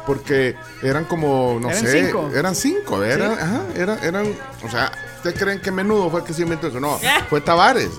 [0.06, 0.54] Porque
[0.84, 2.30] eran como, no Eran sé, cinco.
[2.32, 3.02] eran cinco.
[3.02, 3.38] Eran, Sí.
[3.42, 4.26] ajá, eran, eran,
[4.64, 6.78] o sea, ¿ustedes creen que Menudo fue el que se inventó eso?
[6.78, 7.90] No, fue Tavares.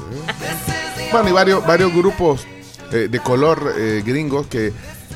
[1.11, 2.47] Bueno, y varios, varios grupos
[2.93, 4.71] eh, de color eh, gringos que,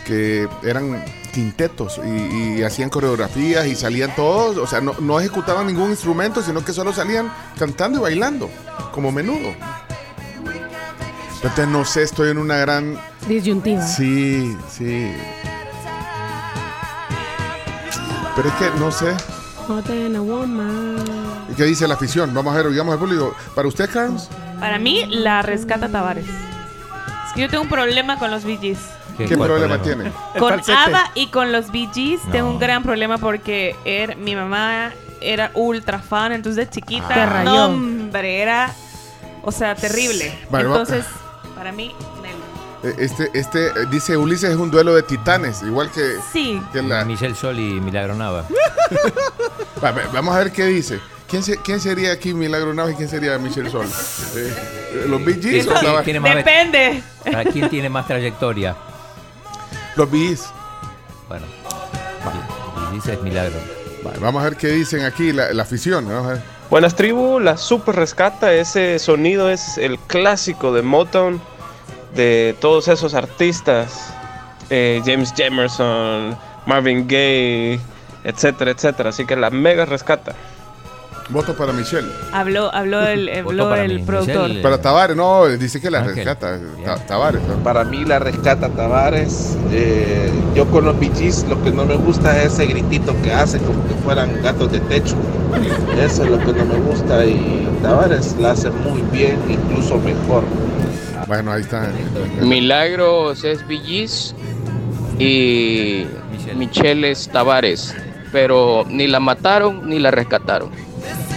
[0.06, 1.04] que eran
[1.34, 6.42] quintetos y, y hacían coreografías y salían todos, o sea, no, no ejecutaban ningún instrumento,
[6.42, 8.50] sino que solo salían cantando y bailando,
[8.92, 9.54] como menudo.
[11.36, 13.00] Entonces, no sé, estoy en una gran...
[13.28, 13.82] Disyuntiva.
[13.82, 15.12] Sí, sí.
[18.36, 19.14] Pero es que no sé.
[21.58, 22.34] ¿Qué dice la afición?
[22.34, 23.36] Vamos a ver, digamos al público.
[23.56, 24.30] ¿Para usted, Carlos?
[24.60, 26.28] Para mí la rescata Tavares.
[26.28, 28.58] Es que yo tengo un problema con los Bee
[29.18, 29.30] Gees.
[29.30, 30.12] ¿Qué, problema, tiene?
[30.40, 34.92] Con ABBA y con los Bee Gees tengo un gran problema porque er- mi mamá
[35.22, 37.50] era ultra fan, entonces de chiquita, rayó.
[37.52, 38.74] no, hombre, era,
[39.44, 40.34] o sea, terrible.
[40.50, 41.06] Vale, va- entonces,
[41.56, 41.94] para mí.
[42.84, 46.60] Eh, Este, este, eh, dice Ulises, es un duelo de titanes, igual que, Sí.
[46.74, 47.06] que la...
[47.06, 48.46] Michelle Sol y Milagro Nava.
[49.84, 51.00] Va, va, Vamos a ver qué dice.
[51.30, 53.86] ¿Quién, se- quién sería aquí Milagro Nava y quién sería Michelle Sol?
[54.36, 57.04] Eh, ¿Los Bee Gees o ¿Quién la- tiene más- Depende.
[57.24, 58.76] ¿Para quién tiene más trayectoria?
[59.96, 60.50] Los Bees.
[61.28, 61.46] Bueno,
[62.92, 63.60] dice es Milagro.
[64.04, 66.08] Vale, vamos a ver qué dicen aquí la, la afición.
[66.08, 66.42] Vamos a ver.
[66.70, 71.42] Buenas tribu, la super rescata, ese sonido es el clásico de Motown,
[72.16, 74.14] de todos esos artistas,
[74.70, 77.78] eh, James Jamerson, Marvin Gaye,
[78.24, 80.34] etcétera, etcétera, así que la mega rescata.
[81.32, 82.08] Voto para Michelle.
[82.32, 84.44] Habló, habló el, habló para el mí, productor.
[84.44, 84.62] Michelle.
[84.62, 86.16] Para Tavares, no, dice que la Ángel.
[86.16, 86.60] rescata.
[86.86, 87.42] Ta- Tavares.
[87.48, 87.56] ¿no?
[87.64, 89.58] Para mí la rescata Tavares.
[89.72, 93.60] Eh, yo con los BGs lo que no me gusta es ese gritito que hace
[93.60, 95.16] como que fueran gatos de techo.
[96.02, 100.44] Eso es lo que no me gusta y Tavares la hace muy bien, incluso mejor.
[101.28, 101.90] Bueno, ahí está.
[102.42, 104.36] Milagros es Villis
[105.18, 106.06] y
[106.56, 107.96] Michelle es Tavares,
[108.32, 110.72] pero ni la mataron ni la rescataron.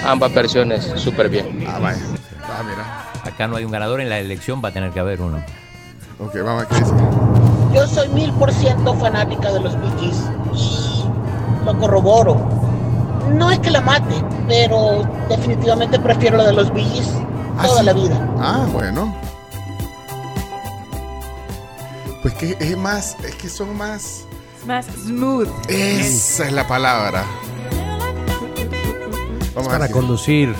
[0.04, 1.66] Ambas versiones súper bien.
[1.68, 2.00] Ah, vaya.
[2.42, 3.32] Ah, mira.
[3.32, 5.38] Acá no hay un ganador en la elección, va a tener que haber uno.
[6.18, 6.92] Ok, vamos a dice.
[7.74, 10.12] Yo soy mil por ciento fanática de los Bee
[10.54, 12.36] y lo corroboro.
[13.32, 14.14] No es que la mate,
[14.46, 17.10] pero definitivamente prefiero la de los Bee Gees
[17.62, 18.34] toda la vida.
[18.38, 19.14] Ah, bueno.
[22.22, 24.24] Pues que es más, es que son más.
[24.66, 25.48] Más smooth.
[25.68, 27.24] Esa es la palabra.
[29.54, 30.54] Vamos para a conducir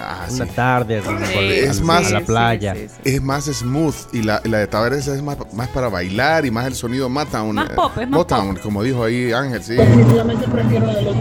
[0.00, 0.50] Ah, una sí.
[0.54, 2.74] tarde es al- más a la playa.
[3.04, 6.66] es más smooth y la, la de Tavares es más, más para bailar y más
[6.66, 10.46] el sonido Motown Más eh, pop, es más Motown como dijo ahí Ángel sí Definitivamente
[10.48, 11.16] prefiero la de los.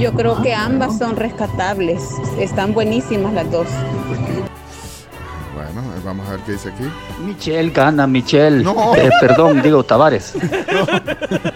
[0.00, 2.02] Yo creo que ambas son rescatables.
[2.38, 3.66] Están buenísimas las dos.
[5.54, 6.84] bueno eh, vamos a ver qué dice aquí
[7.24, 8.62] Michelle gana, Michelle.
[8.62, 8.94] No.
[8.94, 10.34] Eh, perdón, digo Tavares.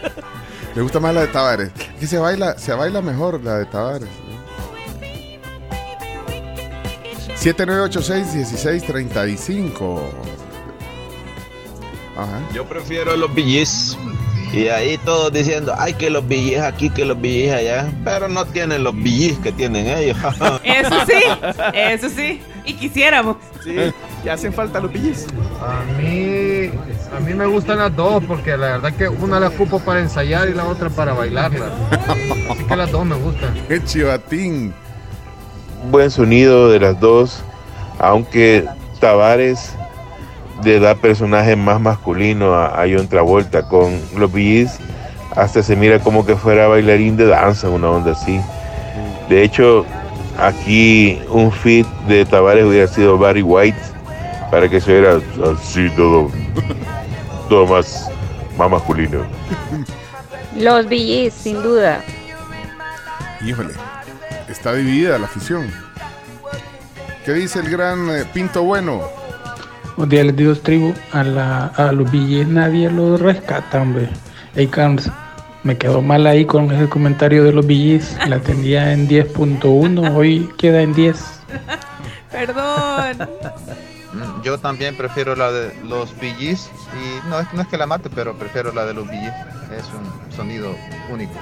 [0.79, 4.09] me gusta más la de Tavares que se baila se baila mejor la de Tavares
[7.37, 10.01] 7986-1635
[12.17, 12.41] Ajá.
[12.53, 13.97] Yo prefiero los BGs.
[14.53, 17.93] Y ahí todos diciendo, ay que los BGs aquí, que los BGs allá.
[18.05, 20.17] Pero no tienen los BGs que tienen ellos.
[20.65, 21.23] Eso sí,
[21.75, 22.43] eso sí.
[22.65, 23.37] Y quisiéramos.
[23.63, 23.77] Sí,
[24.25, 25.27] ya hacen falta los BGs.
[25.61, 26.71] A mí,
[27.17, 30.49] a mí me gustan las dos porque la verdad que una la ocupo para ensayar
[30.49, 31.67] y la otra para bailarla.
[32.51, 33.55] Así que las dos me gustan.
[33.69, 34.75] ¡Qué chivatín!
[35.91, 37.43] buen sonido de las dos,
[37.99, 38.65] aunque
[39.01, 39.75] Tavares
[40.65, 44.79] le da personaje más masculino a, a John Travolta con los Bees,
[45.37, 48.41] hasta se mira como que fuera bailarín de danza, una onda así.
[49.29, 49.87] De hecho,
[50.39, 53.79] aquí un fit de Tavares hubiera sido Barry White
[54.51, 55.21] para que se viera
[55.53, 56.31] así todo,
[57.49, 58.11] todo más,
[58.57, 59.25] más masculino.
[60.57, 62.03] Los BGs, sin duda.
[63.45, 63.75] Híjole,
[64.49, 65.71] está dividida la afición.
[67.25, 69.03] ¿Qué dice el gran eh, Pinto Bueno?
[69.97, 74.09] Un día les digo tribu, a, la, a los billetes nadie los rescata, hombre.
[74.55, 75.11] Hey, Carms,
[75.65, 78.17] me quedó mal ahí con ese comentario de los billetes.
[78.29, 81.17] La tenía en 10.1, hoy queda en 10.
[82.31, 83.29] Perdón.
[84.13, 87.87] Mm, Yo también prefiero la de los BGs y no es, no es que la
[87.87, 89.73] mate, pero prefiero la de los BGs.
[89.73, 90.75] Es un sonido
[91.11, 91.35] único.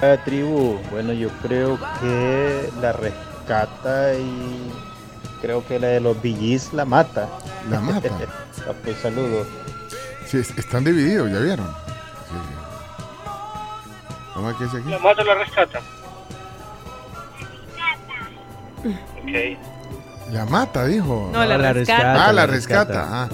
[0.00, 4.70] La tribu, bueno, yo creo que la rescata y
[5.40, 7.28] creo que la de los BGs la mata.
[7.70, 8.08] La mata.
[8.68, 9.46] Ah, pues saludos.
[10.26, 11.66] Sí, es- están divididos, ¿ya vieron?
[11.68, 12.34] Sí.
[14.34, 14.90] Vamos a ver qué dice aquí.
[14.90, 15.80] La mata o la rescata.
[18.84, 19.77] Ok.
[20.32, 21.30] La mata, dijo.
[21.32, 22.02] No, la No, la rescata.
[22.02, 23.06] rescata, Ah, la rescata.
[23.10, 23.28] Ah.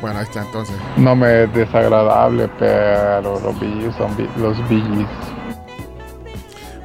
[0.00, 0.76] Bueno, ahí está entonces.
[0.98, 5.08] No me es desagradable, pero los BGs son los BGs.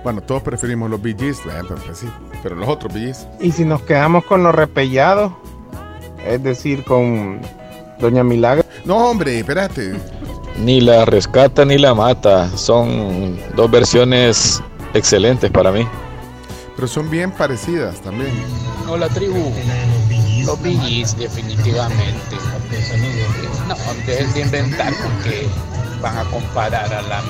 [0.03, 2.09] Bueno, todos preferimos los BGs, pero, pues sí,
[2.41, 3.27] pero los otros BGs.
[3.39, 5.31] Y si nos quedamos con los repellados,
[6.25, 7.41] es decir, con
[7.99, 8.63] Doña Milagro.
[8.85, 9.93] No, hombre, espérate.
[10.57, 12.47] Ni la rescata ni la mata.
[12.57, 14.61] Son dos versiones
[14.93, 15.87] excelentes para mí.
[16.81, 18.31] Pero son bien parecidas también.
[18.89, 19.51] Hola tribu.
[20.43, 22.35] Los BGs definitivamente.
[23.67, 23.75] No,
[24.07, 25.47] dejen de inventar porque
[26.01, 27.21] van a comparar a la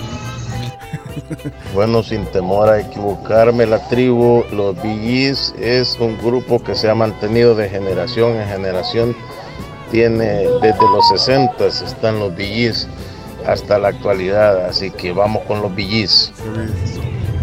[1.74, 6.96] Bueno, sin temor a equivocarme, la tribu, los BGs es un grupo que se ha
[6.96, 9.18] mantenido de generación en generación.
[9.92, 12.88] Tiene desde los 60 están los BGs
[13.46, 16.32] hasta la actualidad, así que vamos con los BGs.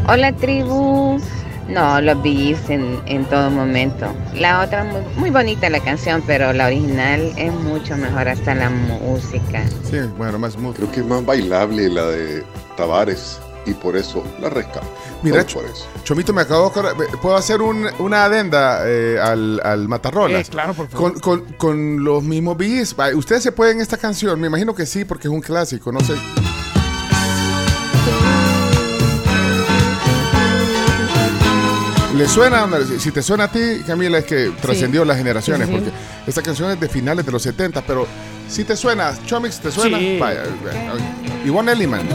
[0.08, 1.20] Hola tribu.
[1.68, 4.06] No, los Billys en, en todo momento.
[4.34, 8.70] La otra muy, muy bonita la canción, pero la original es mucho mejor hasta la
[8.70, 9.62] música.
[9.88, 10.76] Sí, bueno, más smooth.
[10.76, 12.42] Creo que es más bailable la de
[12.76, 14.86] Tavares y por eso la rescato.
[15.22, 15.86] Mira, Solo por eso.
[16.04, 17.06] Chomito, me acabo de.
[17.18, 20.48] ¿Puedo hacer un- una adenda eh, al, al Matarrolas?
[20.48, 21.20] Eh, claro, por favor.
[21.20, 22.96] Con, con- con los mismos beats.
[22.98, 26.00] Va, Ustedes se pueden esta canción, me imagino que sí, porque es un clásico, no
[26.00, 26.14] sé.
[32.18, 32.66] ¿Le suena?
[32.98, 35.80] Si te suena a ti, Camila, es que trascendió las generaciones, Sí, sí.
[35.80, 35.92] porque
[36.26, 38.08] esta canción es de finales de los 70, pero
[38.48, 39.98] si te suena, Chomix, ¿te suena?
[39.98, 40.18] Sí.
[40.20, 40.92] Vaya, vaya.
[41.44, 42.08] Ivonne Elliman.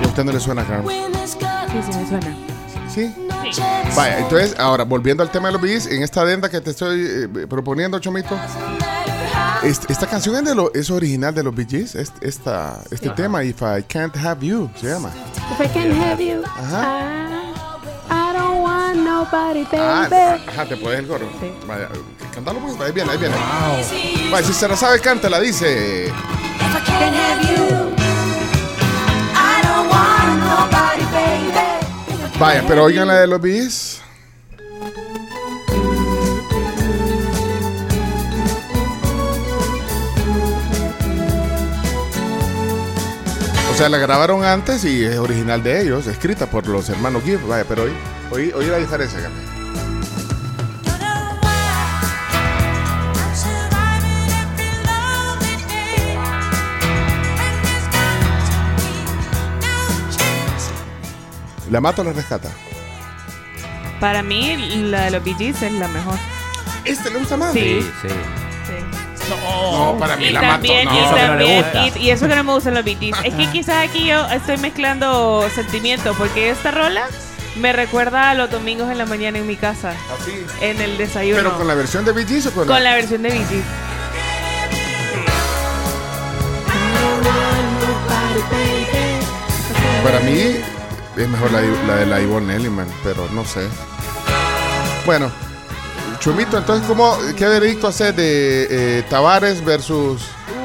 [0.00, 0.86] ¿Y a usted no le suena, Carmen?
[1.26, 2.36] Sí, sí, me suena.
[2.88, 3.14] ¿Sí?
[3.96, 7.00] Vaya, entonces, ahora, volviendo al tema de los beats, en esta adenda que te estoy
[7.06, 8.38] eh, proponiendo, Chomito,
[9.62, 13.10] est- esta canción es, de lo- es original de los Bee Gees, es- esta, este
[13.10, 15.10] tema, If I Can't Have You, se llama.
[15.52, 17.52] If I can have you, I,
[18.10, 20.42] I don't want nobody, Ah, baby.
[20.48, 21.26] ajá, te puedes el coro.
[21.66, 21.88] Vaya,
[22.34, 23.36] cantalo pues, ahí viene, ahí viene.
[24.30, 26.12] Vaya, si se la sabe, cántala, dice.
[32.38, 34.02] Vaya, pero oigan la de los Bees.
[43.72, 47.46] O sea, la grabaron antes y es original de ellos, escrita por los hermanos Gibb.
[47.46, 47.92] Vaya, pero oí,
[48.30, 49.55] oí, oí la diferencia, Gabriel.
[61.70, 62.48] ¿La mata o la rescata?
[64.00, 64.56] Para mí,
[64.90, 66.16] la de los Bee Gees es la mejor.
[66.84, 67.52] ¿Este le gusta más?
[67.52, 67.80] Sí.
[68.02, 68.08] sí.
[69.28, 70.52] No, para mí Y la mato.
[70.52, 70.94] también, No.
[70.94, 71.86] y, Y eso que no le también- gusta.
[71.98, 73.16] y- y eso que no me gustan los Bee Gees.
[73.24, 77.06] Es que quizás aquí yo estoy mezclando sentimientos, porque esta rola
[77.56, 79.94] me recuerda a los domingos en la mañana en mi casa.
[80.60, 81.38] En el desayuno.
[81.42, 83.64] ¿Pero con la versión de Bee Gees o con, Con la versión de Bee Gees.
[90.04, 90.56] Para mí
[91.16, 93.66] es mejor la, la de la Ivonne Elliman, pero no sé.
[95.04, 95.30] Bueno,
[96.18, 100.22] Chumito, entonces, ¿cómo, ¿qué veredicto haces de eh, Tavares versus...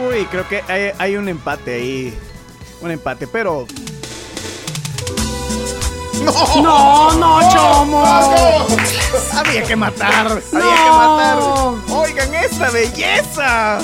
[0.07, 2.19] Uy, creo que hay, hay un empate ahí.
[2.81, 3.67] Un empate, pero.
[6.61, 8.03] No, no, Chomo.
[9.35, 10.27] Había que matar.
[10.27, 11.39] Había que matar.
[11.89, 13.79] Oigan esta belleza.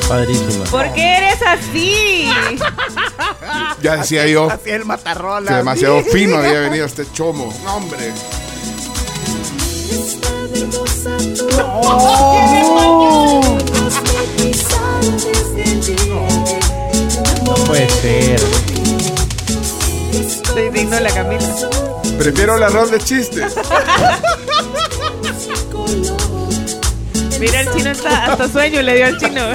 [0.00, 0.64] Está padrísima.
[0.64, 2.28] ¿Por qué eres así?
[3.82, 5.48] Ya decía yo Así el matarrola.
[5.50, 7.52] que demasiado fino había venido este chomo.
[7.64, 8.12] No, hombre.
[17.44, 18.40] No puede ser.
[20.12, 21.54] Estoy digno de la Camila.
[22.18, 23.54] Prefiero la ronda de chistes.
[27.40, 29.42] Mira, el chino está hasta sueño le dio al chino.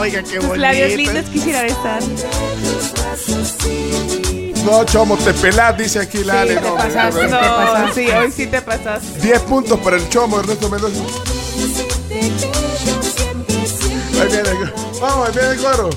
[0.00, 0.56] Oiga, qué Tus bonito.
[0.56, 2.02] labios lindos quisiera besar.
[4.64, 6.54] No, chomo, te pelás, dice aquí la Ale.
[6.56, 8.04] te no, pasaste, hombre, no, te pasaste.
[8.04, 9.20] sí, hoy sí te pasaste.
[9.20, 11.02] 10 puntos para el chomo, Ernesto Mendoza.
[14.20, 15.90] Ahí viene el Vamos, ahí viene el coro.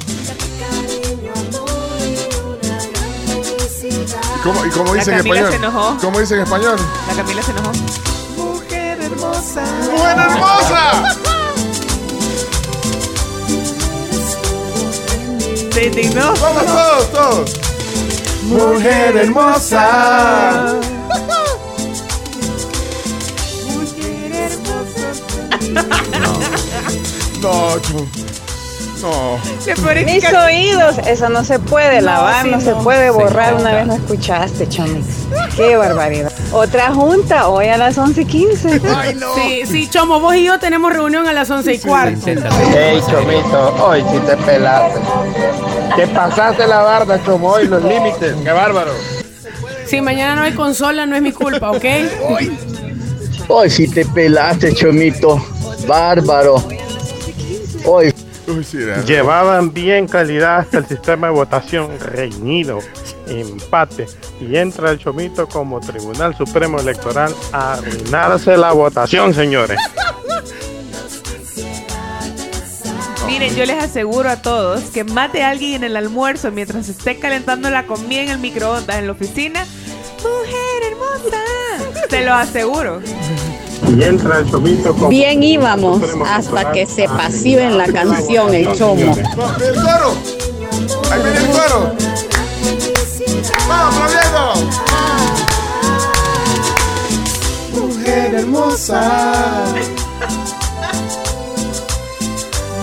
[4.45, 5.51] Cómo, y cómo dice en Camila español?
[5.51, 5.97] se enojó.
[5.99, 6.80] ¿Cómo dice en español?
[7.07, 7.72] La Camila se enojó.
[8.38, 9.63] Mujer hermosa.
[9.91, 11.15] ¡Mujer hermosa!
[15.73, 16.34] Se indignó.
[16.41, 17.53] Vamos todos, todos.
[18.43, 20.76] Mujer hermosa.
[27.41, 28.24] No, chomo.
[29.06, 29.38] No.
[30.03, 33.53] Mis oídos, eso no se puede No, lavar, sí, no, se puede borrar.
[33.53, 35.06] Una vez no escuchaste, Chomix.
[35.56, 36.32] Qué barbaridad.
[36.52, 38.82] Otra junta, hoy a las 11.15.
[38.95, 39.36] Ay, no.
[39.36, 42.19] Sí, sí, Chomo, vos y yo tenemos reunión a las once y cuarto.
[42.26, 44.99] Hey, Chomito, hoy sí te pelaste.
[45.95, 48.36] Te pasaste la barda, Chomo, hoy los límites.
[48.44, 48.91] ¡Qué bárbaro!
[49.86, 51.86] Si mañana no hay consola, no es mi culpa, ¿ok?
[53.48, 55.45] Hoy sí te pelaste, Chomito.
[55.86, 56.56] Bárbaro.
[57.86, 58.11] Hoy.
[58.47, 62.80] Uy, sí, era- Llevaban bien calidad hasta el sistema de votación reñido,
[63.27, 64.05] empate,
[64.39, 69.80] y entra el Chomito como Tribunal Supremo Electoral a arruinarse la votación, señores.
[73.26, 77.17] Miren, yo les aseguro a todos que mate a alguien en el almuerzo mientras esté
[77.19, 79.65] calentando la comida en el microondas en la oficina.
[80.17, 82.07] Mujer hermosa.
[82.09, 83.01] Te lo aseguro.
[83.88, 88.74] Y entra el Chomito como Bien íbamos hasta que se pasive en la canción el
[88.78, 89.16] chomo.
[89.38, 90.16] ¡Vamos, el coro!
[91.12, 91.91] ¡Ahí viene el coro!
[93.68, 94.53] ¡Vamos, aplaudiendo!
[97.74, 99.66] Mujer hermosa.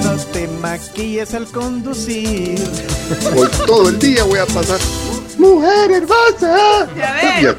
[0.03, 2.61] No te maquilles al conducir.
[3.37, 4.79] Hoy todo el día voy a pasar.
[5.39, 6.89] ¡Mujer hermosa!
[6.97, 7.57] Ya ves.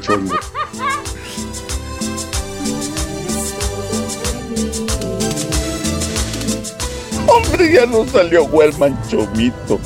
[7.34, 9.80] Hombre, ya no salió Wellman Chomito.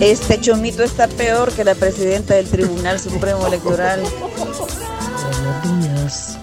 [0.00, 4.00] Este chomito está peor que la presidenta del Tribunal Supremo Electoral.
[4.38, 6.38] Buenos días.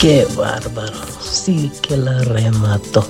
[0.00, 1.04] Qué bárbaro.
[1.20, 3.06] Sí que la remató.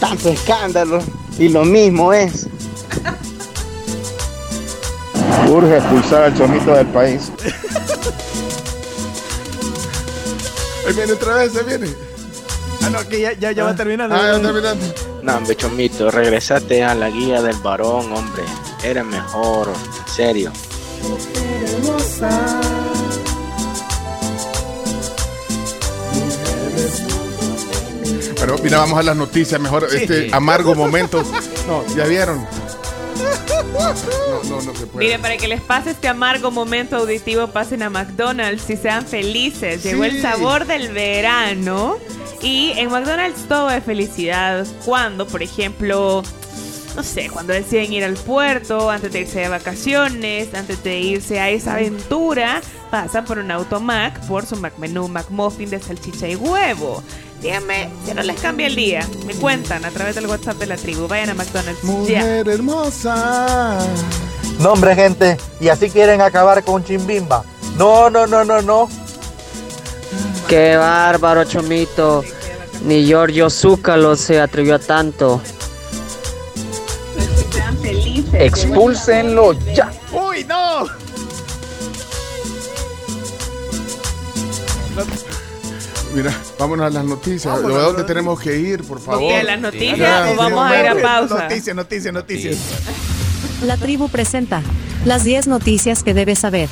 [0.00, 1.00] Tanto escándalo.
[1.38, 2.46] Y lo mismo es.
[5.48, 7.30] Urge expulsar al Chomito del país.
[10.86, 11.88] Ahí viene otra vez, ahí viene.
[12.82, 14.14] Ah, no, que ya, ya, ya va terminando.
[14.14, 14.84] Ah, ya terminando.
[15.22, 18.42] No, hombre, Chomito, regresate a la guía del varón, hombre.
[18.82, 20.52] Era mejor, en serio.
[28.38, 29.58] Bueno, mira, vamos a las noticias.
[29.60, 31.22] Mejor este amargo momento.
[31.66, 32.46] No, ya vieron.
[33.84, 35.06] No, no, no se puede.
[35.06, 39.82] Miren, para que les pase este amargo momento auditivo, pasen a McDonald's y sean felices.
[39.82, 41.98] Llegó el sabor del verano.
[42.42, 44.66] Y en McDonald's todo es felicidad.
[44.84, 46.22] Cuando, por ejemplo,
[46.94, 51.40] no sé, cuando deciden ir al puerto, antes de irse de vacaciones, antes de irse
[51.40, 57.02] a esa aventura, pasan por un automac por su McMenú McMuffin de salchicha y huevo.
[57.44, 59.06] Díganme si no les cambia el día.
[59.26, 61.06] Me cuentan a través del WhatsApp de la tribu.
[61.06, 61.86] Vayan a McDonald's ya.
[61.86, 63.86] Mujer hermosa.
[64.60, 67.44] No, hombre, gente, y así quieren acabar con Chimbimba.
[67.76, 68.88] No, no, no, no, no.
[70.48, 72.24] Qué bárbaro, Chomito.
[72.86, 75.42] Ni Giorgio Zúcalo se atrevió a tanto.
[78.32, 79.92] Expúlsenlo ya.
[80.12, 80.86] ¡Uy, no!
[86.14, 87.52] Mira, vámonos a las noticias.
[87.52, 89.32] Vámonos, ¿A dónde tenemos que ir, por favor?
[89.32, 91.42] ¿Qué, las noticias Ya, o vamos a ir a pausa?
[91.42, 92.56] Noticias, noticias, noticias.
[93.64, 94.62] La tribu presenta
[95.04, 96.68] las 10 noticias que debes saber.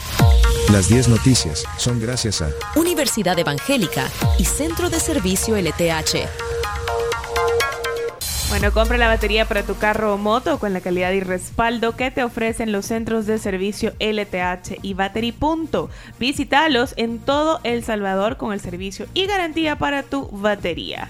[0.71, 4.09] Las 10 noticias son gracias a Universidad Evangélica
[4.39, 6.52] y Centro de Servicio LTH.
[8.53, 12.11] Bueno, compra la batería para tu carro o moto con la calidad y respaldo que
[12.11, 15.89] te ofrecen los centros de servicio LTH y Battery Punto.
[16.21, 21.09] Visítalos en todo El Salvador con el servicio y garantía para tu batería.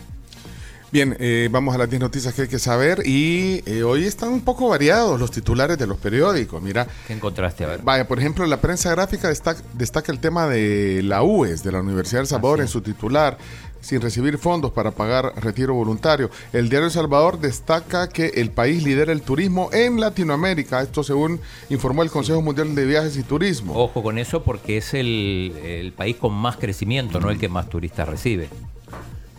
[0.92, 4.28] Bien, eh, vamos a las 10 noticias que hay que saber y eh, hoy están
[4.28, 6.60] un poco variados los titulares de los periódicos.
[6.60, 7.64] Mira, ¿Qué encontraste?
[7.64, 7.80] A ver.
[7.82, 11.80] vaya, por ejemplo, la prensa gráfica destaca, destaca el tema de la UES, de la
[11.80, 13.38] Universidad del Salvador, en su titular.
[13.82, 16.30] Sin recibir fondos para pagar retiro voluntario.
[16.54, 21.40] El diario El Salvador destaca que el país lidera el turismo en Latinoamérica, esto según
[21.68, 23.74] informó el Consejo Mundial de Viajes y Turismo.
[23.76, 27.68] Ojo con eso porque es el, el país con más crecimiento, no el que más
[27.68, 28.48] turistas recibe.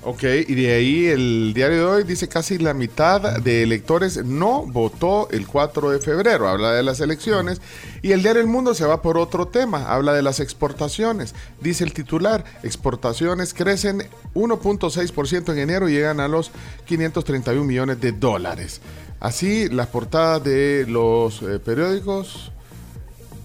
[0.06, 4.66] Ok, y de ahí el diario de hoy dice casi la mitad de electores no
[4.66, 7.62] votó el 4 de febrero, habla de las elecciones,
[8.02, 11.34] y el diario El Mundo se va por otro tema, habla de las exportaciones.
[11.62, 14.04] Dice el titular, exportaciones crecen
[14.34, 16.52] 1.6% en enero y llegan a los
[16.86, 18.82] 531 millones de dólares.
[19.22, 22.53] Así, las portadas de los eh, periódicos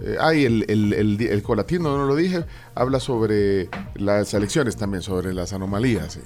[0.02, 2.44] eh, ay, el, el, el, el colatino, no lo dije,
[2.74, 6.18] habla sobre las elecciones también, sobre las anomalías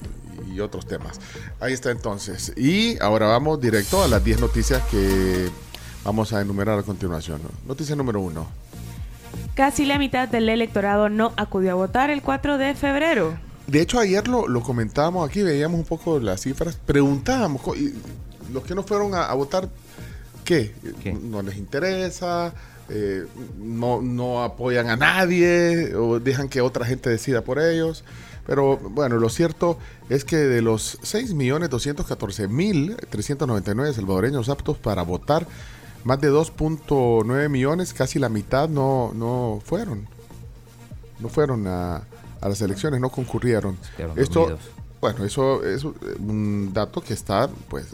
[0.49, 1.21] y, y otros temas.
[1.61, 2.53] Ahí está entonces.
[2.57, 5.49] Y ahora vamos directo a las 10 noticias que
[6.05, 7.41] vamos a enumerar a continuación.
[7.43, 7.49] ¿no?
[7.67, 8.47] Noticia número uno.
[9.55, 13.35] Casi la mitad del electorado no acudió a votar el 4 de febrero.
[13.67, 17.95] De hecho, ayer lo, lo comentábamos aquí, veíamos un poco las cifras, preguntábamos, y
[18.53, 19.69] los que no fueron a, a votar,
[20.45, 20.75] ¿qué?
[21.23, 22.53] ¿No les interesa?
[22.89, 23.27] Eh,
[23.59, 28.05] no, no apoyan a nadie o dejan que otra gente decida por ellos.
[28.47, 29.79] Pero bueno, lo cierto
[30.09, 35.47] es que de los 6.214.399 salvadoreños aptos para votar,
[36.05, 40.09] más de 2.9 millones, casi la mitad no, no fueron.
[41.21, 42.03] No fueron a,
[42.41, 43.77] a las elecciones, no concurrieron.
[43.97, 44.65] quedaron Esto, dormidos.
[45.01, 47.87] bueno, eso es un dato que está, pues,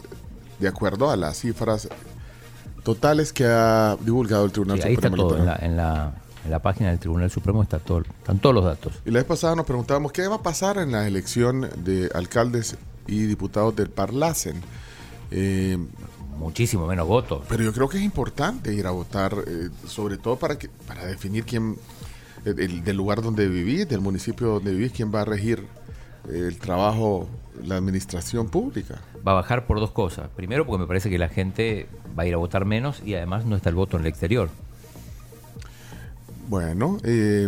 [0.57, 1.87] de acuerdo a las cifras
[2.83, 6.13] totales que ha divulgado el Tribunal Sí, ahí está Supremo todo, en la, en, la,
[6.45, 8.93] en la página del Tribunal Supremo está todo, están todos los datos.
[9.05, 12.77] Y la vez pasada nos preguntábamos qué va a pasar en la elección de alcaldes
[13.07, 14.61] y diputados del Parlacen.
[15.31, 15.77] Eh,
[16.37, 17.41] Muchísimo menos votos.
[17.49, 21.05] Pero yo creo que es importante ir a votar, eh, sobre todo para que para
[21.05, 21.75] definir quién,
[22.45, 25.65] el, el- del lugar donde vivís, del municipio donde vivís, quién va a regir
[26.29, 27.27] eh, el trabajo,
[27.63, 29.01] la administración pública.
[29.27, 30.29] Va a bajar por dos cosas.
[30.35, 31.87] Primero, porque me parece que la gente
[32.17, 34.49] va a ir a votar menos y además no está el voto en el exterior.
[36.47, 37.47] Bueno, eh,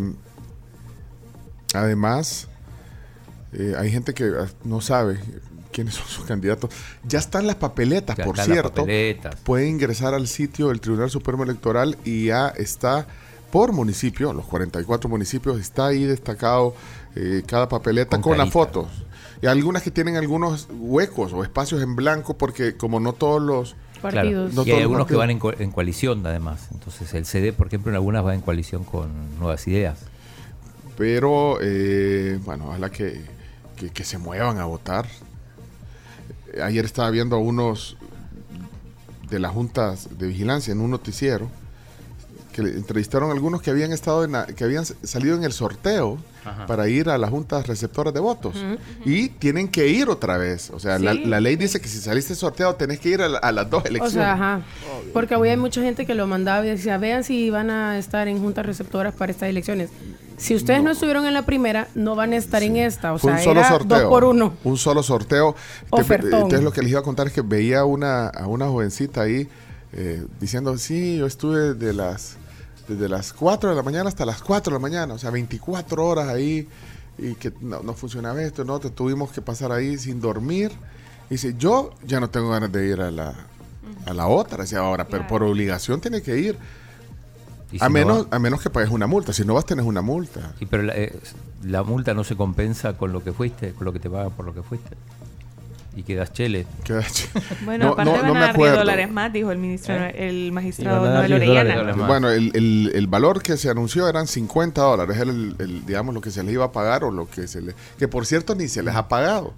[1.74, 2.48] además,
[3.54, 5.20] eh, hay gente que ah, no sabe
[5.72, 6.70] quiénes son sus candidatos.
[7.04, 8.82] Ya están las papeletas, Ya por están las cierto.
[8.82, 9.36] papeletas.
[9.38, 13.08] Pueden ingresar al sitio del Tribunal Supremo Electoral y ya está
[13.52, 16.74] por municipio, los 44 municipios, está ahí destacado
[17.16, 18.88] eh, cada papeleta Con con, las fotos.
[19.42, 23.76] Y algunas que tienen algunos huecos o espacios en blanco porque como no todos los...
[24.02, 26.68] Claro, no y todos hay algunos que partidos- van en, co- en coalición además.
[26.72, 29.10] Entonces el CD, por ejemplo, en algunas va en coalición con
[29.40, 30.00] Nuevas Ideas.
[30.98, 33.22] Pero, eh, bueno, ojalá que,
[33.76, 35.08] que, que se muevan a votar.
[36.64, 37.98] Ayer estaba viendo a unos
[39.30, 41.50] de las juntas de vigilancia en un noticiero
[42.52, 45.52] que le entrevistaron a algunos que habían estado en la- que habían salido en el
[45.54, 46.66] sorteo Ajá.
[46.66, 48.56] para ir a las juntas receptoras de votos
[49.06, 50.70] y tienen que ir otra vez.
[50.72, 51.26] O sea, la, Sí.
[51.26, 53.84] la ley dice que si saliste sorteado tenés que ir a, la- a las dos
[53.84, 54.14] O elecciones.
[54.14, 54.62] sea, ajá.
[55.14, 58.28] Porque hoy hay mucha gente que lo mandaba y decía, vean si van a estar
[58.28, 59.90] en juntas receptoras para estas elecciones.
[60.38, 63.14] Si ustedes no, estuvieron en la primera, no van a estar en esta.
[63.14, 64.00] O Fue sea, un solo era sorteo.
[64.00, 64.54] dos por uno.
[64.64, 65.56] Un solo sorteo.
[65.92, 66.34] Ofertón.
[66.34, 69.48] Entonces lo que les iba a contar es que veía una, a una jovencita ahí
[69.94, 72.38] eh, diciendo, sí, yo estuve de las,
[72.92, 76.06] desde las 4 de la mañana hasta las 4 de la mañana, o sea, 24
[76.06, 76.68] horas ahí
[77.18, 80.72] y que no, no funcionaba esto, no, te tuvimos que pasar ahí sin dormir.
[81.30, 83.34] Dice, yo ya no tengo ganas de ir a la,
[84.06, 86.58] a la otra, decía ahora, pero por obligación tiene que ir.
[87.72, 89.32] Y si A no menos, va- a menos que pagues una multa.
[89.32, 90.54] Si no vas, tenés una multa.
[90.60, 91.18] Sí, pero la, eh,
[91.64, 94.46] la multa no se compensa con lo que fuiste, con lo que te pagan por
[94.46, 94.90] lo que fuiste.
[95.96, 96.66] Y quedas chele.
[97.66, 98.78] Bueno, No, aparte no, van no a me dar 10 acuerdo.
[98.78, 101.96] dólares más, dijo el ministro, el magistrado Noel 10 dólares Orellana.
[101.98, 102.08] más.
[102.08, 106.14] Bueno, el, el- el valor que se anunció eran 50 dólares, era el, el, digamos,
[106.16, 107.76] lo que se les iba a pagar o lo que se le...
[108.00, 109.54] Que por cierto ni se les ha pagado.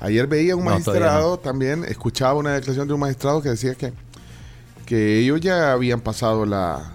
[0.00, 3.94] Ayer veía un magistrado también, escuchaba una declaración de un magistrado que decía que,
[4.84, 6.92] que ellos ya habían pasado la...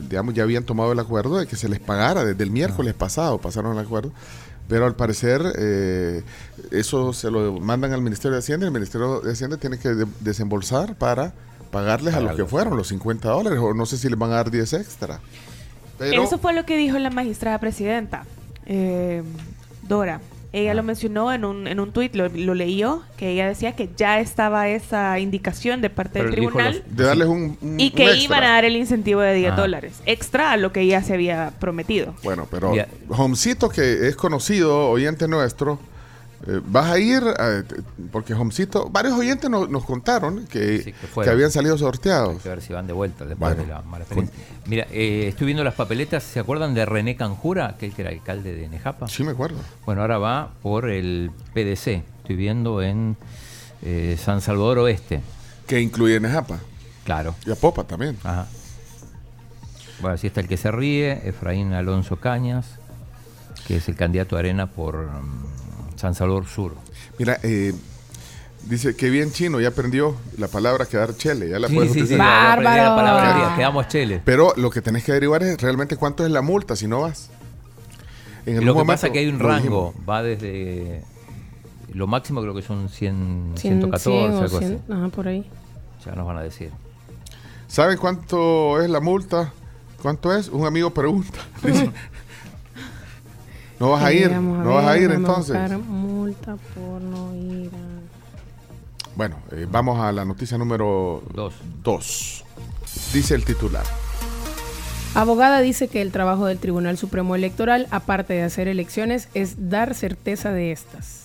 [0.00, 3.38] Digamos, ya habían tomado el acuerdo de que se les pagara desde el miércoles pasado,
[3.38, 4.12] pasaron el acuerdo.
[4.68, 6.22] Pero al parecer eh,
[6.70, 9.88] eso se lo mandan al Ministerio de Hacienda y el Ministerio de Hacienda tiene que
[9.90, 11.32] de- desembolsar para
[11.70, 14.34] pagarles a los que fueron, los 50 dólares, o no sé si les van a
[14.36, 15.20] dar 10 extra.
[15.98, 18.24] Pero, Eso fue lo que dijo la magistrada presidenta,
[18.66, 19.22] eh,
[19.82, 20.20] Dora.
[20.52, 23.90] Ella lo mencionó en un, en un tuit, lo, lo leyó, que ella decía que
[23.96, 27.88] ya estaba esa indicación de parte del Pero tribunal los- de darles un, un- y
[27.88, 28.22] un que extra.
[28.22, 29.56] iban a dar el incentivo de 10 Ah.
[29.56, 32.14] dólares, extra a lo que ya se había prometido.
[32.22, 32.72] Bueno, pero.
[33.10, 35.78] Homcito, que es conocido, oyente nuestro,
[36.48, 37.22] Eh, ¿Vas a ir?
[37.38, 37.62] Eh,
[38.10, 41.34] porque Homcito, varios oyentes nos, nos contaron que, que que, fueron.
[41.34, 42.36] habían salido sorteados.
[42.36, 44.34] Hay que ver si van de vuelta después Bueno, de la mala experiencia.
[44.64, 46.22] Mira, eh, estoy viendo las papeletas.
[46.22, 49.08] ¿Se acuerdan de René Canjura, aquel que era alcalde de Nejapa?
[49.08, 49.58] Sí, me acuerdo.
[49.84, 52.02] Bueno, ahora va por el PDC.
[52.22, 53.18] Estoy viendo en
[53.82, 55.20] eh, San Salvador Oeste.
[55.66, 56.60] Que incluye Nejapa.
[57.04, 57.34] Claro.
[57.44, 58.16] Y a Popa también.
[58.24, 58.46] Ajá.
[60.00, 62.66] Bueno, así está el que se ríe, Efraín Alonso Cañas,
[63.66, 65.57] que es el candidato a Arena por mm,
[65.98, 66.74] San Salvador Sur.
[67.18, 67.74] Mira, eh,
[68.66, 71.98] dice que bien chino, ya aprendió la palabra quedar chele, ya la Sí, puedes sí,
[71.98, 72.26] sí, utilizar.
[72.26, 74.22] ya aprendí la palabra día, Quedamos chele.
[74.24, 77.30] Pero lo que tenés que averiguar es realmente cuánto es la multa si no vas.
[78.46, 79.94] En lo que momento pasa es que hay un rango, dijimos.
[80.08, 81.02] va desde
[81.92, 84.92] lo máximo creo que son 100, 100, 114, 100 o algo 100, así.
[84.92, 85.50] ajá, por ahí.
[86.06, 86.70] Ya nos van a decir.
[87.66, 89.52] ¿Saben cuánto es la multa?
[90.00, 90.48] ¿Cuánto es?
[90.48, 91.38] Un amigo pregunta.
[91.62, 91.90] Dice,
[93.80, 95.56] no vas a Eh, ir, no vas a ir entonces.
[95.86, 99.16] multa por no ir a...
[99.16, 101.54] Bueno, eh, vamos a la noticia número Dos.
[101.82, 102.44] dos.
[103.12, 103.84] Dice el titular.
[105.14, 109.94] Abogada dice que el trabajo del Tribunal Supremo Electoral, aparte de hacer elecciones, es dar
[109.94, 111.24] certeza de estas.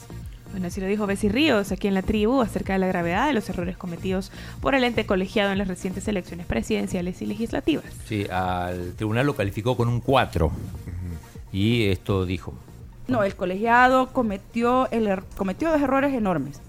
[0.51, 3.34] Bueno, así lo dijo Bessie Ríos aquí en la tribu acerca de la gravedad de
[3.34, 4.31] los errores cometidos
[4.61, 7.85] por el ente colegiado en las recientes elecciones presidenciales y legislativas.
[8.07, 10.51] Sí, al tribunal lo calificó con un 4.
[11.53, 12.53] Y esto dijo.
[13.07, 16.59] No, el colegiado cometió, el, er- cometió dos errores enormes.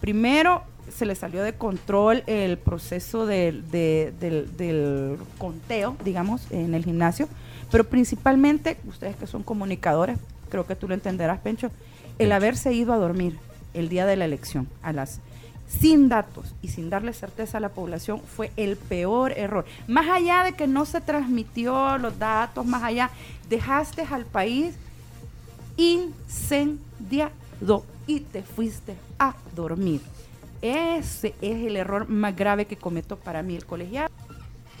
[0.00, 0.62] Primero,
[0.94, 6.84] se le salió de control el proceso del, de- del- del conteo, digamos, en el
[6.84, 7.28] gimnasio,
[7.70, 10.18] pero principalmente, ustedes que son comunicadores,
[10.50, 11.70] creo que tú lo entenderás, Pencho,
[12.18, 13.36] el haberse ido a dormir
[13.72, 15.20] el día de la elección a las
[15.68, 19.64] sin datos y sin darle certeza a la población fue el peor error.
[19.88, 23.10] Más allá de que no se transmitió los datos, más allá,
[23.48, 24.74] dejaste al país
[25.76, 27.30] incendiado
[28.06, 30.00] y te fuiste a dormir.
[30.62, 34.08] Ese es el error más grave que cometió para mí el colegiado.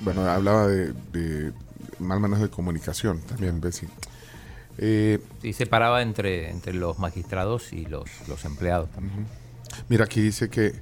[0.00, 1.52] Bueno, hablaba de, de
[1.98, 3.88] mal manejo de comunicación también, Bessie.
[4.78, 9.26] Eh, Sí, separaba entre, entre los magistrados y los, los empleados también.
[9.88, 10.72] Mira, aquí dice que,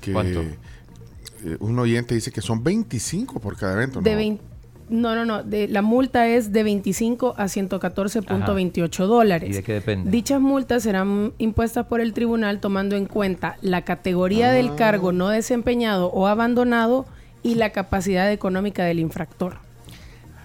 [0.00, 0.42] que ¿Cuánto?
[0.42, 4.00] eh, un oyente dice que son 25 por cada evento.
[4.00, 4.16] De ¿no?
[4.16, 4.48] 20
[4.90, 5.42] no, no, no.
[5.42, 9.50] De, la multa es de 25 a 114.28 dólares.
[9.50, 10.10] ¿Y de qué depende?
[10.10, 15.28] Dichas multas serán impuestas por el tribunal tomando en cuenta la categoría del cargo no
[15.28, 17.06] desempeñado o abandonado
[17.42, 19.58] y la capacidad económica del infractor.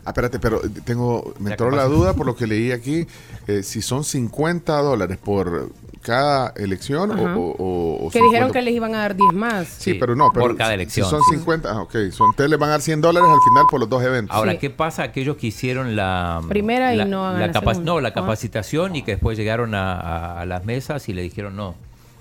[0.06, 3.08] Ah, espérate, pero tengo, me entró ¿qué la duda por lo que leí aquí,
[3.48, 5.72] eh, si son 50 dólares por
[6.04, 8.52] cada elección o, Que dijeron 50.
[8.54, 9.68] que les iban a dar 10 más.
[9.68, 11.06] Sí, pero no, pero por cada elección.
[11.06, 13.66] Si son 50, ah, ok, son, ustedes le van a dar 100 dólares al final
[13.72, 14.36] por los dos eventos.
[14.36, 14.58] Ahora, Sí.
[14.60, 17.92] ¿qué pasa a aquellos que hicieron la Primera y no la la capa- segunda?
[17.94, 18.14] No, la Ah.
[18.14, 21.76] capacitación y que después llegaron a, a- a las mesas y le dijeron no.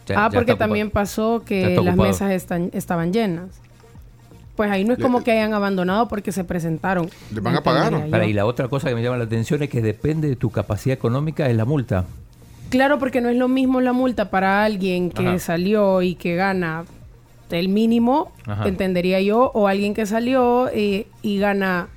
[0.07, 3.47] ya- ah, ya porque también pasó que las mesas están, estaban llenas.
[4.57, 7.09] Pues ahí no es como que hayan abandonado porque se presentaron.
[7.33, 7.95] ¿Les van a pagar?
[8.29, 10.95] Y la otra cosa que me llama la atención es que depende de tu capacidad
[10.97, 12.05] económica es la multa.
[12.73, 15.39] Claro, porque no es lo mismo la multa para alguien que Ajá.
[15.39, 16.85] salió y que gana
[17.51, 18.67] el mínimo, Ajá.
[18.67, 21.89] entendería yo, o alguien que salió eh, y gana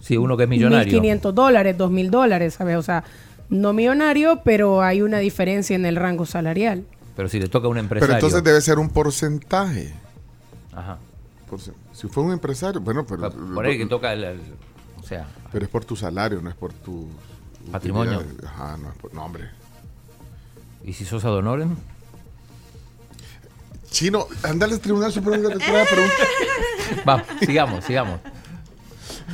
[0.00, 1.02] Sí, uno que es millonario.
[1.02, 2.76] 1.500 dólares, 2.000 dólares, ¿sabes?
[2.76, 3.02] O sea,
[3.48, 6.84] no millonario, pero hay una diferencia en el rango salarial.
[7.16, 8.06] Pero si le toca a un empresario.
[8.14, 9.92] Pero entonces debe ser un porcentaje.
[10.72, 10.98] Ajá.
[11.50, 14.40] Porce- Si fue un empresario, bueno, pero, Por ahí que toca el, el-
[14.98, 17.08] O sea, pero es por tu salario, no es por tu
[17.72, 18.20] Patrimonio.
[18.20, 18.44] utilidad.
[18.46, 19.50] Ajá, no es por, no, hombre.
[20.84, 21.76] ¿Y si sos Adonoren?
[23.90, 26.26] Chino, andale al Tribunal Supremo Electoral a preguntar.
[27.04, 28.20] Vamos, sigamos, sigamos.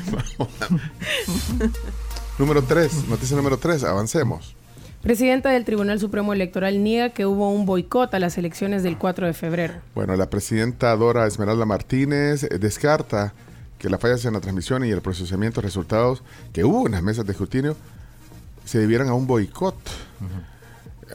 [2.38, 4.54] Número 3, noticia número 3, avancemos.
[5.02, 9.26] Presidenta del Tribunal Supremo Electoral niega que hubo un boicot a las elecciones del 4
[9.26, 9.74] de febrero.
[9.94, 13.32] Bueno, la presidenta Dora Esmeralda Martínez eh, descarta
[13.78, 17.02] que las fallas en la transmisión y el procesamiento de resultados que hubo en las
[17.02, 17.76] mesas de escrutinio
[18.64, 19.76] se debieran a un boicot.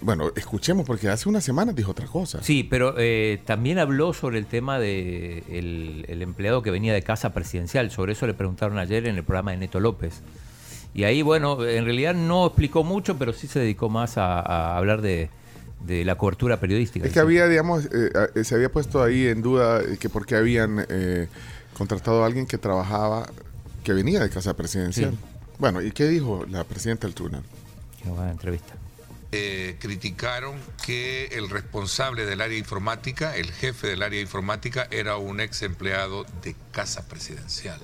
[0.01, 2.41] Bueno, escuchemos, porque hace una semana dijo otra cosa.
[2.41, 7.01] Sí, pero eh, también habló sobre el tema de el, el empleado que venía de
[7.01, 7.91] casa presidencial.
[7.91, 10.21] Sobre eso le preguntaron ayer en el programa de Neto López.
[10.93, 14.77] Y ahí, bueno, en realidad no explicó mucho, pero sí se dedicó más a, a
[14.77, 15.29] hablar de,
[15.85, 17.05] de la cobertura periodística.
[17.05, 20.35] Es que había, digamos, eh, se había puesto ahí en duda eh, que por qué
[20.35, 21.27] habían eh,
[21.77, 23.27] contratado a alguien que trabajaba,
[23.83, 25.11] que venía de casa presidencial.
[25.11, 25.17] Sí.
[25.59, 27.43] Bueno, ¿y qué dijo la presidenta del tribunal?
[28.01, 28.73] Qué buena entrevista.
[29.33, 35.39] Eh, criticaron que el responsable del área informática, el jefe del área informática, era un
[35.39, 37.79] ex empleado de Casa Presidencial.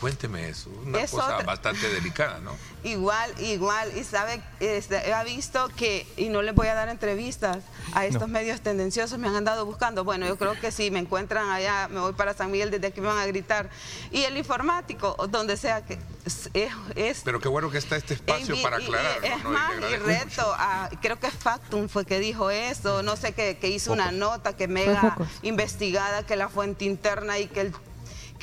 [0.00, 1.46] Cuénteme eso, una Es cosa otra.
[1.46, 2.52] bastante delicada, ¿no?
[2.84, 7.58] Igual, igual, y sabe, este, ha visto que, y no les voy a dar entrevistas
[7.94, 8.28] a estos No.
[8.28, 10.04] medios tendenciosos, me han andado buscando.
[10.04, 13.00] Bueno, yo creo que si me encuentran allá, me voy para San Miguel, desde aquí
[13.00, 13.70] me van a gritar.
[14.10, 16.50] Y el informático, donde sea que es,
[16.94, 18.88] es- Pero qué bueno que está este espacio y- para y- y-
[19.22, 19.48] es ¿no?
[19.50, 23.68] Más, y reto, a- creo que Factum fue que dijo eso, no sé, que, que
[23.68, 27.74] hizo una nota que mega investigada, que la fuente interna y que el,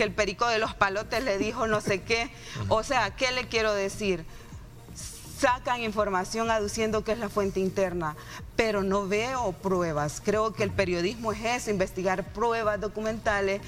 [0.01, 2.31] que el perico de los palotes le dijo no sé qué.
[2.69, 4.25] O sea, ¿qué le quiero decir?
[5.39, 8.15] sacan información aduciendo que es la fuente interna,
[8.55, 10.19] pero no veo pruebas.
[10.25, 13.61] Creo que el periodismo es eso, investigar pruebas documentales,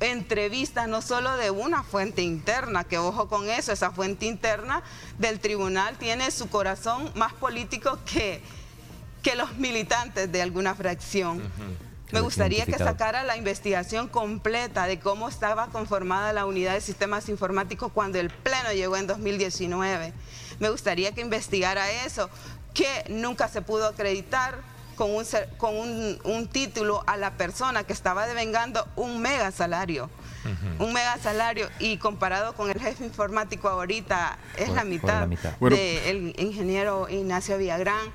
[0.00, 4.82] entrevistas no solo de una fuente interna, que ojo con eso, esa fuente interna
[5.18, 8.42] del tribunal tiene su corazón más político que,
[9.22, 11.42] que los militantes de alguna fracción.
[12.12, 17.28] Me gustaría que sacara la investigación completa de cómo estaba conformada la unidad de sistemas
[17.28, 20.12] informáticos cuando el Pleno llegó en 2019.
[20.60, 22.30] Me gustaría que investigara eso,
[22.72, 24.56] que nunca se pudo acreditar
[24.96, 29.50] con un, ser- con un, un título a la persona que estaba devengando un mega
[29.50, 30.08] salario.
[30.78, 35.26] Un mega salario y comparado con el jefe informático ahorita es Por- la mitad, la
[35.26, 35.52] mitad.
[35.58, 35.74] Bueno.
[35.76, 38.06] del ingeniero Ignacio Villagrán.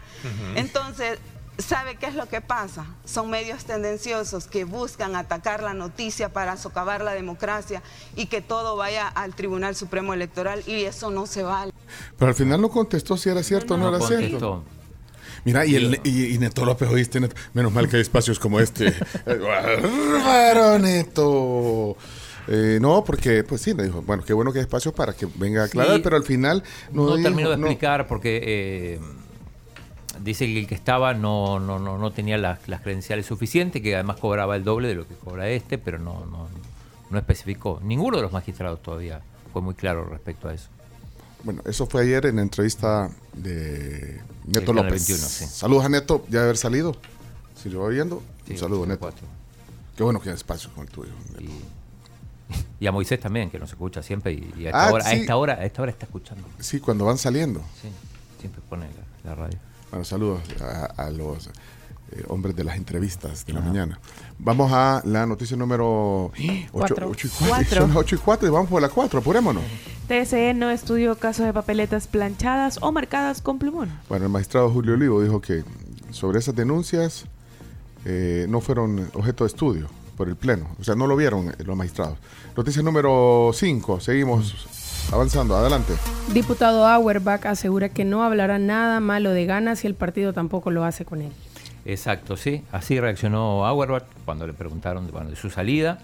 [0.55, 1.17] Entonces,
[1.59, 2.85] ¿sabe qué es lo que pasa?
[3.05, 7.81] Son medios tendenciosos que buscan atacar la noticia para socavar la democracia
[8.15, 11.71] y que todo vaya al Tribunal Supremo Electoral y eso no se vale.
[12.17, 14.39] Pero al final no contestó si era cierto o no, No era cierto.
[14.39, 14.63] contestó.
[15.45, 17.35] Mira, y, el, y, y Neto López, oíste, Neto?
[17.53, 18.93] menos mal que hay espacios como este.
[19.25, 21.95] ¡Bárbaro, Neto!
[22.47, 25.27] Eh, no, porque, pues sí, le dijo, bueno, qué bueno que hay espacios para que
[25.35, 26.01] venga a aclarar, Sí.
[26.03, 27.67] pero al final no, No, dijo, termino de no.
[27.67, 28.99] explicar porque eh,
[30.23, 33.95] dice que el que estaba no, no, no, no tenía las, las credenciales suficientes, que
[33.95, 36.47] además cobraba el doble de lo que cobra este, pero no, no,
[37.09, 37.79] no especificó.
[37.83, 39.21] Ninguno de los magistrados todavía
[39.53, 40.67] fue muy claro respecto a eso.
[41.43, 45.07] Bueno, eso fue ayer en la entrevista de Neto López.
[45.07, 45.45] 21, sí.
[45.45, 46.95] Saludos a Neto, ya de haber salido.
[47.55, 48.99] Si lo va viendo, Sí, un saludo, Neto.
[48.99, 49.25] cuatro.
[49.95, 51.11] Qué bueno que hay espacios como el tuyo.
[52.79, 55.13] Y a Moisés también, que nos escucha siempre y, y a, esta Ah, hora, a
[55.13, 56.43] esta hora a esta hora está escuchando.
[56.59, 57.59] Sí, cuando van saliendo.
[57.81, 57.89] Sí,
[58.39, 58.85] siempre pone
[59.23, 59.59] la, la radio.
[59.91, 63.99] Bueno, saludos a, a los eh, hombres de las entrevistas de la mañana.
[64.37, 66.33] Vamos a la noticia número 8,
[66.71, 67.11] Cuatro.
[67.11, 67.47] y 4.
[67.47, 67.81] Cuatro.
[67.81, 69.63] Son las 8 y 4 y vamos por la 4, apurémonos.
[70.07, 73.89] TSE no estudió casos de papeletas planchadas o marcadas con plumón.
[74.09, 75.63] Bueno, el magistrado Julio Olivo dijo que
[76.11, 77.25] sobre esas denuncias
[78.05, 79.87] eh, no fueron objeto de estudio
[80.17, 80.67] por el Pleno.
[80.79, 82.17] O sea, no lo vieron eh, los magistrados.
[82.57, 84.67] Noticia número 5, seguimos
[85.11, 85.55] avanzando.
[85.55, 85.93] Adelante.
[86.33, 90.83] Diputado Auerbach asegura que no hablará nada malo de ganas y el partido tampoco lo
[90.83, 91.31] hace con él.
[91.85, 92.63] Exacto, sí.
[92.71, 95.99] Así reaccionó Auerbach cuando le preguntaron de, bueno, de su salida.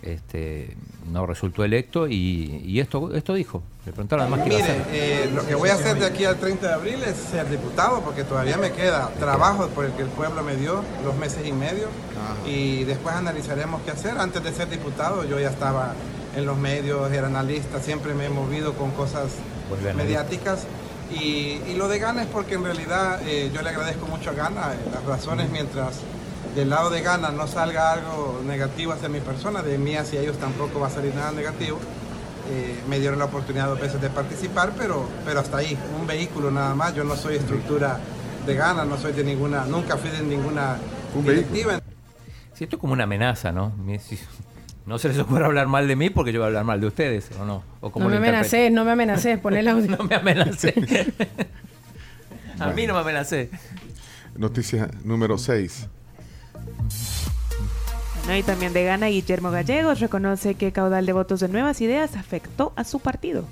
[0.00, 0.76] Este,
[1.10, 3.62] no resultó electo y, y esto, esto dijo.
[3.84, 4.82] Le preguntaron además Mire, hacer.
[4.92, 8.00] eh, lo que voy a hacer de aquí al 30 de abril es ser diputado
[8.02, 11.52] porque todavía me queda trabajo por el que el pueblo me dio, dos meses y
[11.52, 11.88] medio,
[12.46, 14.16] y después analizaremos qué hacer.
[14.18, 15.94] Antes de ser diputado yo ya estaba
[16.36, 19.32] en los medios, era analista, siempre me he movido con cosas
[19.70, 19.94] analista.
[19.94, 20.66] mediáticas.
[21.10, 24.34] Y, y lo de Gana es porque en realidad eh, yo le agradezco mucho a
[24.34, 24.74] Gana.
[24.74, 26.00] eh, las razones mientras
[26.54, 30.36] del lado de Gana no salga algo negativo hacia mi persona, de mí hacia ellos
[30.38, 31.78] tampoco va a salir nada negativo.
[32.50, 36.50] Eh, me dieron la oportunidad dos veces de participar, pero, pero hasta ahí, un vehículo
[36.50, 36.94] nada más.
[36.94, 37.98] Yo no soy estructura
[38.46, 40.76] de Gana, no soy de ninguna, nunca fui de ninguna
[41.22, 41.80] directiva.
[42.58, 43.72] Es como una amenaza, ¿no?
[44.88, 46.86] No se les ocurre hablar mal de mí porque yo voy a hablar mal de
[46.86, 47.62] ustedes, ¿o no?
[47.80, 48.60] ¿O cómo No me lo interpretan?
[48.60, 49.90] amenacé, no me amenacé, pon el audio.
[49.98, 50.74] No me amenacé.
[52.58, 53.50] A mí no me amenacé.
[54.36, 55.86] Noticia número 6.
[58.26, 58.36] ¿no?
[58.36, 62.72] Y también de Gana, Guillermo Gallegos reconoce que caudal de votos de nuevas ideas afectó
[62.76, 63.44] a su partido.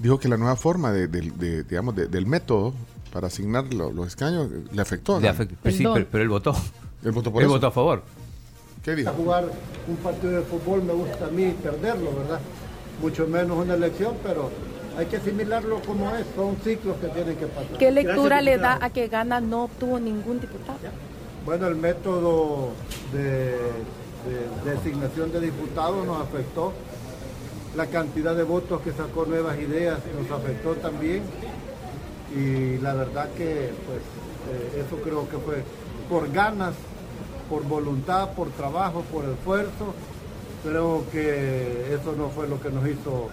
[0.00, 2.74] Dijo que la nueva forma de, de- de- digamos, de- del método
[3.12, 5.20] para asignar lo- los escaños le afectó.
[5.20, 5.32] Le ¿no?
[5.34, 6.56] afectó- pero sí, pero, pero él votó.
[7.04, 7.54] Él votó por Él eso.
[7.54, 8.02] votó a favor.
[8.84, 9.10] ¿Qué dijo?
[9.10, 9.44] A jugar
[9.88, 12.40] un partido de fútbol me gusta a mí perderlo, ¿verdad?
[13.00, 14.50] Mucho menos una elección, pero
[14.96, 17.78] hay que asimilarlo como es, son ciclos que tienen que pasar.
[17.78, 20.78] ¿Qué lectura Gracias, le da a que Gana no obtuvo ningún diputado?
[21.44, 22.70] Bueno, el método
[23.12, 26.72] de, de designación de diputados nos afectó.
[27.76, 31.22] La cantidad de votos que sacó Nuevas Ideas nos afectó también.
[32.34, 34.02] Y la verdad que pues
[34.50, 35.62] eh, eso creo que fue
[36.08, 36.74] por ganas,
[37.50, 39.92] por voluntad, por trabajo, por esfuerzo.
[40.62, 43.28] Creo que eso no fue lo que nos hizo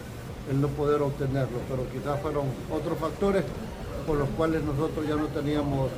[0.50, 3.44] el no poder obtenerlo, pero quizás fueron otros factores
[4.08, 5.92] por los cuales nosotros ya no teníamos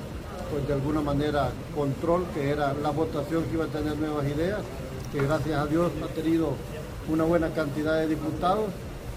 [0.51, 4.61] pues de alguna manera control, que era la votación que iba a tener nuevas ideas,
[5.13, 6.53] que gracias a Dios ha tenido
[7.07, 8.65] una buena cantidad de diputados.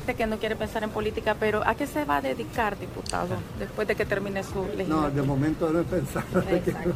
[0.07, 3.87] Que no quiere pensar en política, pero ¿a qué se va a dedicar, diputado, después
[3.89, 5.11] de que termine su No, legislatura?
[5.11, 6.27] de momento no he pensado.
[6.43, 6.87] dedicar.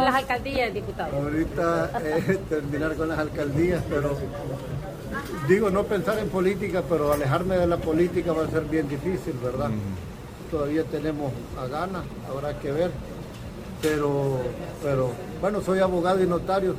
[0.00, 1.16] las alcaldías, diputado.
[1.16, 4.16] Ahorita eh, terminar con las alcaldías, pero
[5.48, 9.34] digo no pensar en política, pero alejarme de la política va a ser bien difícil,
[9.42, 9.70] ¿verdad?
[10.50, 12.90] Todavía tenemos a ganas, habrá que ver.
[13.80, 14.38] Pero,
[14.82, 15.10] pero
[15.40, 16.74] bueno, soy abogado y notario.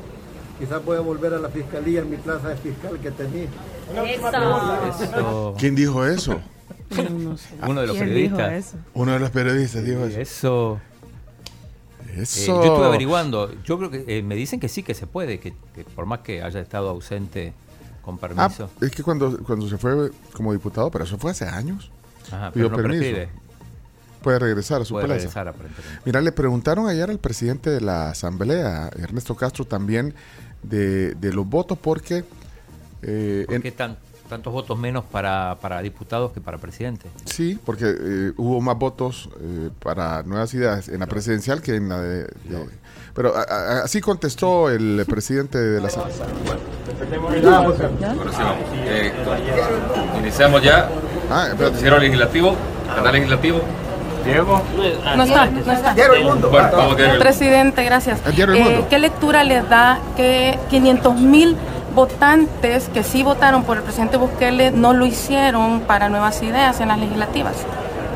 [0.60, 3.48] Quizás voy a volver a la fiscalía en mi plaza de fiscal que tenía.
[4.90, 5.56] Eso.
[5.58, 6.40] ¿Quién dijo eso?
[7.68, 8.54] Uno de los ¿Quién dijo periodistas.
[8.54, 8.78] eso?
[8.94, 10.20] Uno de los periodistas dijo eso.
[10.20, 10.80] Eso.
[12.10, 13.52] Eh, yo estuve averiguando.
[13.64, 16.20] Yo creo que eh, me dicen que sí que se puede, que, que por más
[16.20, 17.54] que haya estado ausente
[18.04, 18.70] con Ah, permiso.
[18.82, 21.90] es que cuando, cuando se fue como diputado, pero eso fue hace años.
[22.32, 23.02] Ajá, pidió pero no permiso.
[23.02, 23.30] prescribe.
[24.24, 25.18] Puede regresar a su Puede plaza.
[25.20, 26.00] regresar aparentemente.
[26.06, 30.16] Mira, le preguntaron ayer al presidente de la Asamblea, Ernesto Castro, también
[30.64, 32.24] de, de los votos, porque
[33.04, 33.98] eh, ¿Por en- qué tan,
[34.30, 37.08] tantos votos menos para, para diputados que para presidente?
[37.26, 41.90] sí, porque eh, hubo más votos eh, para nuevas ideas en la presidencial que en
[41.90, 42.24] la de.
[42.24, 42.84] de-
[43.14, 46.26] pero a- a- así contestó el presidente de la Asamblea.
[48.86, 49.12] Eh,
[50.20, 50.90] iniciamos ya.
[51.30, 51.64] Ah, espérate.
[51.64, 52.56] Noticiero legislativo,
[52.96, 53.62] canal legislativo.
[54.26, 54.62] Diego.
[55.16, 55.94] No está, no está.
[55.94, 56.50] El Mundo.
[56.50, 56.96] Bueno.
[57.20, 58.20] Presidente, gracias.
[58.26, 58.88] Eh, Mundo.
[58.90, 61.56] ¿Qué lectura le da que 500 mil
[61.96, 66.88] votantes que sí votaron por el presidente Bukele no lo hicieron para nuevas ideas en
[66.90, 67.56] las legislativas?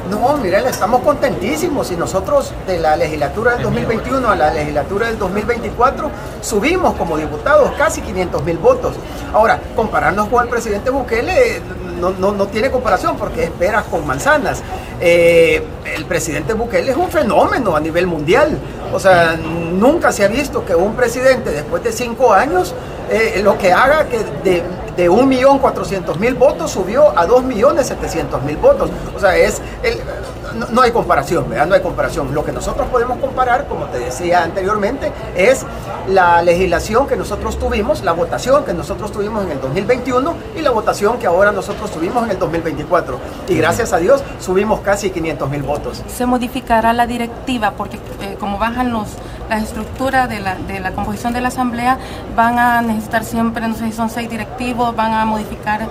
[0.10, 5.18] No, miren, estamos contentísimos y nosotros de la legislatura del 2021 a la legislatura del
[5.18, 6.10] 2024
[6.42, 8.96] subimos como diputados casi 500 mil votos.
[9.34, 11.62] Ahora, compararnos con el presidente Bukele
[12.00, 14.62] no, no- no tiene comparación porque es peras con manzanas.
[15.02, 15.64] Eh,
[15.96, 18.58] el presidente Bukele es un fenómeno a nivel mundial.
[18.94, 22.74] O sea, nunca se ha visto que un presidente después de cinco años
[23.10, 24.64] eh, lo que haga que de,
[24.98, 28.90] de 1.400.000 votos subió a 2.700.000 votos.
[29.16, 30.00] O sea, es el,
[30.56, 31.68] no, no hay comparación, ¿verdad?
[31.68, 32.34] No hay comparación.
[32.34, 35.66] Lo que nosotros podemos comparar, como te decía anteriormente, es
[36.08, 40.72] la legislación que nosotros tuvimos, la votación que nosotros tuvimos en el 2021 y la
[40.72, 43.20] votación que ahora nosotros tuvimos en el 2024.
[43.50, 46.04] Y gracias a Dios subimos casi 500.000 votos.
[46.08, 49.08] se modificará la directiva porque eh, como bajan los
[49.50, 51.98] las estructuras de la, de la composición de la asamblea
[52.36, 55.88] van a necesitar siempre no sé si son seis directivos van a modificar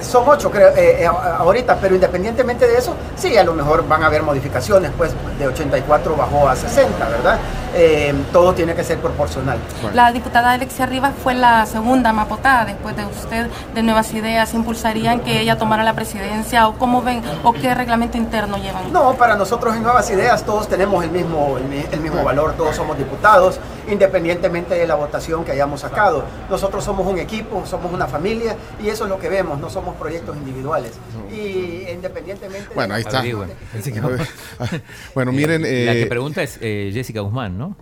[0.00, 4.02] Son ocho, creo, eh, eh, ahorita, pero independientemente de eso, sí, a lo mejor van
[4.02, 7.38] a haber modificaciones, pues de 84 bajó a 60, ¿verdad?
[7.74, 9.58] Eh, todo tiene que ser proporcional.
[9.92, 14.54] la diputada Alexia Rivas fue la segunda más votada después de usted de Nuevas Ideas
[14.54, 19.12] impulsarían que ella tomara la presidencia o cómo ven o qué reglamento interno llevan No,
[19.14, 22.96] para nosotros en Nuevas Ideas todos tenemos el mismo, el, el mismo valor, todos somos
[22.96, 26.24] diputados, independientemente de la votación que hayamos sacado.
[26.48, 29.87] Nosotros somos un equipo, somos una familia y eso es lo que vemos, no somos
[29.96, 30.92] proyectos individuales.
[31.32, 32.74] Y independientemente...
[32.74, 33.18] Bueno, ahí está.
[33.20, 33.50] Averigüen.
[35.14, 35.64] Bueno, miren.
[35.64, 37.76] Eh, la que eh, pregunta es eh, Jessica Guzmán, ¿no?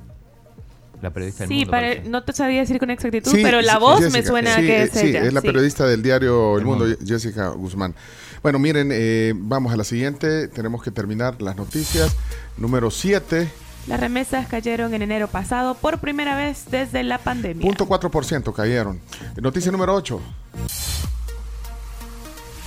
[1.03, 3.75] La periodista del Sí, Mundo, para- no te sabía decir con exactitud, Sí, pero la
[3.75, 5.25] sí, voz me suena sí, que es sí, ella.
[5.25, 5.47] es la sí.
[5.47, 7.95] periodista del diario El Mundo, Jessica Guzmán.
[8.43, 10.49] Bueno, miren, eh, vamos a la siguiente.
[10.49, 12.17] Tenemos que terminar las noticias.
[12.57, 13.49] Número 7.
[13.89, 17.71] Las remesas cayeron en enero pasado por primera vez desde la pandemia.
[17.71, 18.99] 0.4% cayeron.
[19.41, 20.21] Noticia número 8.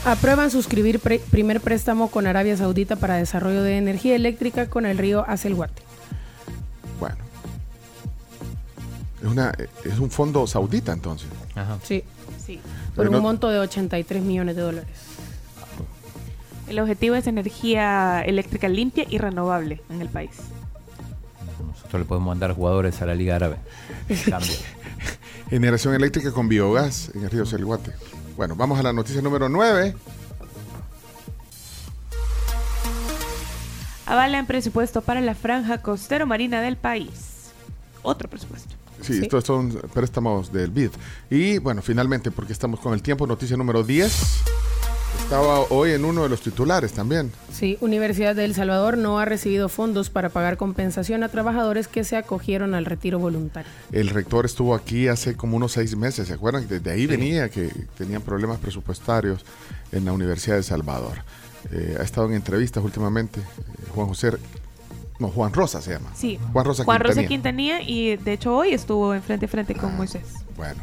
[0.05, 4.97] Aprueban suscribir pre- primer préstamo con Arabia Saudita para desarrollo de energía eléctrica con el
[4.97, 5.81] río Aselguate.
[6.99, 7.17] Bueno.
[9.21, 9.53] Es, una,
[9.83, 11.27] es un fondo saudita entonces.
[11.83, 12.03] Sí.
[12.45, 12.59] Sí.
[12.95, 14.89] Por Pero un no- monto de 83 millones de dólares.
[16.69, 20.31] El objetivo es energía eléctrica limpia y renovable en el país.
[21.67, 23.57] Nosotros le podemos mandar jugadores a la Liga Árabe.
[24.29, 24.53] Cambio.
[25.49, 27.91] Generación eléctrica con biogás en el río Selguate.
[28.39, 29.93] Bueno, vamos a la noticia número 9.
[34.05, 37.51] Avalan presupuesto para la franja costero marina del país.
[38.01, 38.75] Otro presupuesto.
[39.01, 40.91] Sí, estos son préstamos del BID.
[41.29, 44.43] Y bueno, finalmente, porque estamos con el tiempo, noticia número 10.
[45.17, 47.31] Estaba hoy en uno de los titulares también.
[47.51, 52.03] Sí, Universidad de El Salvador no ha recibido fondos para pagar compensación a trabajadores que
[52.03, 53.71] se acogieron al retiro voluntario.
[53.91, 56.67] El rector estuvo aquí hace como unos seis meses, ¿se acuerdan?
[56.67, 59.45] Desde ahí venía que tenían problemas presupuestarios
[59.91, 61.23] en la Universidad de El Salvador.
[61.71, 63.39] Eh, ha estado en entrevistas últimamente.
[63.39, 63.43] eh,
[63.93, 64.31] Juan José,
[65.19, 66.09] no, Juan Rosa se llama.
[66.15, 66.39] Sí.
[66.53, 67.81] Juan Rosa Juan Rosa Quintanilla.
[67.81, 70.23] Y de hecho hoy estuvo en frente a frente con Moisés.
[70.55, 70.81] Bueno,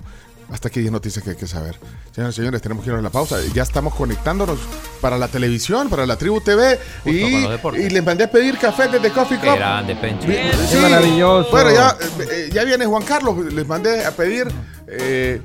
[0.52, 1.78] hasta aquí 10 noticias que hay que saber.
[2.14, 3.36] Señoras y señores, tenemos que ir a la pausa.
[3.55, 4.59] Ya estamos conectándonos
[5.01, 6.78] para la televisión, para la Tribu TV.
[7.05, 9.56] Y, les mandé a pedir café desde Coffee Cup.
[9.56, 10.27] grande, Pencho.
[10.27, 10.77] Bien, Qué sí.
[10.77, 11.51] maravilloso.
[11.51, 13.52] Bueno, ya, eh, eh, ya viene Juan Carlos.
[13.52, 14.47] Les mandé a pedir.
[14.86, 15.40] eh,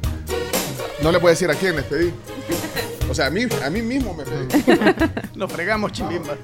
[1.02, 2.14] No le voy a decir a quién les pedí.
[3.10, 4.64] O sea, a mí, a mí mismo me pedí.
[5.36, 6.36] Nos fregamos, chimbimba.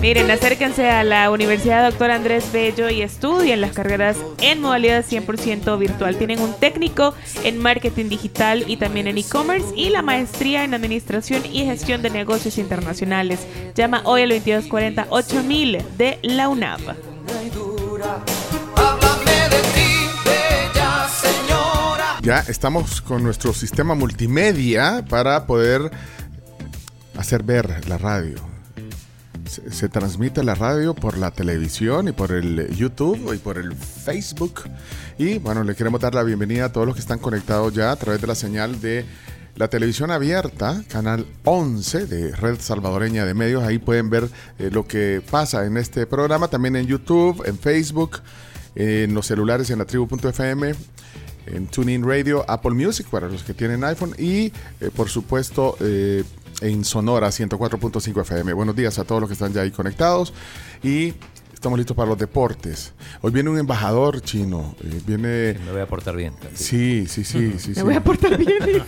[0.00, 5.78] Miren, acérquense a la Universidad Doctor Andrés Bello y estudien las carreras en modalidad 100%
[5.78, 6.16] virtual.
[6.16, 7.14] Tienen un técnico
[7.44, 12.10] en marketing digital y también en e-commerce y la maestría en administración y gestión de
[12.10, 13.46] negocios internacionales.
[13.74, 16.80] Llama hoy al 2240 8000 de la UNAV.
[22.20, 25.90] Ya estamos con nuestro sistema multimedia para poder
[27.16, 28.55] hacer ver la radio.
[29.46, 34.62] Se, transmite la radio por la televisión y por el YouTube y por el Facebook.
[35.18, 37.96] Y bueno, le queremos dar la bienvenida a todos los que están conectados ya a
[37.96, 39.04] través de la señal de
[39.54, 43.62] la televisión abierta, canal 11 de Red Salvadoreña de Medios.
[43.62, 44.28] Ahí pueden ver
[44.58, 46.48] eh, lo que pasa en este programa.
[46.48, 48.20] También en YouTube, en Facebook,
[48.74, 50.74] en los celulares en la tribu.fm
[51.46, 54.46] en TuneIn Radio, Apple Music para los que tienen iPhone y
[54.80, 56.24] eh, por supuesto eh,
[56.60, 58.52] en Sonora 104.5 FM.
[58.52, 60.32] Buenos días a todos los que están ya ahí conectados
[60.82, 61.14] y
[61.52, 62.92] estamos listos para los deportes.
[63.20, 65.58] Hoy viene un embajador chino, eh, viene...
[65.64, 66.34] Me voy a portar bien.
[66.54, 67.70] Sí, sí, sí, sí.
[67.70, 67.82] Me sí.
[67.82, 68.56] voy a portar bien.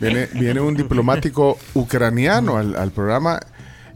[0.00, 3.40] Viene, viene un diplomático ucraniano al, al programa.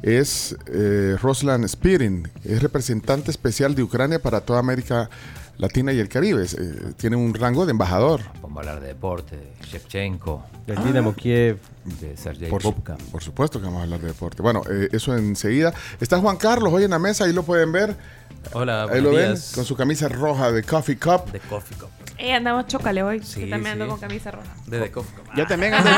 [0.02, 5.08] Es eh, Ruslan Spirin, es representante especial de Ucrania para toda América
[5.58, 6.44] Latina y el Caribe.
[6.44, 8.20] Eh, tiene un rango de embajador.
[8.42, 11.58] Vamos a hablar de deporte, de Shevchenko, Del Dinamo Kiev.
[12.00, 14.42] de Sergei Por, por supuesto que vamos a hablar de deporte.
[14.42, 15.72] Bueno, eh, eso enseguida.
[16.00, 17.96] Está Juan Carlos hoy en la mesa, ahí lo pueden ver.
[18.54, 19.52] Hola, Ahí lo ven, días.
[19.54, 21.30] con su camisa roja de Coffee Cup.
[21.30, 21.88] De Coffee Cup.
[22.18, 23.20] Eh, andamos chocale hoy.
[23.22, 23.90] Sí, Yo también ando sí.
[23.90, 24.54] con camisa roja.
[24.66, 25.32] De The Coffee Cup.
[25.36, 25.90] Yo también ando,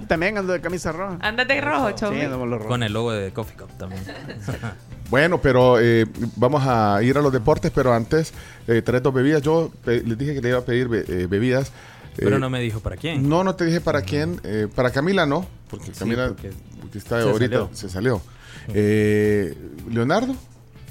[0.00, 1.18] de, también ando de camisa roja.
[1.20, 2.16] Ándate rojo, Chomi.
[2.18, 2.68] Sí, andamos los rojos.
[2.70, 4.02] Con el logo de The Coffee Cup también.
[5.14, 8.32] Bueno, pero eh, vamos a ir a los deportes, pero antes
[8.66, 9.42] eh, traer dos bebidas.
[9.42, 11.70] Yo les dije que le iba a pedir be- eh, bebidas.
[12.16, 13.28] Pero Eh, no me dijo para quién.
[13.28, 14.40] No, no te dije para quién.
[14.42, 16.50] eh, para Camila no, porque Sí, Camila porque
[16.80, 17.70] porque está se ahorita, salió.
[17.72, 18.22] se salió.
[18.70, 19.56] Eh,
[19.88, 20.34] ¿Leonardo?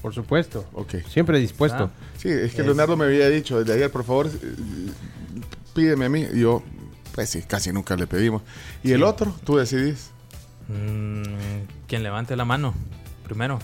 [0.02, 0.66] Por supuesto.
[0.72, 0.96] Ok.
[1.10, 1.92] Siempre dispuesto.
[2.18, 4.30] Sí, es que Es- Leonardo me había dicho desde ayer, por favor,
[5.76, 6.26] pídeme a mí.
[6.34, 6.64] Y yo,
[7.14, 8.42] pues sí, casi nunca le pedimos.
[8.84, 9.36] ¿Y el otro?
[9.44, 10.12] Tú decidís.
[10.70, 11.24] Mm,
[11.88, 12.74] quien levante la mano
[13.26, 13.60] primero.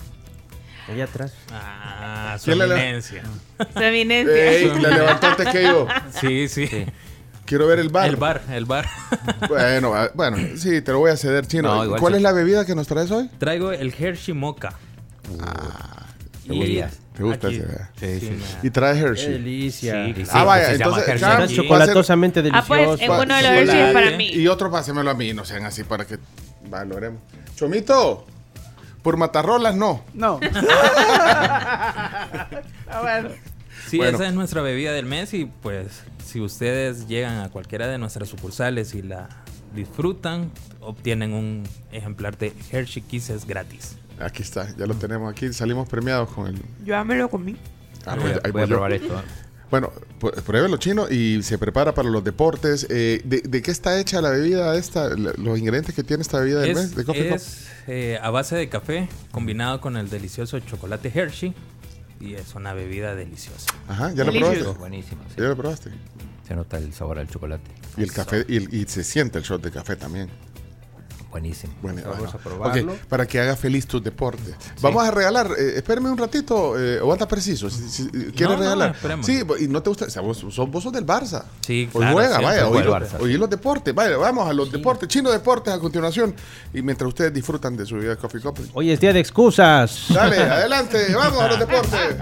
[0.90, 1.32] Allá atrás.
[1.52, 3.22] Ah, su ¿Quién le- eminencia.
[3.72, 4.50] Su eminencia.
[4.50, 5.86] Ey, la levantó antes que yo.
[6.20, 6.68] Sí, sí.
[7.44, 8.08] Quiero ver el bar.
[8.08, 8.86] El bar, el bar.
[9.48, 11.84] Bueno, ah, bueno, sí, te lo voy a ceder, Chino.
[11.84, 12.16] No, ¿Cuál sí.
[12.18, 13.28] es la bebida que nos traes hoy?
[13.38, 14.70] Traigo el Hershey Mocha.
[16.46, 17.62] ¿Te gusta, ¿Te gusta aquí-
[18.00, 18.20] ese?
[18.20, 18.56] Sí, sí.
[18.62, 19.26] Y trae Hershey.
[19.26, 20.04] Qué delicia.
[20.14, 21.38] Sí, ah, vaya, entonces Hershey ya, Está aquí.
[21.38, 22.68] va a ser- chocolatosamente Ah, delicioso.
[22.68, 24.28] pues, en uno de los Hershey es para mí.
[24.30, 26.18] Y otro pásemelo a mí, no sean así para que
[26.72, 27.20] va, lo haremos.
[27.56, 28.26] Chomito,
[29.02, 30.02] por matarrolas no.
[30.14, 30.38] No.
[32.92, 33.28] Ah, bueno.
[33.86, 34.16] Sí, Bueno.
[34.18, 38.28] esa es nuestra bebida del mes y pues si ustedes llegan a cualquiera de nuestras
[38.28, 39.28] sucursales y la
[39.74, 40.50] disfrutan,
[40.80, 41.62] obtienen un
[41.92, 43.96] ejemplar de Hershey Kisses gratis.
[44.20, 46.56] Aquí está, ya lo tenemos aquí, salimos premiados con el...
[46.56, 47.56] Yo ya me lo comí.
[48.06, 48.74] Ah, Voy a- ahí voy a yo.
[48.74, 49.22] probar esto, ¿eh?
[49.70, 52.86] Bueno, pu- pruébelo chino y se prepara para los deportes.
[52.90, 55.10] Eh, ¿de, de qué está hecha la bebida esta?
[55.10, 58.56] Los ingredientes que tiene esta bebida del Es, mes de Coffee es, eh, a base
[58.56, 61.54] de café combinado con el delicioso chocolate Hershey
[62.20, 63.72] y es una bebida deliciosa.
[63.88, 64.62] Ajá, ¿ya lo probaste?
[64.78, 65.22] Buenísimo.
[65.28, 65.34] sí.
[65.38, 65.90] ¿Ya lo probaste?
[66.46, 67.70] Se nota el sabor al chocolate.
[67.96, 70.28] Y el café, y, el- y se siente el shot de café también.
[71.30, 71.72] Buenísimo.
[71.80, 72.32] Bueno, Vamos bueno.
[72.34, 72.96] a probarlo.
[73.08, 74.52] Para que haga feliz tu deporte.
[74.80, 78.56] Vamos a regalar, eh, espérame un ratito, eh, o anda preciso, si, si- ¿quieres No,
[78.56, 78.90] regalar?
[78.96, 79.26] esperemos.
[79.26, 81.44] sí, y no te gusta, o sea, vos, sos del Barça.
[81.64, 83.20] Sí, Hoy claro, juega, vaya, al lo- Barça.
[83.20, 86.34] hoy los deportes, vaya, vamos a los deportes, chino deportes a continuación.
[86.74, 88.58] Y mientras ustedes disfrutan de su vida de Coffee Cup.
[88.74, 90.06] Hoy es día de excusas.
[90.08, 92.16] Dale, adelante, vamos a los deportes.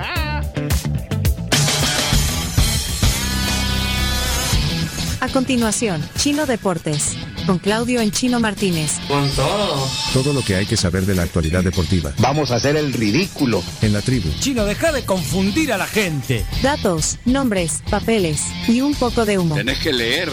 [5.20, 7.16] A continuación, Chino Deportes.
[7.48, 8.98] Con Claudio en Chino Martínez.
[9.08, 9.88] Con todo.
[10.12, 12.12] Todo lo que hay que saber de la actualidad deportiva.
[12.18, 13.62] Vamos a hacer el ridículo.
[13.80, 14.28] En la tribu.
[14.38, 16.44] Chino, deja de confundir a la gente.
[16.62, 19.54] Datos, nombres, papeles y un poco de humo.
[19.54, 20.30] Tenés que leer,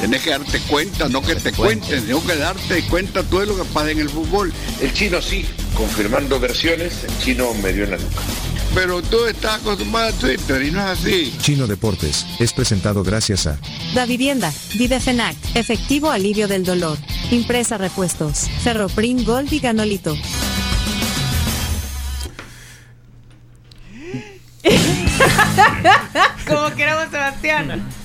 [0.00, 3.64] tenés que darte cuenta, no que te cuenten, tenés que darte cuenta todo lo que
[3.64, 4.52] pasa en el fútbol.
[4.80, 5.44] El chino sí,
[5.74, 8.20] confirmando versiones, el chino me dio en la nuca.
[8.74, 11.32] Pero tú estás acostumbrado a Twitter y no es así.
[11.40, 13.56] Chino Deportes es presentado gracias a
[13.94, 16.98] Da Vivienda, Videfenac, Efectivo Alivio del Dolor.
[17.30, 20.16] Impresa Repuestos, Ferroprim Gold y Ganolito.
[26.46, 28.03] Como queramos, Sebastián.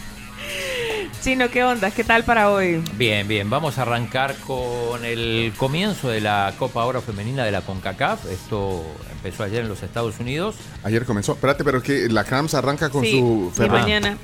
[1.21, 1.91] Chino, ¿qué onda?
[1.91, 2.81] ¿Qué tal para hoy?
[2.93, 7.61] Bien, bien, vamos a arrancar con el comienzo de la Copa Oro Femenina de la
[7.61, 8.25] CONCACAF.
[8.31, 10.55] Esto empezó ayer en los Estados Unidos.
[10.83, 14.17] Ayer comenzó, espérate, pero es que la CRAMS arranca con Sí, su Ferro- mañana.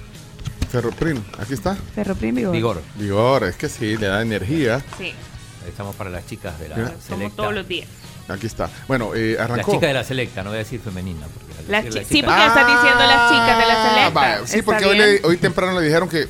[0.72, 1.76] Ferroprim, aquí está.
[1.76, 2.52] Ferroprim Vigor.
[2.54, 2.82] Vigor.
[2.96, 4.82] Vigor, es que sí, le da energía.
[4.98, 5.14] Sí,
[5.64, 6.90] Ahí Estamos para las chicas de la Mira.
[6.92, 7.36] como selecta.
[7.36, 7.88] todos los días.
[8.30, 8.70] Aquí está.
[8.88, 9.72] Bueno, eh, Las arrancó.
[9.74, 11.26] chicas de la selecta, no voy a decir femenina.
[11.28, 13.74] Porque al Las decir chi- la sí, chica- porque estás diciendo las chicas de la
[13.74, 14.48] Ah, selecta.
[14.48, 15.10] sí, Está porque hoy, bien.
[15.16, 16.28] le- hoy temprano le dijeron que,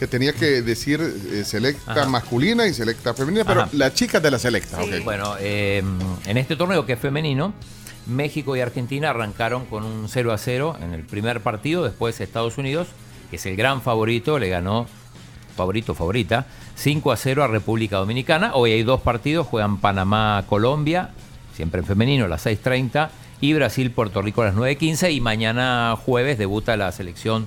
[0.00, 2.06] que tenía que decir eh, selecta Ajá.
[2.06, 3.70] masculina y selecta femenina, pero Ajá.
[3.74, 4.78] las chicas de la selecta.
[5.04, 5.82] Bueno, eh,
[6.24, 7.52] en este torneo que es femenino,
[8.06, 11.84] México y Argentina arrancaron con un 0 a 0 en el primer partido.
[11.84, 12.88] Después Estados Unidos,
[13.28, 14.86] que es el gran favorito, le ganó,
[15.54, 16.46] favorito, favorita,
[16.76, 18.52] 5 a 0 a República Dominicana.
[18.54, 21.10] Hoy hay dos partidos, juegan Panamá-Colombia,
[21.54, 23.10] siempre en femenino, a las 6.30,
[23.42, 25.12] y Brasil-Puerto Rico a las 9.15.
[25.12, 27.46] Y mañana jueves debuta la selección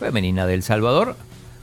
[0.00, 1.16] femenina de El Salvador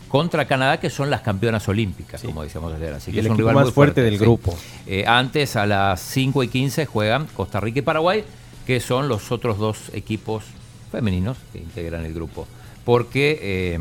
[0.09, 2.93] contra Canadá, que son las campeonas olímpicas, como decíamos ayer.
[2.93, 4.57] Así Y que el es un rival más muy fuerte del grupo.
[4.85, 8.25] Eh, antes, a las 5 y 15, juegan Costa Rica y Paraguay,
[8.67, 10.43] que son los otros dos equipos
[10.91, 12.47] femeninos que integran el grupo.
[12.83, 13.79] Porque eh,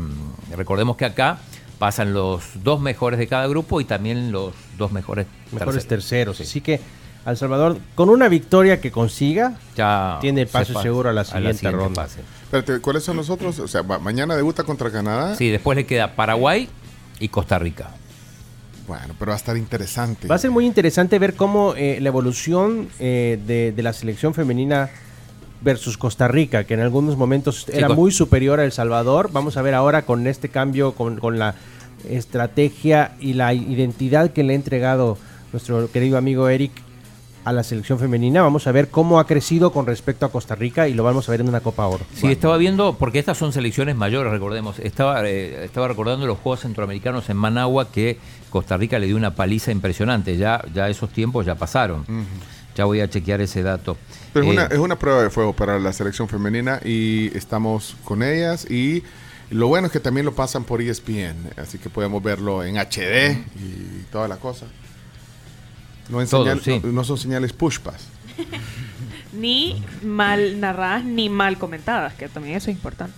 [0.55, 1.39] recordemos que acá
[1.79, 6.37] pasan los dos mejores de cada grupo y también los dos mejores, Mejores terceros.
[6.37, 6.41] terceros.
[6.41, 6.79] Así que
[7.25, 11.23] El Salvador, con una victoria que consiga, ya tiene el paso seguro a la a
[11.23, 12.07] la siguiente, ronda.
[12.51, 13.59] Espérate, ¿cuáles son los otros?
[13.59, 15.35] O sea, ma- mañana debuta contra Canadá.
[15.35, 16.67] Sí, después le queda Paraguay
[17.19, 17.91] y Costa Rica.
[18.87, 20.27] Bueno, pero va a estar interesante.
[20.27, 24.33] Va a ser muy interesante ver cómo eh, la evolución eh, de, de la selección
[24.33, 24.89] femenina
[25.61, 29.29] versus Costa Rica, que en algunos momentos era muy superior a El Salvador.
[29.31, 31.53] Vamos a ver ahora con este cambio, con, con la
[32.09, 35.17] estrategia y la identidad que le ha entregado
[35.51, 36.71] nuestro querido amigo Eric
[37.45, 38.41] a la selección femenina.
[38.41, 41.31] Vamos a ver cómo ha crecido con respecto a Costa Rica y lo vamos a
[41.31, 42.05] ver en una Copa Oro.
[42.13, 44.79] Sí, estaba viendo, porque estas son selecciones mayores, recordemos.
[44.79, 48.17] Estaba, eh, estaba recordando los Juegos Centroamericanos en Managua que
[48.49, 50.37] Costa Rica le dio una paliza impresionante.
[50.37, 52.05] Ya, ya esos tiempos ya pasaron.
[52.75, 53.97] Ya voy a chequear ese dato.
[54.33, 57.95] Pero es, Eh, una, es una prueba de fuego para la selección femenina y estamos
[58.03, 59.03] con ellas y
[59.49, 63.31] lo bueno es que también lo pasan por ESPN, así que podemos verlo en HD
[63.59, 64.67] y toda la cosa.
[66.09, 66.81] No, sí.
[67.03, 68.07] son señales pushpas.
[69.33, 73.13] Ni mal narradas ni mal comentadas, que también eso es importante.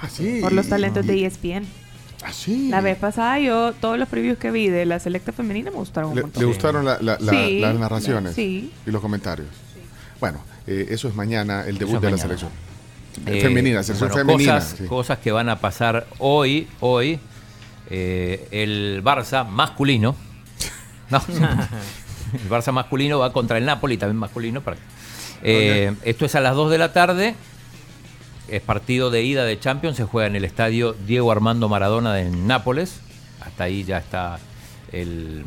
[0.00, 0.38] Ah, sí.
[0.40, 1.66] Por los talentos de E ESPN.
[2.24, 2.68] Ah, sí.
[2.68, 6.10] La vez pasada yo, todos los previews que vi de la selecta femenina me gustaron
[6.10, 6.40] un ¿Le, montón.
[6.40, 8.72] le gustaron la- la- la- Sí, las narraciones sí.
[8.86, 9.48] y los comentarios?
[10.20, 12.22] Bueno, eh, eso es mañana, el debut Eso es de la mañana.
[12.38, 12.50] selección.
[13.26, 14.54] Eh, femenina, selección bueno, femenina.
[14.54, 14.84] Cosas, sí.
[14.86, 17.18] cosas que van a pasar hoy, hoy.
[17.90, 20.14] eh, el Barça masculino.
[21.10, 21.22] No,
[22.42, 24.60] el Barça masculino va contra el Napoli, también masculino.
[24.60, 24.76] para-
[25.42, 27.34] Eh, Esto es a las 2 de la tarde.
[28.48, 29.96] Es partido de ida de Champions.
[29.96, 33.00] Se juega en el estadio Diego Armando Maradona de Nápoles.
[33.44, 34.38] Hasta ahí ya está
[34.92, 35.44] el,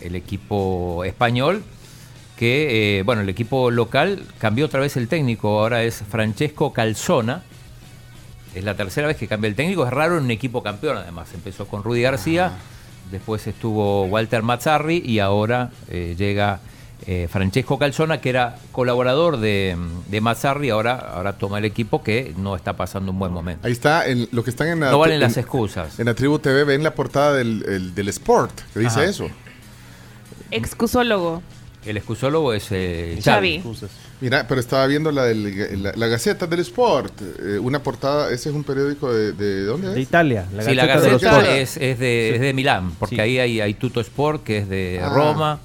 [0.00, 1.62] el equipo español.
[2.36, 5.60] Que, eh, bueno, el equipo local cambió otra vez el técnico.
[5.60, 7.42] Ahora es Francesco Calzona.
[8.54, 9.84] Es la tercera vez que cambia el técnico.
[9.84, 11.28] Es raro en un equipo campeón, además.
[11.34, 12.52] Empezó con Rudy García,
[13.10, 16.60] después estuvo Walter Mazzarri y ahora eh, llega
[17.06, 19.76] eh, Francesco Calzona, que era colaborador de,
[20.08, 20.70] de Mazzarri.
[20.70, 23.66] Ahora, ahora toma el equipo que no está pasando un buen momento.
[23.66, 25.98] Ahí está, en, lo que están en la, No valen en- las excusas.
[26.00, 29.04] En la tribu TV ven la portada del, el- del Sport, que dice Ajá.
[29.04, 29.28] eso.
[30.50, 31.42] Excusólogo.
[31.86, 33.60] El excusólogo es eh, Xavi.
[33.60, 33.88] Xavi.
[34.20, 38.48] Mira, pero estaba viendo la, del, la, la Gaceta del Sport, eh, una portada, ese
[38.48, 39.94] es un periódico de, de ¿dónde es?
[39.94, 41.46] De Italia, la Sí, la Gaceta Sport.
[41.48, 43.20] es, es de, es de Milán, porque Sí.
[43.20, 45.10] ahí hay, hay Tuto Sport, que es de Ah.
[45.10, 45.60] Roma.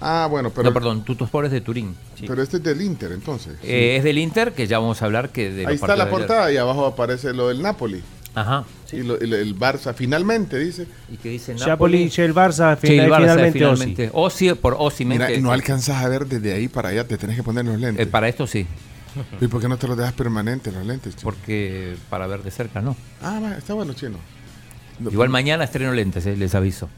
[0.00, 1.94] Ah, bueno, pero, no, perdón, Tuto Sport es de Turín.
[2.26, 3.54] pero este es del Inter, entonces.
[3.62, 6.10] Eh, es del Inter, que ya vamos a hablar que de Ahí está la de
[6.10, 8.02] portada y abajo aparece lo del Napoli.
[8.34, 8.64] Ajá.
[8.92, 10.86] Y lo- el, el Barça, finalmente, dice.
[11.10, 14.10] Y que dice Napoli, che, el Barça, Che, el final- Barça, finalmente, finalmente.
[14.12, 15.04] Osi, por Osi.
[15.04, 17.78] Mira, y no alcanzas a ver desde ahí para allá, te tenés que poner los
[17.78, 18.06] lentes.
[18.06, 18.66] Eh, para esto sí.
[19.40, 21.14] ¿Y por qué no te los dejas permanentes los lentes?
[21.16, 21.24] chino?
[21.24, 22.96] Porque para ver de cerca no.
[23.22, 24.16] Ah, está bueno, chino.
[25.10, 26.88] Igual mañana estreno lentes, eh, les aviso.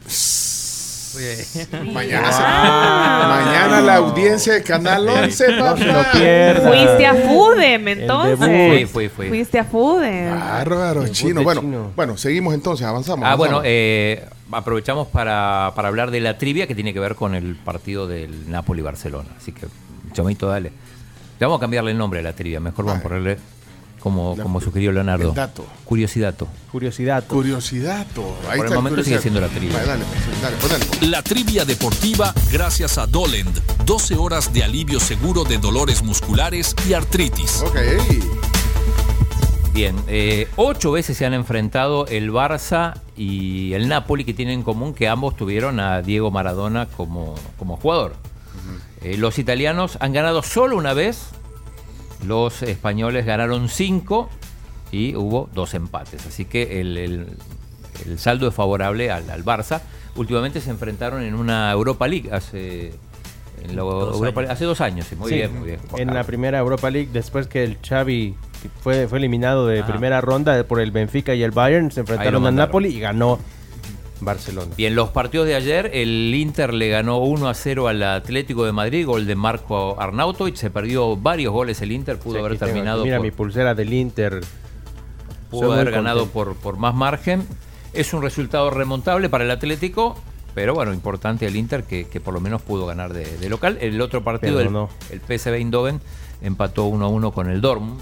[1.93, 5.75] Mañana, se- mañana la audiencia de Canal 11, papá.
[5.75, 8.37] Fuiste a Fudem, entonces.
[8.69, 9.27] Fui, fui, fui.
[9.29, 10.37] Fuiste a Fudem.
[10.39, 11.43] Bárbaro, chino.
[11.43, 11.91] Bueno, chino.
[11.95, 13.25] bueno, seguimos entonces, avanzamos.
[13.25, 13.61] Ah, avanzamos.
[13.61, 17.55] bueno, eh, aprovechamos para, para hablar de la trivia que tiene que ver con el
[17.55, 19.29] partido del Napoli-Barcelona.
[19.37, 19.67] Así que,
[20.13, 20.69] Chomito, dale.
[21.39, 22.59] Le vamos a cambiarle el nombre a la trivia.
[22.59, 23.37] Mejor vamos a ponerle
[24.05, 25.31] como, como sugirió Leonardo.
[25.31, 25.65] dato.
[25.83, 26.47] Curiosidato.
[26.71, 27.23] Curiosidad.
[27.25, 28.05] Curiosidad.
[28.47, 29.21] Ahí Por el momento sigue curiosidad.
[29.21, 29.73] siendo la trivia.
[29.77, 31.11] Vale, dale, pues, dale, ponelo.
[31.11, 33.59] La trivia deportiva gracias a Dolend.
[33.83, 37.63] 12 horas de alivio seguro de dolores musculares y artritis.
[37.65, 37.77] Ok.
[39.73, 44.63] Bien, eh, ocho veces se han enfrentado el Barça y el Napoli, que tienen en
[44.63, 48.13] común que ambos tuvieron a Diego Maradona como, como jugador.
[49.01, 51.29] Eh, los italianos han ganado solo una vez,
[52.27, 54.29] los españoles ganaron cinco
[54.91, 56.25] y hubo dos empates.
[56.25, 57.27] Así que el, el-
[58.05, 59.79] el saldo es favorable al, al Barça.
[60.17, 62.87] Últimamente se enfrentaron en una Europa League hace,
[63.63, 65.07] en la Europa League- hace dos años.
[65.07, 65.79] sí, muy Sí, bien, muy bien.
[65.97, 68.35] En la primera Europa League, después que el Xavi
[68.81, 69.87] fue, fue eliminado de Ajá.
[69.91, 72.67] primera ronda por el Benfica y el Bayern, se enfrentaron al mandaron.
[72.69, 73.39] Napoli y ganó
[74.21, 74.71] Barcelona.
[74.77, 78.65] Y en los partidos de ayer, el Inter le ganó 1 a 0 al Atlético
[78.65, 80.55] de Madrid, gol de Marco Arnautovic.
[80.55, 83.31] Se perdió varios goles el Inter, pudo Sí, haber aquí tengo- terminado Mira por- mi
[83.31, 84.41] pulsera del Inter.
[85.49, 87.45] pudo haber ganado por, por más margen.
[87.93, 90.17] Es un resultado remontable para el Atlético,
[90.53, 93.77] pero bueno, importante el Inter que, que por lo menos pudo ganar de, de local.
[93.79, 94.67] El otro partido, el,
[95.11, 96.01] el PSV Eindhoven,
[96.41, 97.99] empató 1 a 1 con el Dortmund.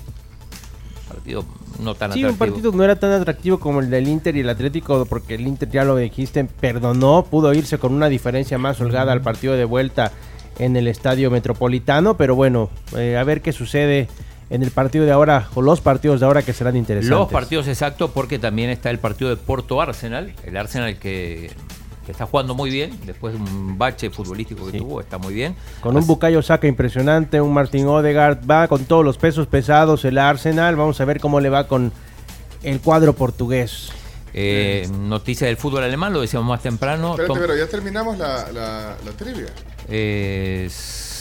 [1.13, 1.45] Partido
[1.79, 2.37] no tan Sí, un atractivo.
[2.51, 5.69] partido no era tan atractivo como el del Inter y el Atlético, porque el Inter,
[5.69, 10.11] ya lo dijiste, perdonó, pudo irse con una diferencia más holgada al partido de vuelta
[10.59, 14.07] en el estadio metropolitano, pero bueno, eh, a ver qué sucede
[14.49, 17.17] en el partido de ahora, o los partidos de ahora que serán interesantes.
[17.17, 21.49] Los partidos exactos, porque también está el partido de Porto Arsenal, el Arsenal que,
[22.05, 25.55] que está jugando muy bien, después de un bache futbolístico que tuvo, está muy bien.
[25.81, 30.17] Con un Bucayo Saca impresionante, un Martin Odegaard, va con todos los pesos pesados el
[30.17, 31.91] Arsenal, vamos a ver cómo le va con
[32.63, 33.91] el cuadro portugués.
[34.35, 37.11] Eh, noticia del fútbol alemán, lo decíamos más temprano.
[37.11, 39.45] Espérate, Tom- pero ya terminamos la, la, la trivia.
[39.87, 40.67] eh,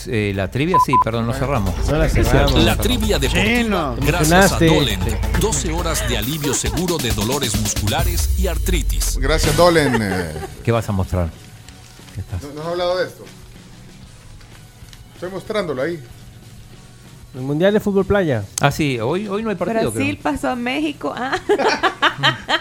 [0.06, 1.74] eh, la trivia, sí, perdón, no cerramos.
[1.88, 2.64] No la cerramos.
[2.64, 3.94] La trivia deportiva.
[3.98, 4.58] Te Gracias a.
[4.58, 5.00] Dolen.
[5.40, 9.18] 12 horas de alivio seguro de dolores musculares y artritis.
[9.18, 9.98] Gracias, Dolen.
[10.64, 11.30] ¿Qué vas a mostrar?
[12.42, 13.24] ¿No, no has hablado de esto?
[15.14, 16.02] Estoy mostrándolo ahí.
[17.34, 18.44] El Mundial de Fútbol Playa.
[18.60, 19.90] Ah, sí, hoy, hoy no hay partido.
[19.90, 21.14] Brasil pasó a México.
[21.16, 21.32] Ah.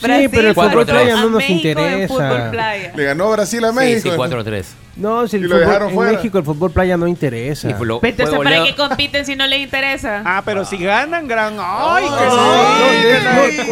[0.00, 2.52] Sí, pero el fútbol playa no nos México interesa.
[2.94, 4.10] Le ganó Brasil a Sí, México.
[4.10, 4.64] sí, 4-3.
[4.96, 6.12] No, si el fútbol- dejaron en fuera.
[6.12, 7.68] México el fútbol playa no interesa.
[7.68, 10.22] Sí, fue lo- Pero entonces, ¿para goleado- qué compiten si no les interesa?
[10.24, 11.56] Ah, pero si ganan, gran.
[11.58, 13.62] ¡Ay, que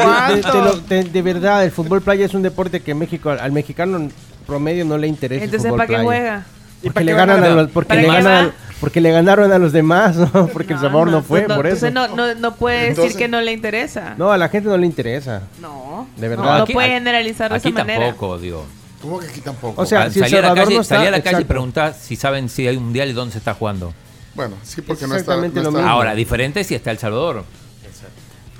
[0.89, 1.05] sí!
[1.13, 4.09] de, verdad, el fútbol playa es un deporte que México al mexicano
[4.47, 5.45] promedio no le interesa.
[5.45, 6.45] Entonces, ¿para qué juega?
[6.93, 10.17] Porque le ganan a los, porque ¿Para le ganan, porque le ganaron a los demás,
[10.35, 10.47] ¿no?
[10.49, 11.87] porque el sabor no, fue, no, por eso.
[11.87, 14.15] entonces no, no, no puede Entonces- decir que no le interesa.
[14.19, 15.43] No, a la gente no le interesa.
[15.61, 16.07] No.
[16.17, 16.59] De No, verdad.
[16.59, 18.07] no aquí- puede generalizar de Aquí esa manera.
[18.07, 18.65] tampoco, digo.
[19.03, 19.81] ¿Cómo que aquí tampoco?
[19.83, 21.41] O sea, si El salí a la Salvador calle, no está- salí a la calle
[21.43, 23.93] y preguntar si saben si hay un mundial y dónde se está jugando.
[24.35, 25.37] bueno, sí, porque no está.
[25.37, 25.79] no lo está- mismo.
[25.87, 27.45] Ahora, diferente si está El Salvador.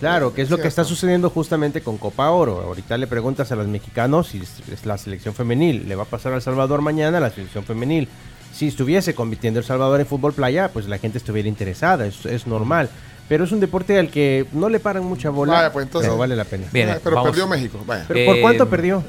[0.01, 2.61] Claro, que es lo que está sucediendo justamente con Copa Oro.
[2.63, 5.89] Ahorita le preguntas a los mexicanos si es- la selección femenil.
[5.89, 8.09] Le va a pasar a El Salvador mañana la selección femenil.
[8.53, 12.47] Si estuviese compitiendo El Salvador en fútbol playa, pues la gente estuviera interesada, es, es
[12.47, 12.91] normal.
[13.29, 16.19] Pero es un deporte al que no le paran mucha bola, Vaya, pues, entonces- pero
[16.19, 16.67] vale la pena.
[16.73, 17.31] Bien, Ah, pero vamos.
[17.31, 17.83] perdió México.
[17.87, 18.05] Vaya.
[18.07, 19.03] ¿Pero por Eh, cuánto perdió?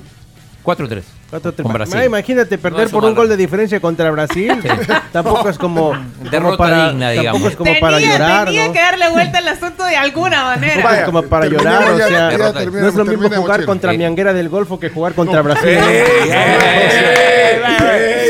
[0.65, 1.03] 4-3.
[1.29, 1.95] ¿Cuánto te- Con Brasil.
[1.97, 4.51] Ah, imagínate perder es por un gol de diferencia contra Brasil.
[5.11, 7.51] tampoco es como, como Derrota para, digna, tampoco digamos.
[7.51, 8.73] es como para tenía, llorar, tenía ¿no?
[8.73, 10.73] que darle vuelta al asunto de alguna manera.
[10.75, 13.19] Tampoco es como para terminemos llorar, o ya, sea, ya no terminemos, es lo mismo
[13.21, 13.67] terminemos, jugar Chino.
[13.67, 13.97] contra Eh.
[13.97, 15.77] Mianguera del Golfo que jugar contra Brasil.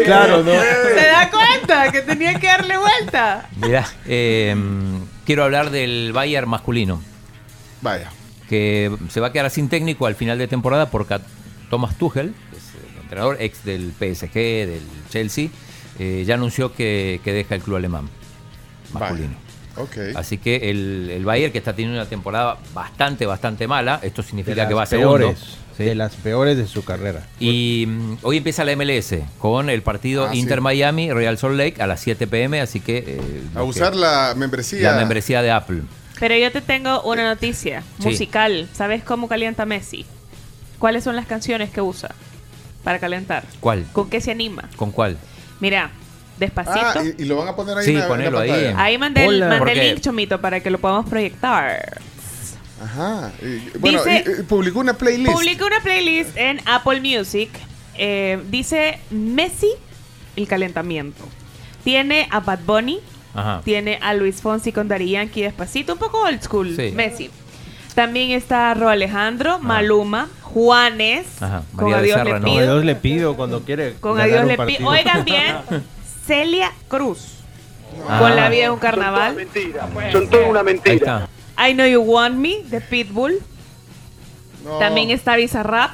[0.05, 0.51] Claro, ¿no?
[0.51, 3.47] ¿Se da cuenta que tenía que darle vuelta?
[3.55, 4.55] Mirá, eh,
[5.25, 7.01] quiero hablar del Bayern masculino,
[7.81, 8.11] Vaya.
[8.47, 11.07] que se va a quedar sin técnico al final de temporada por
[11.69, 12.63] Thomas Tuchel, que es
[12.95, 15.49] el entrenador ex del PSG, del Chelsea,
[15.99, 18.09] eh, ya anunció que, que deja el club alemán
[18.93, 19.35] masculino.
[19.77, 19.97] Ok.
[20.15, 24.67] Así que el, el Bayern, que está teniendo una temporada bastante, bastante mala, esto significa
[24.67, 25.77] que va a peores, segundo.
[25.77, 27.27] de las peores de su carrera.
[27.41, 30.39] Y mm, hoy empieza la MLS con el partido Ah, sí.
[30.39, 32.97] Inter Miami, Real Salt Lake a las 7 pm, así que...
[33.05, 33.21] eh,
[33.53, 34.91] A que- usar la membresía.
[34.91, 35.81] la membresía de Apple.
[36.21, 38.07] Pero yo te tengo una noticia Sí.
[38.07, 38.69] musical.
[38.71, 40.05] ¿Sabes cómo calienta Messi?
[40.85, 42.13] ¿Cuáles son las canciones que usa
[42.83, 43.43] para calentar?
[43.59, 43.87] ¿Cuál?
[43.91, 44.69] ¿Con qué se anima?
[44.75, 45.17] ¿Con cuál?
[45.59, 45.89] Mira,
[46.37, 46.77] despacito.
[46.99, 48.71] Ah, y, y lo van a poner ahí Sí, en la, en la ponelo ahí.
[48.77, 49.47] Ahí mandé el, Hola.
[49.47, 51.99] mandé el Porque- link, Chomito, para que lo podamos proyectar.
[52.83, 53.31] Ajá.
[53.41, 55.31] Y, bueno, Dice- y- y publicó una playlist.
[55.33, 57.49] Publica una playlist en Apple Music.
[57.97, 59.71] eh, dice Messi,
[60.35, 61.23] el calentamiento.
[61.83, 62.99] Tiene a Bad Bunny,
[63.33, 63.61] Ajá.
[63.65, 66.91] tiene a Luis Fonsi con Daddy Yankee despacito, un poco old school, Sí.
[66.93, 67.31] Messi.
[67.95, 71.63] También está Ro Alejandro, Maluma, Juanes, Ajá.
[71.75, 72.61] con Adiós le pido.
[72.63, 73.95] Dios le pido cuando quiere.
[73.99, 74.89] Con ganar Adiós un le pido.
[74.89, 75.57] Oigan bien,
[76.25, 77.39] Celia Cruz.
[78.09, 78.19] Ah.
[78.19, 79.35] Con La vida es un carnaval.
[80.13, 80.95] Son toda una Ahí mentira.
[80.95, 81.67] está.
[81.69, 83.39] I Know You Want Me, de Pitbull.
[84.63, 84.77] No.
[84.79, 85.91] También está Bizarrap.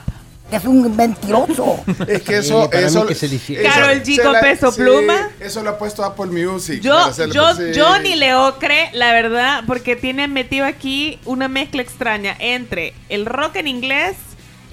[0.51, 1.79] Es un mentiroso.
[2.07, 2.69] Es que Sí, eso.
[2.71, 5.29] mí eso que se eso- Karol G con Peso sí, Pluma.
[5.39, 6.81] Eso lo ha puesto Apple Music.
[6.81, 7.63] Yo, yo, sí.
[7.73, 13.25] yo ni le ocre, la verdad, porque tiene metido aquí una mezcla extraña entre el
[13.25, 14.17] rock en inglés,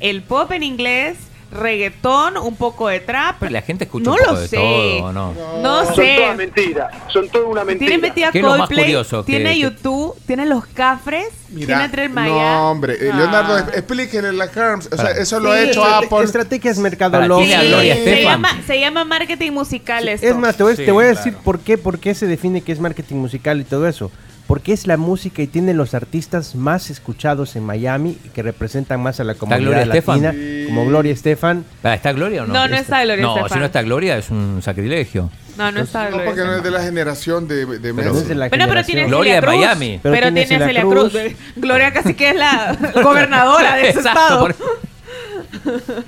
[0.00, 1.16] el pop en inglés,
[1.50, 3.36] reggaetón, un poco de trap.
[3.40, 4.56] Pero la gente escucha No un poco lo de sé.
[4.56, 5.34] todo, ¿o ¿no?
[5.62, 6.16] No son sé.
[6.18, 6.94] todas mentiras.
[7.08, 7.88] Son toda una mentira.
[7.88, 11.28] Tiene metida ¿Qué es lo más Coldplay, curioso que- tiene que- YouTube, tiene los cafres,
[11.56, 12.32] tiene Tres Maya.
[12.32, 12.94] no, hombre.
[13.00, 13.16] eh, Ah.
[13.16, 14.88] Leonardo, es- explíquenle la Carms.
[14.92, 15.68] O sea, eso lo ha Sí.
[15.70, 16.22] hecho Apple.
[16.24, 17.64] Estrategias mercadológicas.
[17.66, 20.26] Gloria se, llama, se llama marketing musical esto.
[20.26, 21.24] Es más, te voy, Sí, te voy a claro.
[21.24, 24.10] decir por qué, por qué se define que es marketing musical y todo eso.
[24.48, 29.00] Porque es la música y tiene los artistas más escuchados en Miami y que representan
[29.00, 30.22] más a la comunidad Gloria Estefan?
[30.22, 31.64] latina, como Gloria Estefan.
[31.84, 32.54] Ah, ¿Está Gloria o no?
[32.54, 33.52] No, no está Gloria No, Estefan.
[33.52, 35.30] si no está Gloria es un sacrilegio.
[35.58, 36.72] No, no está No, Gloria porque no es Estefan.
[36.72, 38.08] de la generación de, de Pero Messi.
[38.10, 39.46] no es de la Bueno, pero tiene Gloria de.
[39.46, 40.00] Miami.
[40.02, 41.12] Pero, Pero tiene tiene Celia Celia Cruz.
[41.12, 41.32] Cruz.
[41.56, 44.40] Gloria casi que es la gobernadora de ese Exacto, estado.
[44.40, 44.56] por-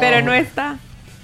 [0.00, 0.78] Pero no está.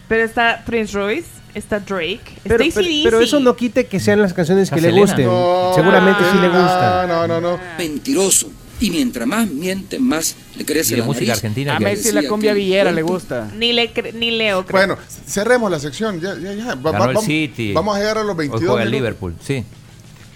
[0.09, 4.20] Pero está Prince Royce, está Drake, Pero, está pero- pero eso no quite que sean
[4.23, 5.27] las canciones que le gusten.
[5.27, 7.09] No, Seguramente sí le no, gustan.
[7.09, 7.59] No, no, no.
[7.78, 8.51] Mentiroso.
[8.78, 11.39] Y mientras más miente, más le Y crece de la música nariz.
[11.39, 11.77] argentina.
[11.77, 13.51] A Messi la cumbia villera le gusta.
[13.57, 14.78] Ni, le cre- ni Leo, creo.
[14.87, 16.20] Bueno, cerremos la sección.
[16.20, 16.74] Ya, ya, ya.
[16.74, 17.73] Va- va- vamos- City.
[17.73, 18.91] Vamos a llegar a los Hoy 22 juega el.
[18.91, 19.65] Liverpool, sí.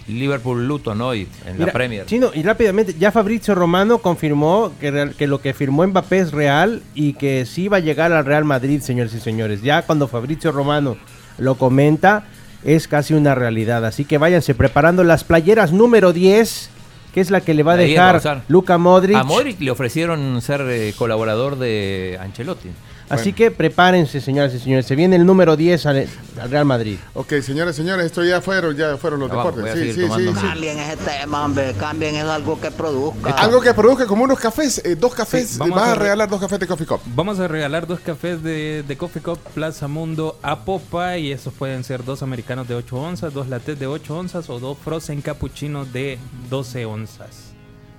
[0.07, 2.05] Liverpool Luton hoy en Mira, la Premier.
[2.05, 6.31] Chino, y rápidamente, ya Fabrizio Romano confirmó que, real- que lo que firmó Mbappé es
[6.31, 9.61] real y que sí va a llegar al Real Madrid, señores y señores.
[9.61, 10.97] Ya cuando Fabrizio Romano
[11.37, 12.25] lo comenta,
[12.63, 13.85] es casi una realidad.
[13.85, 16.69] Así que váyanse preparando las playeras número 10,
[17.13, 18.43] que es la que le va a dejar.
[18.47, 19.15] Luca Modric.
[19.17, 22.69] A Modric le ofrecieron ser eh, colaborador de Ancelotti.
[23.11, 24.85] Así que prepárense, señoras y señores.
[24.85, 26.07] Se viene el número 10 al,
[26.41, 26.97] al Real Madrid.
[27.13, 29.79] Ok, señores, señores, esto ya fueron, ya fueron los Ya vamos, deportes.
[29.79, 30.01] a Sí, sí,
[30.33, 30.41] sí.
[30.47, 31.73] Cambien ese tema, hombre.
[31.79, 33.31] Cambien es algo que produzca.
[33.31, 35.49] Algo que produzca como unos cafés, eh, dos cafés.
[35.51, 37.01] Sí, vamos vas a a re- regalar dos cafés de Coffee Cup.
[37.15, 41.53] Vamos a regalar dos cafés de, de Coffee Cup Plaza Mundo a Popa y esos
[41.53, 45.21] pueden ser dos americanos de 8 onzas, dos lattes de 8 onzas o dos frozen
[45.21, 46.17] cappuccinos de
[46.49, 47.50] 12 onzas.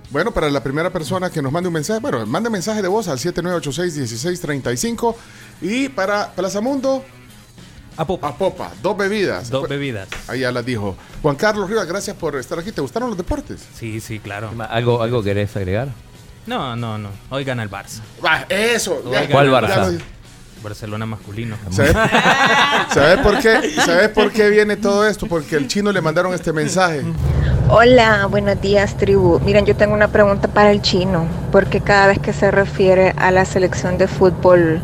[0.09, 3.07] Bueno, para la primera persona que nos mande un mensaje, bueno, mande mensaje de voz
[3.07, 5.15] al 7986-1635.
[5.61, 7.03] Y para Plaza Mundo,
[7.97, 8.27] A Popa.
[8.27, 9.49] a Popa, dos bebidas.
[9.49, 10.07] Dos bebidas.
[10.27, 10.95] Ahí ya las dijo.
[11.21, 12.71] Juan Carlos Rivas, gracias por estar aquí.
[12.71, 13.65] ¿Te gustaron los deportes?
[13.75, 14.51] Sí, sí, claro.
[14.69, 15.87] ¿Algo, ¿Algo querés agregar?
[16.45, 17.09] No, no, no.
[17.29, 18.01] Hoy gana el Barça.
[18.21, 19.01] Ah, eso.
[19.11, 20.01] ya- ¿Cuál ya Barça?
[20.63, 21.55] Lo- Barcelona masculino.
[21.69, 21.93] ¿Sabes
[22.93, 23.71] ¿Sabes por qué?
[23.85, 25.27] ¿Sabes por qué viene todo esto?
[25.27, 27.01] Porque el chino le mandaron este mensaje.
[27.69, 29.39] Hola, buenos días tribu.
[29.41, 33.31] Miren, yo tengo una pregunta para el chino, porque cada vez que se refiere a
[33.31, 34.81] la selección de fútbol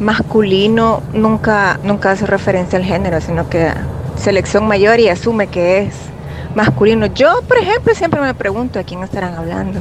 [0.00, 3.70] masculino, nunca, nunca hace referencia al género, sino que
[4.16, 5.94] selección mayor y asume que es
[6.54, 7.06] masculino.
[7.06, 9.80] Yo, por ejemplo, siempre me pregunto a quién estarán hablando.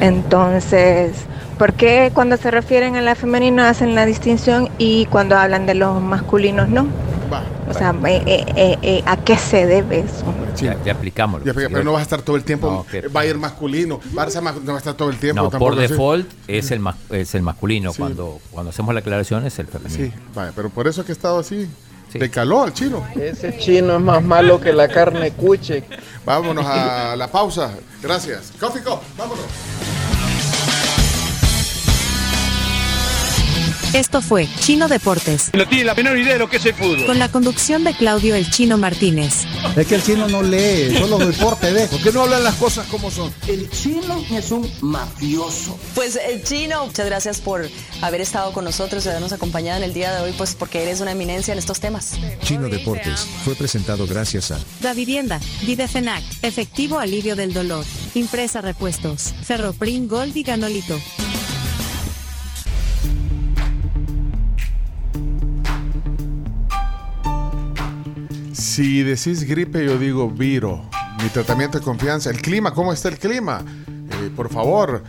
[0.00, 1.12] Entonces,
[1.60, 5.74] ¿por qué cuando se refieren a la femenina hacen la distinción y cuando hablan de
[5.74, 6.86] los masculinos no?
[7.30, 10.24] Va, O sea, eh, eh, eh, eh, ¿a qué se debe eso?
[10.56, 11.44] Ya, ya aplicamos.
[11.44, 12.86] Ya, pero no vas a estar todo el tiempo.
[12.92, 14.00] No, Va a ir masculino.
[14.14, 15.42] Barça no va a estar todo el tiempo.
[15.42, 15.92] No, tampoco por así.
[15.92, 17.92] default es el, mas- es el masculino.
[17.92, 17.98] Sí.
[17.98, 20.06] Cuando, cuando hacemos la aclaración es el femenino.
[20.06, 21.68] Sí, vaya, pero por eso es que he estado así.
[22.14, 23.06] De caló al chino.
[23.14, 25.84] Ese chino es más malo que la carne cuche.
[26.24, 27.74] Vámonos a la pausa.
[28.02, 28.50] Gracias.
[28.58, 29.44] Coffee Cup, vámonos.
[33.92, 37.06] Esto fue Chino Deportes, No tiene la menor idea de lo que es el fútbol.
[37.06, 39.44] con la conducción de Claudio El Chino Martínez.
[39.76, 41.86] Es que el chino no lee, solo deporte ve.
[41.88, 43.32] ¿Por qué no hablan las cosas como son?
[43.48, 45.76] El chino es un mafioso.
[45.94, 47.68] Pues eh, Chino, muchas gracias por
[48.00, 51.00] haber estado con nosotros y habernos acompañado en el día de hoy, pues porque eres
[51.00, 52.12] una eminencia en estos temas.
[52.44, 57.84] Chino Deportes fue presentado gracias a Da Vivienda, Videfenac, Efectivo Alivio del Dolor,
[58.14, 61.00] Impresa Repuestos, Ferroprim Gold y Ganolito.
[68.80, 70.82] Si decís gripe, yo digo viro.
[71.22, 72.30] Mi tratamiento de confianza.
[72.30, 73.62] El clima, ¿cómo está el clima?
[73.86, 75.04] Eh, por favor.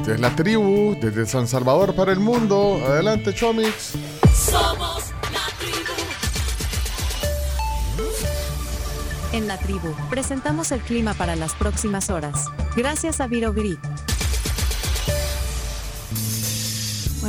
[0.00, 2.82] Esta es la tribu desde San Salvador para el mundo.
[2.84, 3.92] Adelante, Chomix.
[4.34, 5.92] Somos la tribu.
[9.32, 12.46] En la tribu, presentamos el clima para las próximas horas.
[12.74, 13.78] Gracias a Viro Grip.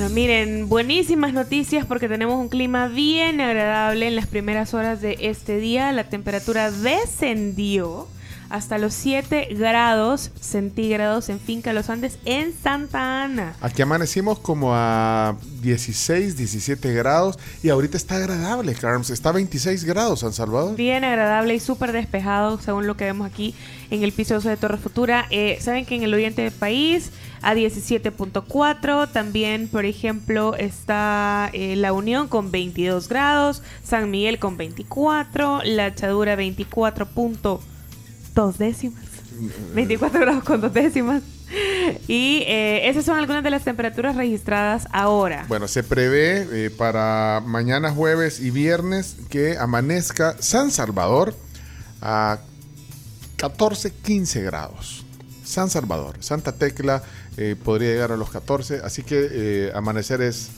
[0.10, 5.58] Miren, buenísimas noticias porque tenemos un clima bien agradable en las primeras horas de este
[5.58, 5.92] día.
[5.92, 8.08] La temperatura descendió
[8.50, 13.56] hasta los 7 grados centígrados en Finca Los Andes en Santa Ana.
[13.62, 19.10] Aquí amanecimos como a 16, 17 grados y ahorita está agradable, Carms.
[19.10, 20.76] Está a 26 grados San Salvador.
[20.76, 23.56] Bien agradable y súper despejado según lo que vemos aquí
[23.90, 25.26] en el piso de Torre Futura.
[25.30, 27.12] Eh, Saben que en el oriente del país
[27.42, 29.12] a 17.4.
[29.12, 35.94] También, por ejemplo, está eh, La Unión con 22 grados, San Miguel con 24, La
[35.94, 37.08] Chadura 24
[38.34, 39.04] dos décimas.
[39.74, 41.24] 24 grados con dos décimas.
[42.08, 45.46] Y eh, esas son algunas de las temperaturas registradas ahora.
[45.48, 51.36] Bueno, se prevé eh, para mañana jueves y viernes que amanezca San Salvador
[52.02, 52.40] a
[53.38, 55.06] 14, 15 grados.
[55.44, 57.04] San Salvador, Santa Tecla
[57.38, 60.50] eh, podría llegar a los 14, así que amanecer es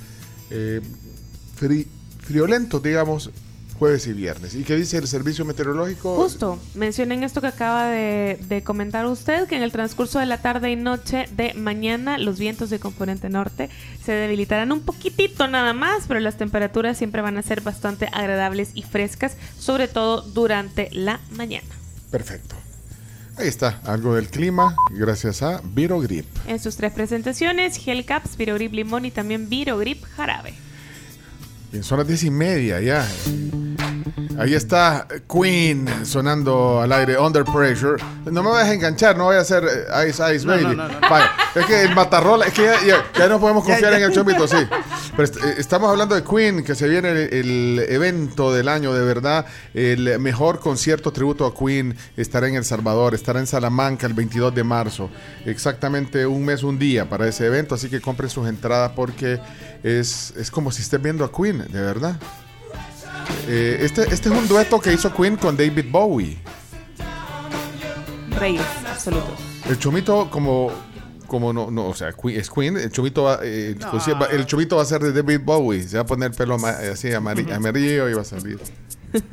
[2.26, 3.32] friolento, digamos,
[3.80, 4.56] jueves y viernes.
[4.56, 6.16] ¿Y qué dice el servicio meteorológico?
[6.16, 10.42] Justo, mencionen esto que acaba de, de comentar usted, que en el transcurso de la
[10.42, 13.70] tarde y noche de mañana los vientos de componente norte
[14.04, 18.72] se debilitarán un poquitito nada más, pero las temperaturas siempre van a ser bastante agradables
[18.74, 21.68] y frescas, sobre todo durante la mañana.
[22.12, 22.56] Perfecto.
[23.38, 26.26] Ahí está, algo del clima, gracias a Virogrip.
[26.48, 30.54] En sus tres presentaciones, Gel Caps, Virogrip Limón y también Virogrip Jarabe.
[31.72, 33.06] Bien, son las diez y media ya.
[34.40, 38.02] Ahí está Queen sonando al aire, Under Pressure.
[38.32, 40.64] No me vayas a enganchar, no voy a hacer eh, Ice Ice Baby.
[40.64, 41.00] no, no, no.
[41.10, 43.98] Vaya, es que el Matarrola, es que ya, ya- ya no podemos confiar ya.
[43.98, 44.58] en el chomito, sí.
[45.18, 49.04] Pero eh, estamos hablando de Queen, que se viene el, el evento del año, de
[49.04, 49.46] verdad.
[49.74, 54.54] El mejor concierto tributo a Queen estará en El Salvador, estará en Salamanca el 22
[54.54, 55.10] de marzo.
[55.46, 59.40] Exactamente un mes, un día para ese evento, así que compren sus entradas porque
[59.84, 62.18] es, es como si estén viendo a Queen, de verdad.
[63.48, 66.38] Eh, este, este es un dueto que hizo Queen con David Bowie.
[68.40, 69.40] Reyes absolutos.
[69.70, 70.72] El chomito como
[71.28, 74.46] como no, no, o sea, es Queen, el chomito va, eh, el concierto va- el
[74.46, 77.52] chomito va a ser de David Bowie, se va a poner pelo ama- así amari-
[77.52, 78.60] amarillo y va a salir.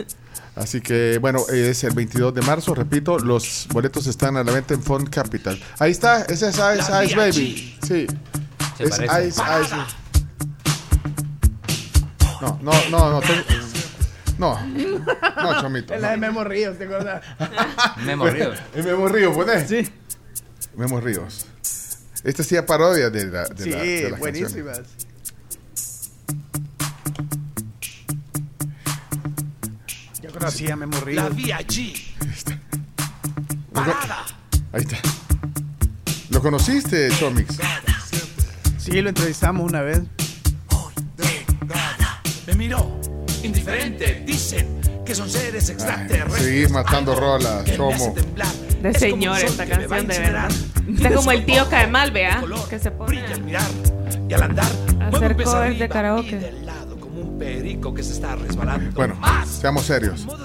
[0.54, 4.74] Así que bueno, es el 22 de marzo, repito, los boletos están a la venta
[4.74, 5.58] en Fund Capital.
[5.78, 7.78] Ahí está, ese es Ice Ice Baby.
[7.86, 8.06] Sí.
[8.76, 9.28] Se es parece.
[9.28, 9.74] Ice Ice.
[12.42, 13.42] No, no, no, no, tengo-
[14.38, 14.58] no.
[15.42, 15.94] No, chomito.
[15.94, 17.22] Es la de Memo Ríos, ¿te acuerdas?
[18.04, 18.58] Memo Ríos.
[18.74, 19.66] El Memo Ríos, poné.
[19.66, 19.88] Sí.
[20.76, 21.46] Memo Ríos.
[22.22, 24.20] Esta sí es parodia de, la, de, Sí, la, de las canciones.
[24.20, 24.80] buenísimas.
[30.22, 31.24] Yo conocí a Memo Ríos.
[31.24, 31.94] La vi allí.
[33.72, 34.24] Parada.
[34.72, 34.96] Ahí está.
[36.30, 37.58] ¿Lo conociste, Chomix?
[38.78, 40.00] Sí, lo entrevistamos una vez.
[42.46, 43.00] Me miró,
[43.46, 44.22] indiferente.
[44.26, 46.42] Dicen que son seres extraterrestres.
[46.44, 48.14] Seguís matando rolas, Chomo.
[48.80, 50.50] De señor esta canción, de verdad.
[50.94, 53.22] Está como el tío Caemal, vea, que se pone
[54.28, 54.66] Y al andar,
[55.00, 56.52] hacer covers de karaoke.
[56.98, 58.90] como un perico que se está resbalando.
[58.94, 59.16] Bueno,
[59.46, 60.26] seamos serios.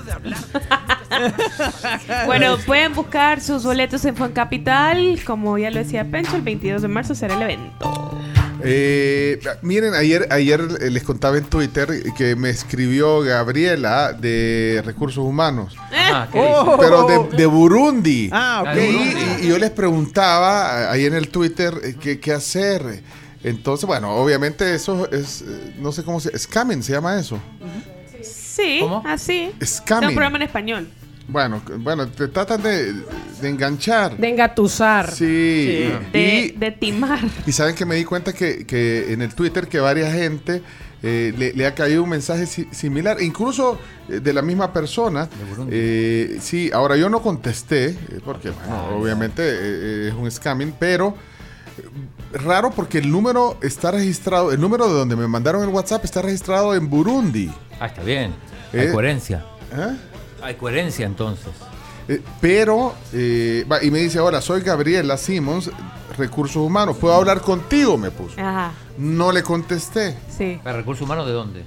[2.25, 5.19] Bueno, pueden buscar sus boletos en Fon Capital.
[5.25, 8.11] Como ya lo decía Pencho, el 22 de marzo será el evento.
[8.63, 15.23] Eh, miren, ayer, ayer eh, les contaba en Twitter que me escribió Gabriela de Recursos
[15.23, 15.75] Humanos.
[15.91, 16.77] Ajá, ¿qué Oh.
[16.79, 18.29] Pero de, de Burundi.
[18.31, 19.41] Ah, ok.
[19.41, 23.03] Y, yo les preguntaba eh, ahí en el Twitter eh, qué, qué hacer.
[23.43, 25.43] Entonces, bueno, obviamente eso es,
[25.77, 27.39] no sé cómo se scamming se llama eso.
[28.21, 29.51] Sí, así.
[29.63, 30.03] Scamming.
[30.03, 30.87] Es un programa en español.
[31.29, 32.93] Bueno, bueno, te tratan de,
[33.41, 34.15] de enganchar.
[34.17, 35.11] De engatusar.
[35.13, 35.89] Sí.
[36.13, 37.19] De, de timar.
[37.45, 40.61] Y saben que me di cuenta que, que en el Twitter que varias gente
[41.03, 43.77] eh, le, le ha caído un mensaje si- similar, incluso
[44.09, 45.27] eh, de la misma persona.
[45.69, 50.75] Eh, sí, ahora yo no contesté, eh, porque bueno, obviamente eh, eh, es un scamming,
[50.79, 51.13] pero
[52.33, 56.21] raro porque el número está registrado, el número de donde me mandaron el WhatsApp está
[56.21, 57.51] registrado en Burundi.
[57.79, 58.33] Ah, está bien.
[58.73, 59.45] Hay Eh, coherencia.
[59.73, 59.95] ¿eh?
[60.47, 61.49] Hay coherencia entonces.
[62.07, 65.69] Eh, pero, eh, va, y me dice, hola, soy Gabriela Simmons,
[66.17, 67.97] Recursos Humanos, ¿puedo hablar contigo?
[67.97, 68.39] Me puso.
[68.39, 70.15] Ajá, No le contesté.
[70.35, 70.57] sí.
[70.63, 71.63] ¿Para recursos humanos de dónde?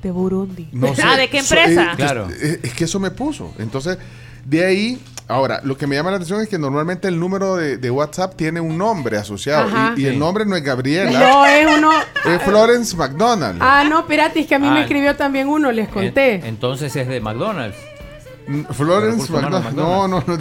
[0.00, 0.68] De Burundi.
[0.70, 1.02] No sé.
[1.04, 1.92] Ah, ¿de qué So- empresa?
[1.92, 2.28] eh, Claro.
[2.28, 3.52] Es, es que eso me puso.
[3.58, 3.98] Entonces,
[4.44, 7.76] de ahí, ahora, lo que me llama la atención es que normalmente el número de,
[7.78, 9.66] de WhatsApp tiene un nombre asociado.
[9.66, 9.94] Ajá.
[9.96, 11.90] Y, y el nombre no es Gabriela, No, es uno.
[12.26, 13.58] es Florence McDonald.
[13.60, 14.74] Ah, no, espérate, es que a mí Ah.
[14.74, 16.34] me escribió también uno, les conté.
[16.36, 17.76] En- entonces es de McDonald's.
[18.72, 19.74] Florence McDonald.
[19.74, 20.38] No, no, no.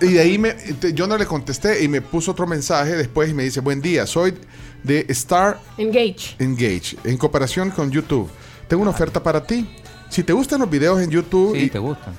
[0.00, 3.30] Y de ahí me, te- yo no le contesté y me puso otro mensaje después
[3.30, 4.34] y me dice, buen día, soy
[4.82, 6.36] de Star Engage.
[6.38, 8.28] Engage, en cooperación con YouTube.
[8.68, 9.68] Tengo una oferta para ti.
[10.08, 12.12] Si te gustan los videos en YouTube Sí, y, te gustan.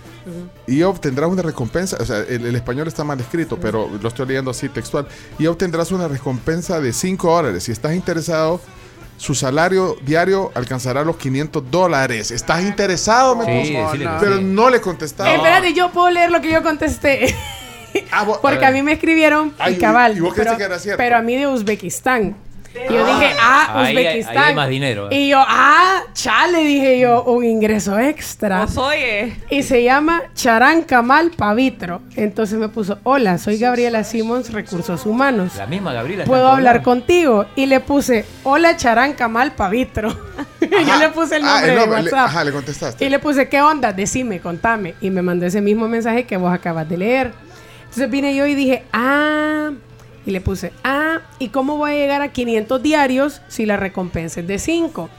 [0.66, 4.28] y obtendrás una recompensa, o sea, el, el español está mal escrito, pero lo estoy
[4.28, 5.08] leyendo así textual,
[5.38, 7.64] y obtendrás una recompensa de 5 dólares.
[7.64, 8.62] Si estás interesado,
[9.22, 12.32] su salario diario alcanzará los 500 dólares.
[12.32, 13.36] ¿Estás interesado?
[13.36, 13.78] Me Sí,
[14.20, 14.44] pero sí.
[14.44, 15.30] no le contestaba.
[15.32, 17.36] Eh, espérate, yo puedo leer lo que yo contesté.
[18.12, 18.66] Ah, vos- Porque ver.
[18.68, 20.18] a mí me escribieron Ay, y cabal.
[20.18, 20.98] y vos creíste pero, que era cierto.
[20.98, 22.36] pero a mí de Uzbekistán.
[22.74, 24.38] Y yo dije, ah, Ahí hay- Uzbekistán.
[24.38, 25.16] ahí hay más dinero, eh.
[25.20, 28.66] Y yo, ah, chale, dije yo, un ingreso extra.
[28.76, 29.36] oye.
[29.50, 32.02] Y se llama Charán Kamal Pavitro.
[32.16, 35.56] Entonces me puso, hola, soy Gabriela Simons, Recursos Humanos.
[35.58, 36.24] La misma Gabriela.
[36.26, 37.46] ¿Puedo hablar contigo?
[37.56, 40.10] Y le puse, hola Charán Kamal Pavitro.
[40.62, 42.26] yo le puse el Ah, nombre el de nombre, le- WhatsApp.
[42.30, 43.06] ajá, le contestaste.
[43.06, 43.92] Y le puse, ¿qué onda?
[43.92, 44.96] Decime, contame.
[45.02, 47.32] Y me mandó ese mismo mensaje que vos acabas de leer.
[47.82, 49.72] Entonces vine yo y dije, ah,
[50.26, 54.42] y le puse, ah, ¿y cómo voy a llegar a 500 diarios si la recompensa
[54.42, 55.10] es de 5?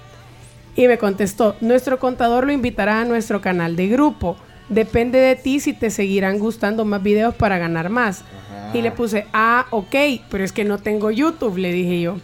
[0.77, 4.37] Y me contestó, nuestro contador lo invitará a nuestro canal de grupo.
[4.69, 8.25] Depende de ti si te seguirán gustando más videos para ganar más.
[8.73, 9.95] Y le puse, ah, ok,
[10.31, 12.17] pero es que no tengo YouTube, le dije yo.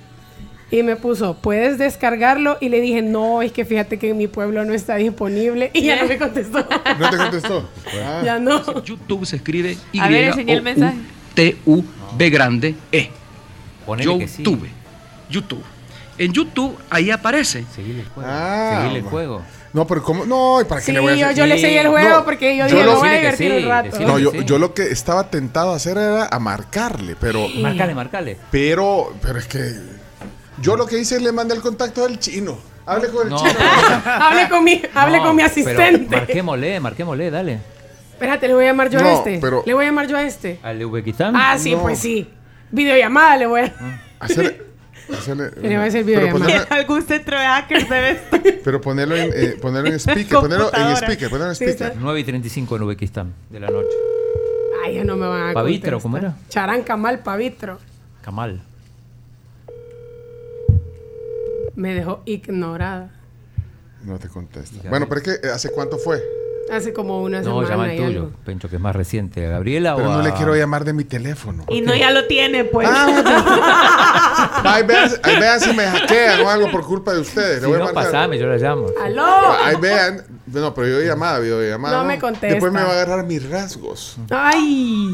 [0.71, 2.59] Y me puso, ¿puedes descargarlo?
[2.61, 5.71] Y le dije, no, es que fíjate que en mi pueblo no está disponible.
[5.75, 6.67] Y ya no me contestó.
[6.99, 7.69] ¿No te contestó?
[8.03, 8.23] Ah.
[8.25, 8.83] Ya no.
[8.83, 10.97] YouTube se escribe Y A ver, enseñé el mensaje.
[11.35, 11.83] T U
[12.17, 13.11] B grande E.
[13.87, 14.43] Ponele sí.
[14.43, 14.69] YouTube.
[15.31, 15.63] YouTube.
[16.19, 17.65] En YouTube ahí aparece.
[17.75, 18.29] Seguile el juego.
[18.33, 19.43] Ah, Seguile el juego.
[19.73, 20.25] No, pero ¿cómo?
[20.25, 21.37] No, ¿y ¿para qué Sí, le voy a yo, hacer?
[21.37, 24.01] yo le seguí el juego porque yo dije, lo- voy a divertir sí, un rato.
[24.01, 24.39] No, yo, sí.
[24.45, 27.49] yo lo que estaba tentado a hacer era a marcarle, pero.
[27.49, 28.37] Marcale, marcale.
[28.51, 29.75] Pero, pero es que.
[30.61, 32.59] Yo lo que hice es le mandé el contacto del chino.
[32.87, 33.53] Hable con el No, chino.
[34.07, 36.17] hable con mi, hable No, con mi asistente.
[36.17, 37.59] Marquémosle, marquémosle, dale.
[38.19, 39.39] Espérate, le voy a llamar yo a este.
[39.40, 40.59] pero- Le voy a llamar yo a este.
[40.65, 41.36] ¿Al de Uzbekistán?
[41.36, 41.82] Ah, sí, No.
[41.82, 42.28] pues sí.
[42.73, 43.73] Videollamada le voy a.
[44.19, 44.61] Hacerle-
[45.16, 46.62] hacerle- Le voy a hacer videollamada.
[46.70, 48.43] Algún centro de hackers debe estar.
[48.65, 51.95] pero ponerlo en, eh, ponerlo en speaker, ponerlo en speaker, ponerlo en Sí, speaker.
[51.97, 53.86] 9 y 35 en Uzbekistán de la noche.
[54.85, 56.03] Ay, ya no me van a Pavitro, contestar.
[56.03, 56.35] ¿cómo era?
[56.49, 57.78] Charán Kamal Pavitro.
[58.23, 58.61] Kamal.
[61.77, 63.11] Me dejó ignorada.
[64.03, 64.89] No te contesta.
[64.89, 66.20] Bueno, pero es que, ¿hace cuánto fue?
[66.70, 68.31] Hace como una No, llama semana el tuyo.
[68.45, 69.47] Pencho, que es más reciente.
[69.47, 71.65] ¿A Gabriela Pero o no a- le quiero llamar de mi teléfono.
[71.69, 72.89] Y no ya lo tiene, pues.
[72.90, 77.57] Ah, Ahí vean, ahí vean si me hackean o algo por culpa de ustedes.
[77.57, 78.05] Le Si voy a no, marcar.
[78.05, 78.86] pasame, yo la llamo.
[79.03, 79.24] ¡Aló!
[79.65, 80.23] Ahí vean.
[80.47, 81.99] No, pero yo llamada, videollamada.
[81.99, 82.47] No me contesta.
[82.49, 84.16] Después me va a agarrar mis rasgos.
[84.31, 85.11] ¡Ay!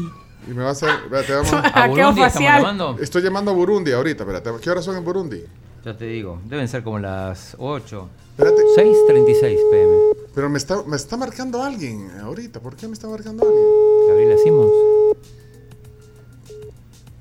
[0.47, 0.89] Y me va a hacer.
[0.89, 1.53] Espérate, vamos.
[1.73, 2.95] ¿A estamos facial.
[2.99, 4.23] Estoy llamando a Burundi ahorita.
[4.23, 5.43] Espérate, ¿qué horas son en Burundi?
[5.83, 8.09] Ya te digo, deben ser como las 8.
[8.37, 8.61] Espérate.
[8.77, 9.95] 6.36 pm.
[10.33, 12.59] Pero me está, me está marcando alguien ahorita.
[12.59, 13.65] ¿Por qué me está marcando alguien?
[14.09, 14.71] Gabriela Simons.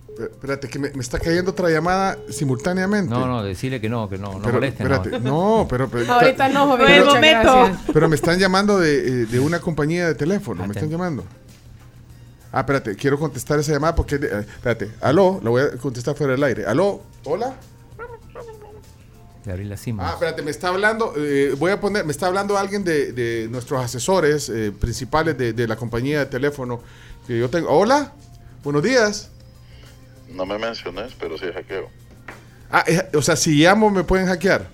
[0.09, 3.11] Espé- Espérate, que me, me está cayendo otra llamada simultáneamente.
[3.11, 4.83] No, no, decirle que no, que no, no Pero, moleste.
[4.83, 5.59] espérate, no.
[5.61, 7.05] no, pero, pero, Ahorita no, joven.
[7.05, 7.21] Momento.
[7.21, 7.79] gracias.
[7.93, 10.67] pero me están llamando de, eh, de una compañía de teléfono.
[10.67, 11.25] Me están llamando.
[12.53, 14.15] Ah, espérate, quiero contestar esa llamada porque.
[14.17, 16.65] eh, espérate, aló, lo voy a contestar fuera del aire.
[16.67, 17.55] Aló, hola.
[19.45, 20.09] Gabriela Simons.
[20.09, 23.49] Ah, espérate, me está hablando, eh, voy a poner, me está hablando alguien de, de
[23.49, 26.81] nuestros asesores eh, principales de, de la compañía de teléfono
[27.27, 27.71] que yo tengo.
[27.71, 28.13] Hola,
[28.63, 29.31] buenos días.
[30.31, 31.91] No me menciones, pero sí hackeo.
[32.71, 34.69] Ah, eh, o sea, si llamo me pueden hackear.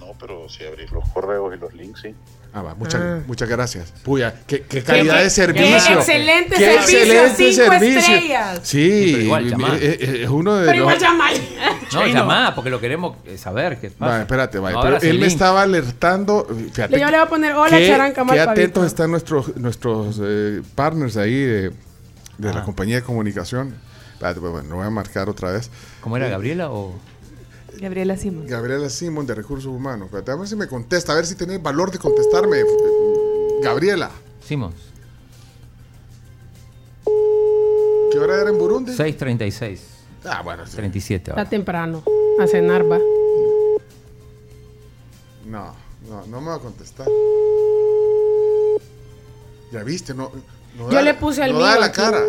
[0.00, 2.14] No, pero si abrís los correos y los links, sí.
[2.52, 3.20] Ah, va, muchas, Ah.
[3.26, 3.92] muchas gracias.
[4.02, 5.86] Puya, qué, qué calidad qué- de servicio.
[5.86, 7.98] qué excelente Qué servicio, excelente cinco servicio.
[8.14, 8.60] estrellas.
[8.62, 9.76] Sí, Pero igual, llamá.
[9.76, 11.02] eh, eh, es uno de Pero igual los...
[11.02, 11.28] llama.
[11.92, 13.78] No, llamá, porque lo queremos eh, saber.
[13.80, 14.12] ¿qué pasa?
[14.12, 14.72] Va, espérate, va.
[14.72, 16.46] No, pero él me estaba alertando.
[16.72, 20.18] Fíjate, Yo le voy a poner hola qué, Charán Kamal qué atentos están nuestros, nuestros
[20.22, 21.70] eh, partners ahí de,
[22.38, 22.64] de la Ah.
[22.64, 23.74] compañía de comunicación.
[24.14, 25.70] Espérate, pues, bueno, lo voy a marcar otra vez.
[26.00, 26.98] ¿Cómo era, Gabriela o...?
[27.80, 28.46] Gabriela Simón.
[28.46, 30.10] Gabriela Simón de Recursos Humanos.
[30.12, 32.58] A ver si me contesta, a ver si tenés valor de contestarme.
[33.62, 34.10] Gabriela,
[34.44, 34.74] Simons.
[38.12, 38.92] ¿qué hora era en Burundi?
[38.92, 39.78] 6.36.
[40.24, 40.76] Ah, bueno, sí.
[40.76, 41.48] 37 Está ahora.
[41.50, 42.02] temprano.
[42.40, 42.98] A cenar va.
[45.46, 45.74] No,
[46.08, 47.06] no, no me va a contestar.
[49.72, 50.30] Ya viste, no.
[50.76, 51.66] no Yo da- le puse al No mío.
[51.66, 51.96] da la aquí.
[51.96, 52.20] cara.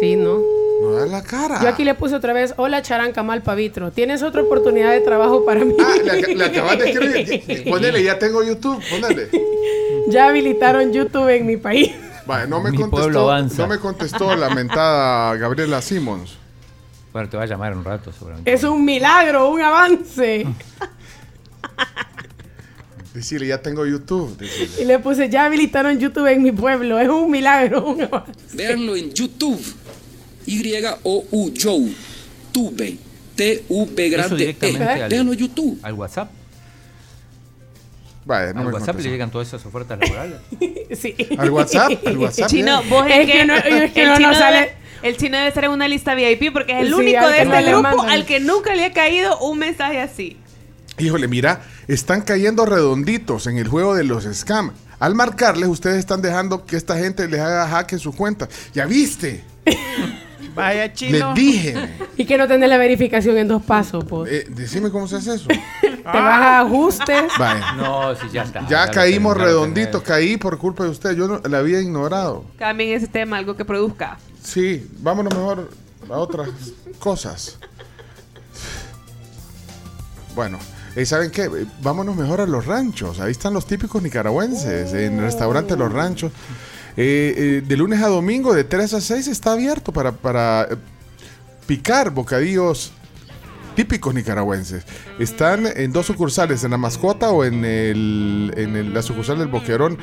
[0.00, 0.40] Sí, ¿no?
[0.80, 1.60] No da la cara.
[1.62, 3.90] Yo aquí le puse otra vez, hola Charán Kamal Pavitro.
[3.90, 5.74] ¿Tienes otra oportunidad de trabajo para mí?
[5.80, 7.64] Ah, le, le acabas de escribir.
[7.70, 8.82] Ponele, ya tengo YouTube.
[8.88, 9.28] Ponele.
[10.08, 11.92] ya habilitaron YouTube en mi país.
[12.26, 13.42] Vale, no me Mi contestó.
[13.56, 16.36] No me contestó la mentada Gabriela Simmons.
[17.12, 18.52] Bueno, te va a llamar en un rato, seguramente.
[18.52, 20.46] Es un milagro, un avance.
[23.14, 24.36] Decirle, ya tengo YouTube.
[24.36, 24.82] decirle.
[24.82, 26.98] Y le puse, ya habilitaron YouTube en mi pueblo.
[26.98, 28.32] Es un milagro, un avance.
[28.52, 29.60] Véanlo en YouTube.
[30.48, 31.92] Y-O-U, Joe.
[32.52, 32.96] Tube.
[33.36, 35.02] T-U-B grande directamente E.
[35.04, 35.78] al, Véanlo en YouTube.
[35.82, 36.30] al WhatsApp.
[38.24, 40.38] Vale, no al WhatsApp le llegan todas esas ofertas laborales.
[40.98, 41.14] Sí.
[41.36, 41.92] ¿Al WhatsApp?
[42.06, 42.48] ¿Al WhatsApp?
[42.48, 44.72] Chino, vos es, que, no- es que el, no chino nos sale- debe,
[45.02, 47.70] el chino debe estar en una lista VIP porque es el Sí, único de este
[47.70, 50.36] no grupo al que nunca le ha caído un mensaje así.
[50.98, 54.72] Híjole, mira, están cayendo redonditos en el juego de los scam.
[54.98, 58.48] Al marcarles, ustedes están dejando que esta gente les haga hack en su cuenta.
[58.74, 59.44] ¿Ya viste?
[60.58, 61.34] Vaya Les chino.
[61.34, 61.74] dije.
[62.16, 64.30] Y que no tenés la verificación en dos pasos, pues.
[64.32, 65.48] Eh, decime cómo se hace eso.
[65.80, 67.32] Te vas a ajustes.
[67.38, 67.72] Vaya.
[67.72, 68.66] No, sí, ya está.
[68.68, 71.16] Ya caímos redonditos, caí por culpa de usted.
[71.16, 72.44] Yo no, la había ignorado.
[72.58, 74.18] Cambien ese tema, algo que produzca.
[74.42, 75.70] Sí, vámonos mejor
[76.10, 76.48] a otras
[76.98, 77.58] cosas.
[80.34, 80.58] Bueno,
[80.96, 81.50] eh, ¿saben qué?
[81.82, 83.20] Vámonos mejor a los ranchos.
[83.20, 86.32] Ahí están los típicos nicaragüenses, en el restaurante Los Ranchos.
[87.00, 90.76] Eh, eh, de lunes a domingo, de 3 a 6, está abierto para, para eh,
[91.64, 92.90] picar bocadillos
[93.76, 94.82] típicos nicaragüenses.
[95.20, 99.46] Están en dos sucursales, en la mascota o en, el, en el- la sucursal del
[99.46, 99.96] Boquerón.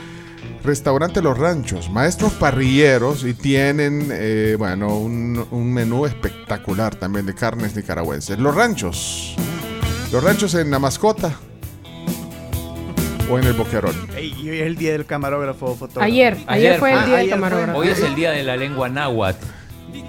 [0.63, 7.34] Restaurante Los Ranchos, maestros parrilleros y tienen, eh, bueno, un, un menú espectacular también de
[7.35, 8.39] carnes nicaragüenses.
[8.39, 9.35] Los Ranchos.
[10.13, 11.38] Los Ranchos en la mascota
[13.30, 13.95] o en el Boquerón.
[14.15, 16.02] Ey, y hoy es el día del camarógrafo fotógrafo.
[16.06, 17.39] Ayer, ayer, fue el Ah, día del ayer fue.
[17.49, 17.80] camarógrafo.
[17.80, 19.45] Hoy es el día de la lengua náhuatl.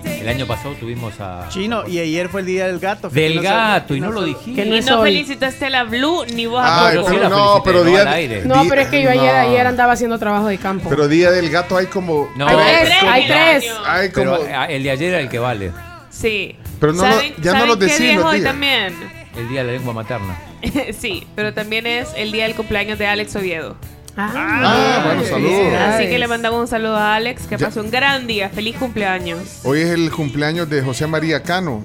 [0.05, 1.47] El año pasado tuvimos a.
[1.49, 3.09] Chino, y ayer fue el día del gato.
[3.09, 4.61] Del No se- gato, y no lo dijiste.
[4.63, 7.09] Que no y es no felicitaste a la Blue ni vos a Ay, Coco.
[7.09, 8.43] pero la no, pero no día, al aire.
[8.45, 9.41] No, pero es que yo ayer, no.
[9.51, 10.89] ayer andaba haciendo trabajo de campo.
[10.89, 12.29] Pero Día del Gato hay como...
[12.37, 13.63] No, hay Hay tres, hay tres.
[13.63, 13.75] niño.
[13.87, 14.39] Hay como...
[14.39, 15.71] Pero ah, el de ayer era el que vale.
[16.11, 16.57] Sí.
[16.81, 18.51] Pero no lo- ¿Saben, ya no ¿saben los qué decís día es los hoy días.
[18.51, 18.95] también?
[19.37, 20.37] El día de la lengua materna.
[20.99, 23.77] sí, pero también es el día del cumpleaños de Alex Oviedo.
[24.17, 25.75] Ah, bueno, saludos.
[25.75, 28.49] Así que le mandamos un saludo a Alex, que Ya- pasó un gran día.
[28.49, 29.61] Feliz cumpleaños.
[29.65, 31.85] Hoy es el cumpleaños de José María Cano.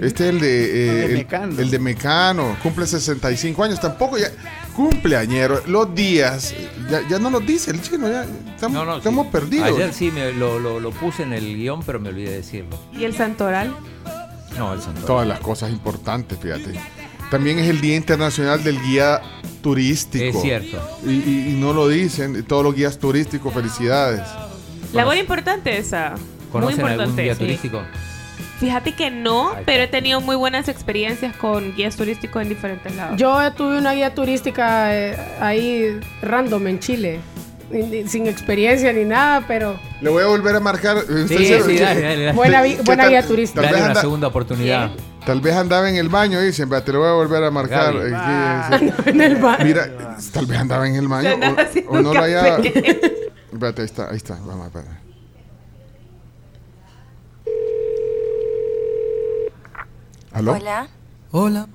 [0.00, 1.60] Este es el de, eh, El de el, Mecano.
[1.60, 2.56] el de Mecano.
[2.62, 3.80] Cumple 65 años.
[3.80, 4.28] Tampoco ya.
[4.74, 5.62] Cumpleañero.
[5.66, 6.54] Los días.
[6.90, 8.08] Ya, ya no los dice el chino.
[8.10, 8.24] Ya
[8.54, 8.98] estamos, No, no, sí.
[8.98, 9.68] estamos perdidos.
[9.68, 12.76] Ayer sí me lo, lo- lo puse en el guion, pero me olvidé de decirlo.
[12.92, 13.74] ¿Y el santoral?
[14.58, 15.02] No, el santo.
[15.06, 16.72] Todas las cosas importantes, fíjate.
[17.30, 19.20] También es el Día Internacional del Guía
[19.62, 20.24] Turístico.
[20.24, 20.78] Es cierto.
[21.06, 22.44] Y, y- y no lo dicen.
[22.44, 24.22] Todos los guías turísticos, felicidades.
[24.92, 26.10] Labor importante esa.
[26.10, 27.22] Muy ¿Conocen algún importante.
[27.22, 27.40] guía sí.
[27.40, 27.82] turístico?
[28.60, 33.18] Fíjate que no, pero he tenido muy buenas experiencias con guías turísticos en diferentes lados.
[33.18, 37.20] Yo tuve una guía turística eh, ahí random en Chile.
[38.08, 40.96] Sin experiencia ni nada, pero Le voy a volver a marcar.
[40.98, 42.32] ¿Usted Sí, sí, dale, dale, dale.
[42.32, 43.62] buena, ¿Qué- vi- buena tal- guía turística.
[43.62, 44.90] Tal Dale vez una anda- segunda oportunidad.
[45.24, 47.94] Tal vez andaba en el baño, dicen, te lo voy a volver a marcar.
[47.94, 48.12] Gaby.
[48.86, 49.64] Eh, que- en el bar.
[49.64, 49.88] Mira,
[50.32, 51.30] tal vez andaba en el baño.
[51.88, 52.58] O, o no lo haya.
[53.52, 54.34] Espérate, ahí está, ahí está.
[54.44, 54.84] Vamos a ver.
[60.32, 60.52] ¿Aló?
[60.52, 60.88] Hola.
[61.36, 61.66] Hola.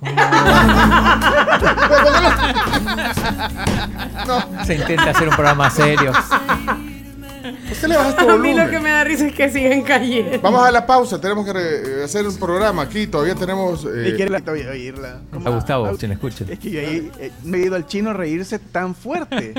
[4.65, 6.13] Se intenta hacer un programa serio.
[6.13, 9.81] ¿Por qué le bajas tu A mí lo que me da risa es que siguen
[9.81, 10.39] cayendo.
[10.41, 13.83] Vamos a la pausa, tenemos que re- hacer un programa aquí, todavía tenemos...
[13.85, 14.41] eh, Y quiere la-
[14.71, 15.21] oírla.
[15.45, 16.45] A Gustavo, sin escucha.
[16.47, 19.53] Es que yo ahí eh, me he ido al chino a reírse tan fuerte.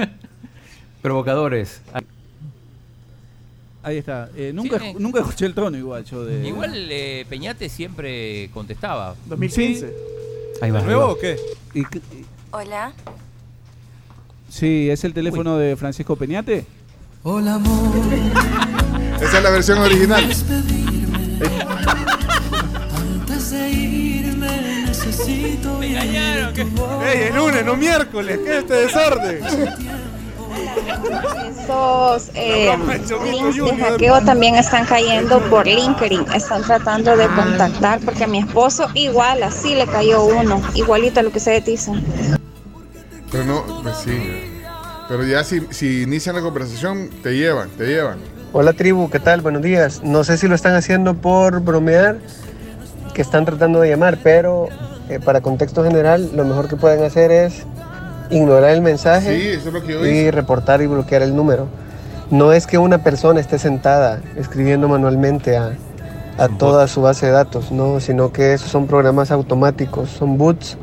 [1.03, 1.83] Provocadores.
[3.83, 4.29] Ahí está.
[4.37, 4.95] Eh, nunca, Sí, eh.
[4.99, 6.47] nunca escuché el tono igual yo de...
[6.47, 9.15] Igual eh, Peñate siempre contestaba.
[9.27, 9.93] 2015.
[10.61, 10.83] Ahí va.
[10.83, 11.13] ¿Nuevo va.
[11.13, 11.37] o qué?
[11.75, 11.83] Y
[12.51, 12.93] Hola.
[14.51, 16.67] sí, ¿es el teléfono de Francisco Peñate?
[17.23, 17.91] Hola, amor.
[19.23, 20.25] Esa es la versión original.
[22.95, 26.55] Antes de irme necesito Me engañaron.
[27.03, 28.39] ¡Ey, el lunes, no miércoles!
[28.45, 29.41] ¿Qué es este desorden?
[31.49, 32.77] Esos eh,
[33.25, 36.27] links de hackeo también están cayendo por LinkedIn.
[36.35, 41.23] Están tratando de contactar porque a mi esposo igual, así le cayó uno, igualito a
[41.23, 42.03] lo que ustedes dicen.
[43.31, 44.61] Pero no, pues sí.
[45.09, 48.19] Pero ya si, si inician la conversación, te llevan, te llevan.
[48.53, 49.41] Hola tribu, ¿qué tal?
[49.41, 50.03] Buenos días.
[50.03, 52.19] No sé si lo están haciendo por bromear,
[53.15, 54.69] que están tratando de llamar, pero
[55.09, 57.65] eh, para contexto general, lo mejor que pueden hacer es
[58.31, 60.31] ignorar el mensaje Sí, eso es lo que yo y hice.
[60.31, 61.67] reportar y bloquear el número.
[62.31, 65.73] No es que una persona esté sentada escribiendo manualmente a,
[66.39, 70.77] a toda su base de datos, no, sino que esos son programas automáticos, son boots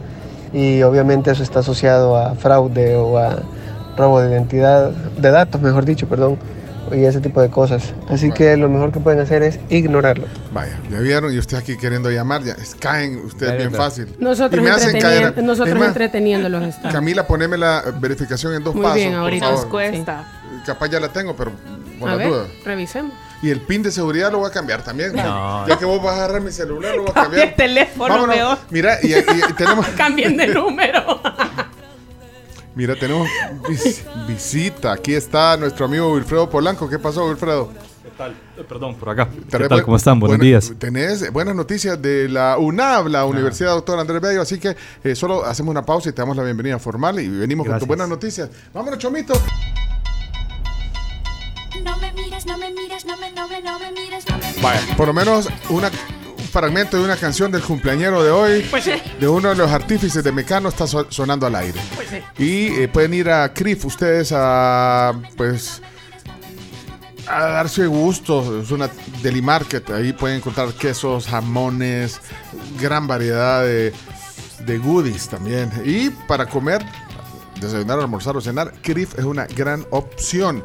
[0.54, 3.38] y obviamente eso está asociado a fraude o a
[3.98, 6.38] robo de identidad, de datos, mejor dicho, perdón,
[6.94, 7.94] y ese tipo de cosas.
[8.10, 10.26] Así que lo mejor que pueden hacer es ignorarlo.
[10.54, 14.16] Vaya, ya vieron, y usted aquí queriendo llamar, ya es- caen ustedes bien fácil.
[14.20, 15.44] Nosotros, y me hacen caer.
[15.44, 16.94] nosotros Es más, entreteniéndolos estamos.
[16.94, 18.96] Camila, poneme la verificación en dos Muy pasos.
[18.98, 19.52] bien, ahorita.
[19.52, 20.26] Nos cuesta.
[20.66, 21.52] Capaz ya la tengo, pero
[22.00, 22.46] por A la ver, duda.
[22.66, 23.14] revisemos.
[23.42, 25.14] Y el pin de seguridad lo voy a cambiar también.
[25.16, 25.68] No.
[25.68, 27.48] Ya que vos vas a agarrar mi celular, lo voy a Cambia cambiar.
[27.50, 28.36] el teléfono, Vámonos.
[28.36, 28.58] mejor.
[28.72, 29.86] Mira, y, y- y tenemos.
[29.98, 31.22] Cambien de número.
[32.78, 33.28] Mira, tenemos
[33.68, 34.92] vis- visita.
[34.94, 36.88] Aquí está nuestro amigo Wilfredo Polanco.
[36.88, 37.72] ¿Qué pasó, Wilfredo?
[38.04, 38.34] ¿Qué tal?
[38.56, 39.28] Eh, Perdón, por acá.
[39.50, 39.82] ¿Qué tal?
[39.82, 40.20] ¿Cómo están?
[40.20, 40.72] Buenos días.
[40.78, 45.44] Tenés buenas noticias de la UNAV, la Universidad Doctor Andrés Bello, así que eh, solo
[45.44, 48.48] hacemos una pausa y te damos la bienvenida formal y venimos con tus buenas noticias.
[48.72, 49.34] Vámonos, Chomito.
[51.84, 54.62] No me mires, no me mires, no me, no me, no me mires, no me
[54.62, 55.90] Vaya, por lo menos una,
[56.26, 58.94] un fragmento de una canción del cumpleañero de hoy, Pues sí.
[59.20, 61.80] de uno de los artífices de Mecano, está so- sonando al aire.
[61.96, 62.18] Pues sí.
[62.44, 65.82] Y eh, pueden ir a CRIF ustedes a, pues,
[67.28, 68.62] a darse gusto.
[68.62, 68.90] Es una
[69.22, 69.90] deli market.
[69.92, 72.20] Ahí pueden encontrar quesos, jamones,
[72.80, 73.94] gran variedad de,
[74.66, 75.72] de goodies también.
[75.84, 76.86] Y para comer,
[77.60, 80.64] desayunar, almorzar o cenar, CRIF es una gran opción.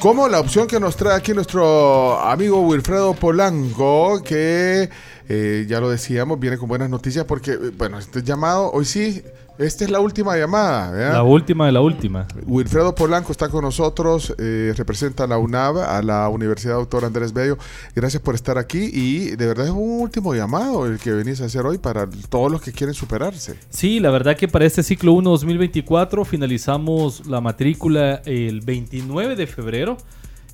[0.00, 4.88] Como la opción que nos trae aquí nuestro amigo Wilfredo Polanco, que
[5.32, 9.22] eh, ya lo decíamos, viene con buenas noticias porque, eh, bueno, este llamado, hoy sí,
[9.58, 10.90] esta es la última llamada.
[10.90, 11.12] ¿verdad?
[11.12, 12.26] La última de la última.
[12.46, 17.32] Wilfredo Polanco está con nosotros, eh, representa a la UNAV, a la Universidad Doctor Andrés
[17.32, 17.58] Bello.
[17.94, 21.44] Gracias por estar aquí y de verdad es un último llamado el que venís a
[21.44, 23.54] hacer hoy para todos los que quieren superarse.
[23.68, 29.46] Sí, la verdad que para este ciclo 1 2024 finalizamos la matrícula el 29 de
[29.46, 29.96] febrero.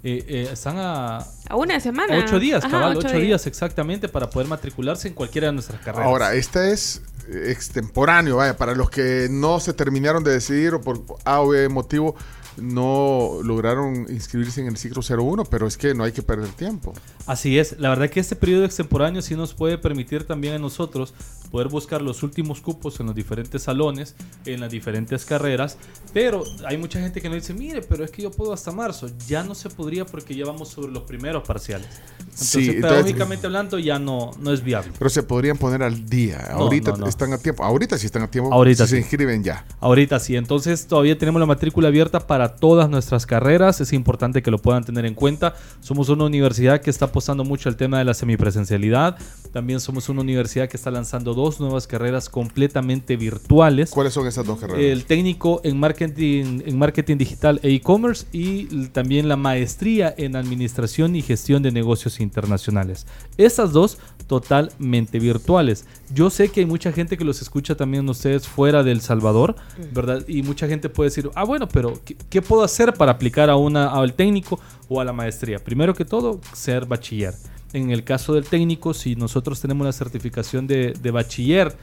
[0.03, 1.19] Eh, eh, están a,
[1.49, 2.17] A una semana.
[2.19, 5.81] ocho días, Ajá, cabal, ocho ocho días exactamente para poder matricularse en cualquiera de nuestras
[5.81, 6.07] carreras.
[6.07, 11.03] Ahora, este es extemporáneo, vaya, para los que no se terminaron de decidir o por
[11.25, 12.15] A o B motivo
[12.59, 16.93] no lograron inscribirse en el ciclo 01, pero es que no hay que perder tiempo.
[17.27, 21.15] Así es, la verdad que este periodo extemporáneo sí nos puede permitir también a nosotros
[21.51, 25.79] poder buscar los últimos cupos en los diferentes salones, en las diferentes carreras,
[26.13, 29.09] pero hay mucha gente que nos dice, mire, pero es que yo puedo hasta marzo,
[29.29, 31.89] ya no se podría porque ya vamos sobre los primeros parciales.
[32.19, 34.93] Entonces, Sí, entonces- pedagógicamente hablando, ya no, no es viable.
[34.99, 36.49] Pero se podrían poner al día.
[36.51, 37.07] No, Ahorita no, no.
[37.07, 37.65] están a tiempo.
[37.65, 38.53] Ahorita sí están a tiempo.
[38.53, 39.03] Ahorita si se sí.
[39.03, 39.65] inscriben ya.
[39.81, 44.51] Ahorita sí, entonces todavía tenemos la matrícula abierta para todas nuestras carreras, es importante que
[44.51, 45.55] lo puedan tener en cuenta.
[45.81, 49.17] Somos una universidad que está apostando mucho al tema de la semipresencialidad,
[49.53, 53.91] también somos una universidad que está lanzando dos nuevas carreras completamente virtuales.
[53.91, 54.83] ¿Cuáles son esas dos carreras?
[54.83, 61.17] El técnico en marketing, en marketing digital e e-commerce y también la maestría en administración
[61.17, 63.07] y gestión de negocios internacionales.
[63.39, 65.87] Estas dos totalmente virtuales.
[66.13, 69.57] Yo sé que hay mucha gente que los escucha también ustedes fuera del Salvador,
[69.93, 70.25] ¿verdad?
[70.27, 73.57] Y mucha gente puede decir, ah, bueno, pero ¿qué, qué puedo hacer para aplicar a
[73.57, 75.59] una, al técnico o a la maestría?
[75.59, 77.33] Primero que todo, ser bachiller.
[77.73, 81.75] En el caso del técnico, si nosotros tenemos la certificación de, de bachiller,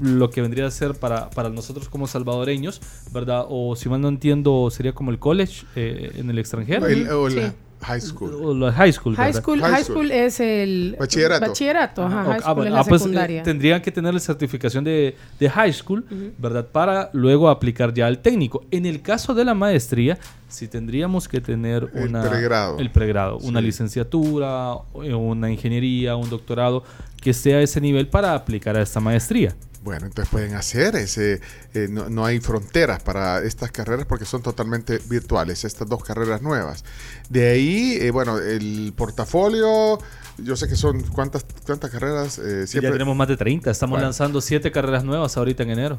[0.00, 2.80] lo que vendría a ser para, para nosotros como salvadoreños,
[3.12, 3.44] ¿verdad?
[3.48, 6.86] O si mal no entiendo, sería como el college eh, en el extranjero.
[6.86, 7.52] El- o la Sí.
[7.80, 8.58] High school.
[8.60, 11.46] La high school, High school, high school es el Bachillerato.
[11.46, 12.40] Bachillerato, ajá, Ah, high ok.
[12.40, 15.50] school Ah, bueno, es la ah, pues, eh, tendrían que tener la certificación de, de
[15.50, 16.04] high school,
[16.38, 16.66] ¿verdad?
[16.66, 18.64] Para luego aplicar ya al técnico.
[18.70, 22.78] En el caso de la maestría, sí tendríamos que tener El una, pregrado.
[22.78, 24.84] el pregrado, una licenciatura, o-
[25.16, 26.82] una ingeniería, un doctorado,
[27.20, 29.54] que esté a ese nivel para aplicar a esta maestría.
[29.82, 31.40] Bueno, entonces pueden hacer ese.
[31.74, 36.42] eh, no, no hay fronteras para estas carreras porque son totalmente virtuales, estas dos carreras
[36.42, 36.84] nuevas.
[37.28, 39.98] De ahí, eh, bueno, el portafolio.
[40.38, 41.02] Yo sé que son.
[41.02, 42.38] ¿Cuántas, cuántas carreras?
[42.38, 43.70] Eh, ya tenemos más de 30.
[43.70, 44.06] Estamos Bueno.
[44.06, 45.98] lanzando siete carreras nuevas ahorita en enero.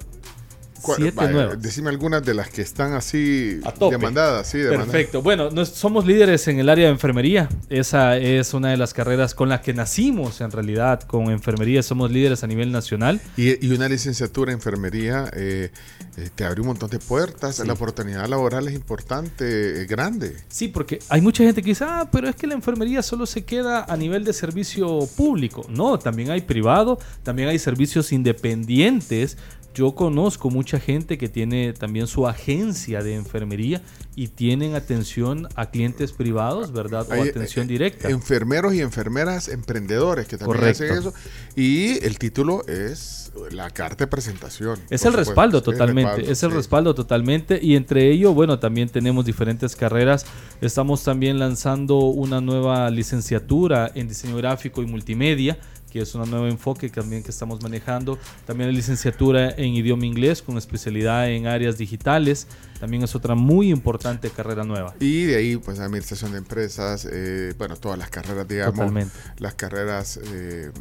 [0.81, 1.61] ¿Cuál- Siete nuevas.
[1.61, 3.59] Decime algunas de las que están así
[3.89, 4.47] demandadas.
[4.47, 4.87] Sí, demandadas.
[4.87, 5.21] Perfecto.
[5.21, 7.49] Bueno, nos- somos líderes en el área de enfermería.
[7.69, 11.01] Esa es una de las carreras con las que nacimos en realidad.
[11.03, 13.19] Con enfermería somos líderes a nivel nacional.
[13.37, 15.71] Y, y una licenciatura en enfermería eh,
[16.17, 17.57] eh, te abre un montón de puertas.
[17.57, 17.67] Sí.
[17.67, 20.35] La oportunidad laboral es importante, es grande.
[20.49, 23.43] Sí, porque hay mucha gente que dice, ah, pero es que la enfermería solo se
[23.45, 25.65] queda a nivel de servicio público.
[25.69, 29.37] No, también hay privado, también hay servicios independientes.
[29.79, 33.81] Yo conozco mucha gente que tiene también su agencia de enfermería
[34.13, 37.07] y tienen atención a clientes privados, ¿verdad?
[37.09, 38.09] O Hay, atención eh, directa.
[38.09, 40.83] Enfermeros y enfermeras emprendedores que también Correcto.
[40.83, 41.13] hacen eso.
[41.55, 44.79] Y el título es la carta de presentación.
[44.89, 45.17] Es el supuesto.
[45.17, 46.55] respaldo totalmente, respaldo, es el sí.
[46.57, 50.25] respaldo totalmente y entre ello, bueno, también tenemos diferentes carreras.
[50.59, 55.57] Estamos también lanzando una nueva licenciatura en diseño gráfico y multimedia,
[55.89, 58.17] que es un nuevo enfoque también que estamos manejando.
[58.45, 62.47] También la licenciatura en idioma inglés con especialidad en áreas digitales,
[62.79, 64.95] también es otra muy importante carrera nueva.
[64.99, 69.13] Y de ahí, pues, administración de empresas, eh, bueno, todas las carreras, digamos, Totalmente.
[69.37, 70.71] las carreras eh,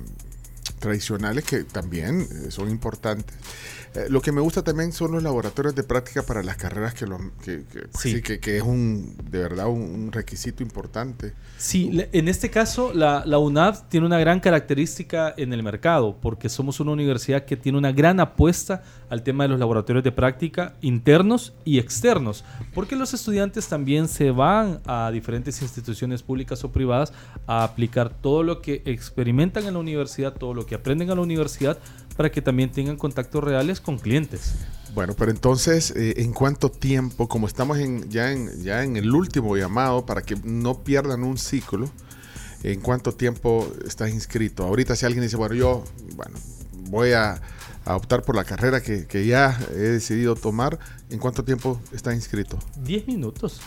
[0.79, 3.35] tradicionales que también eh, son importantes.
[3.99, 7.07] Eh, lo que me gusta también son los laboratorios de práctica para las carreras que,
[7.07, 8.13] lo, que, que- pues, Sí.
[8.17, 11.35] sí, que, que es un, de verdad, un, un requisito importante.
[11.57, 16.49] Sí, en este caso la, la UNAV tiene una gran característica en el mercado porque
[16.49, 20.75] somos una universidad que tiene una gran apuesta al tema de los laboratorios de práctica
[20.83, 22.45] internos y externos,
[22.75, 27.13] porque los estudiantes también se van a diferentes instituciones públicas o privadas
[27.47, 31.23] a aplicar todo lo que experimentan en la universidad, todo lo que aprenden en la
[31.23, 31.79] universidad
[32.19, 34.53] para que también tengan contactos reales con clientes.
[34.93, 39.15] Bueno, pero entonces, eh, ¿en cuánto tiempo, como estamos en, ya, en, ya en el
[39.15, 41.89] último llamado, para que no pierdan un ciclo,
[42.65, 44.65] ¿en cuánto tiempo estás inscrito?
[44.65, 45.85] Ahorita si alguien dice, bueno, yo
[46.17, 46.37] bueno,
[46.91, 47.41] voy a,
[47.85, 50.77] a optar por la carrera que, que ya he decidido tomar,
[51.11, 52.59] ¿en cuánto tiempo está inscrito?
[52.83, 53.61] 10 minutos.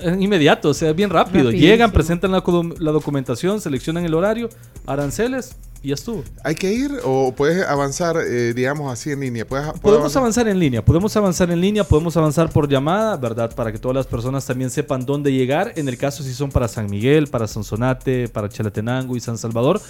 [0.00, 1.46] Inmediato, o sea, es bien rápido.
[1.46, 1.72] Rapidísimo.
[1.72, 2.44] Llegan, presentan la,
[2.78, 4.48] la documentación, seleccionan el horario,
[4.86, 6.24] aranceles y ya estuvo.
[6.44, 9.46] ¿Hay que ir o puedes avanzar, eh, digamos así, en línea?
[9.46, 10.22] ¿Puedes, Podemos avanzar?
[10.22, 13.54] avanzar en línea, podemos avanzar en línea, podemos avanzar por llamada, ¿verdad?
[13.54, 15.72] Para que todas las personas también sepan dónde llegar.
[15.76, 19.80] En el caso si son para San Miguel, para Sonsonate, para Chalatenango y San Salvador.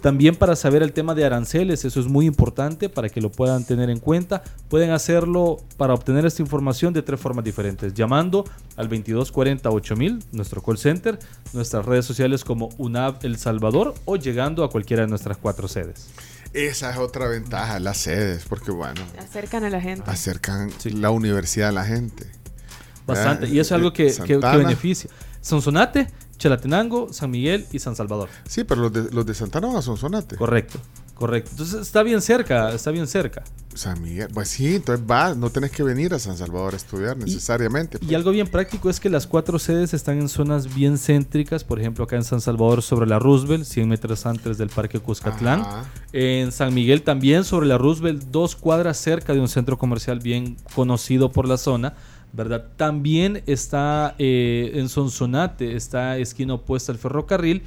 [0.00, 3.64] También para saber el tema de aranceles, eso es muy importante para que lo puedan
[3.64, 4.42] tener en cuenta.
[4.68, 7.94] Pueden hacerlo para obtener esta información de tres formas diferentes.
[7.94, 8.44] Llamando
[8.76, 11.18] al 2240 8000, nuestro call center,
[11.52, 16.06] nuestras redes sociales como UNAV El Salvador o llegando a cualquiera de nuestras cuatro sedes.
[16.52, 20.10] Esa es otra ventaja, las sedes, porque bueno, Acercan a la gente.
[20.10, 22.30] acercan la universidad a la gente.
[23.06, 23.42] Bastante.
[23.42, 23.54] ¿Verdad?
[23.54, 24.56] Y eso es algo que, que- que Santana.
[24.58, 25.10] beneficia.
[25.40, 28.28] Sonsonate, Chalatenango, San Miguel y San Salvador.
[28.48, 30.36] Sí, pero los de, los de Santana van a Sonsonate.
[30.36, 30.78] Correcto,
[31.18, 31.50] correcto.
[31.50, 33.42] Entonces está bien cerca, está bien cerca.
[33.74, 37.16] San Miguel, pues sí, entonces va, no tenés que venir a San Salvador a estudiar
[37.16, 37.98] necesariamente.
[38.00, 41.64] Y algo bien práctico es que las cuatro sedes están en zonas bien céntricas.
[41.64, 45.60] Por ejemplo, acá en San Salvador sobre la Roosevelt, 100 metros antes del Parque Cuscatlán.
[45.60, 45.84] Ajá.
[46.12, 50.56] En San Miguel también sobre la Roosevelt, dos cuadras cerca de un centro comercial bien
[50.74, 51.94] conocido por la zona.
[52.32, 52.66] ¿verdad?
[52.76, 57.62] También está eh, en Sonsonate, está esquina opuesta al ferrocarril.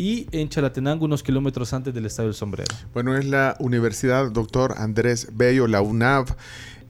[0.00, 2.74] Y en Chalatenango, unos kilómetros antes del Estadio del Sombrero.
[2.94, 6.34] Bueno, es la Universidad Doctor Andrés Bello, la UNAV.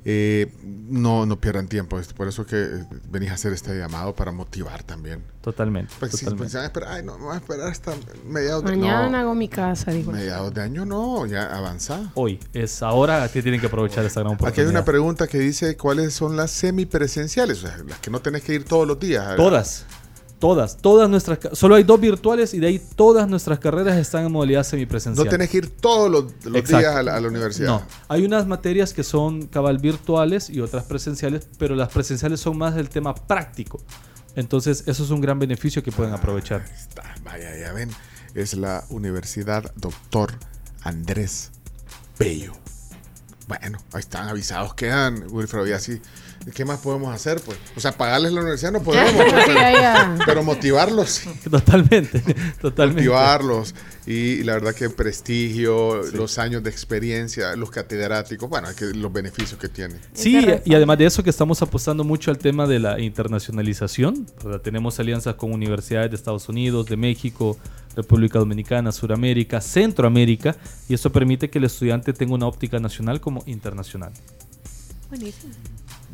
[0.04, 4.30] Eh, no, no pierdan tiempo, por eso que eh, venís a hacer este llamado para
[4.30, 5.24] motivar también.
[5.40, 5.92] Totalmente.
[5.98, 9.34] Pues pues, van a esperar, ay, no, a esperar hasta mediados de Mañana no, hago
[9.34, 10.12] mi casa, digo.
[10.12, 12.12] mediados de año, no, ya avanza.
[12.14, 14.52] Hoy, es ahora que tienen que aprovechar esta gran oportunidad.
[14.52, 18.20] Aquí hay una pregunta que dice cuáles son las semipresenciales, o sea, las que no
[18.20, 19.34] tenés que ir todos los días.
[19.34, 19.84] Todas.
[20.40, 21.38] Todas, todas nuestras.
[21.52, 25.26] Solo hay dos virtuales y de ahí todas nuestras carreras están en modalidad semipresencial.
[25.26, 27.68] No tenés que ir todos los, días a la, a la universidad.
[27.68, 32.56] No, hay unas materias que son cabal virtuales y otras presenciales, pero las presenciales son
[32.56, 33.80] más del tema práctico.
[34.34, 36.64] Entonces, eso es un gran beneficio que pueden aprovechar.
[36.74, 37.90] Está, vaya, ya ven,
[38.34, 40.32] es la Universidad Doctor
[40.82, 41.50] Andrés
[42.18, 42.54] Bello.
[43.48, 46.00] Bueno, ahí están avisados, quedan, Wilfredo, y así.
[46.54, 47.40] ¿Qué más podemos hacer?
[47.42, 51.08] Pues, o sea, pagarles la universidad no podemos, pues, Sí, pero, pero motivarlos.
[51.10, 51.30] sí.
[51.50, 52.20] Totalmente,
[52.60, 53.02] totalmente.
[53.02, 53.74] Motivarlos.
[54.06, 59.12] Y la verdad que el prestigio, los años de experiencia, los catedráticos, bueno, que los
[59.12, 60.00] beneficios que tienen.
[60.14, 64.26] Sí, y además de eso que estamos apostando mucho al tema de la internacionalización.
[64.42, 64.60] ¿verdad?
[64.62, 67.58] Tenemos alianzas con universidades de Estados Unidos, de México,
[67.94, 70.56] República Dominicana, Suramérica, Centroamérica,
[70.88, 74.12] y eso permite que el estudiante tenga una óptica nacional como internacional.
[75.10, 75.52] Buenísimo.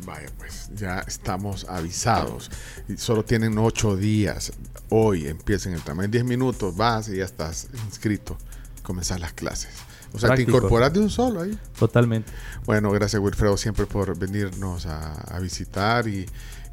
[0.07, 2.49] Vaya, pues ya estamos avisados.
[2.87, 4.53] Y solo tienen ocho días.
[4.87, 6.05] Hoy empiecen el tamaño.
[6.05, 8.37] En 10 minutos vas y ya estás inscrito.
[8.83, 9.71] Comenzar las clases.
[10.13, 10.51] O sea, Práctico.
[10.53, 11.59] te incorporas de un solo ahí.
[11.77, 12.31] Totalmente.
[12.65, 16.25] Bueno, gracias Wilfredo siempre por venirnos a, a visitar y,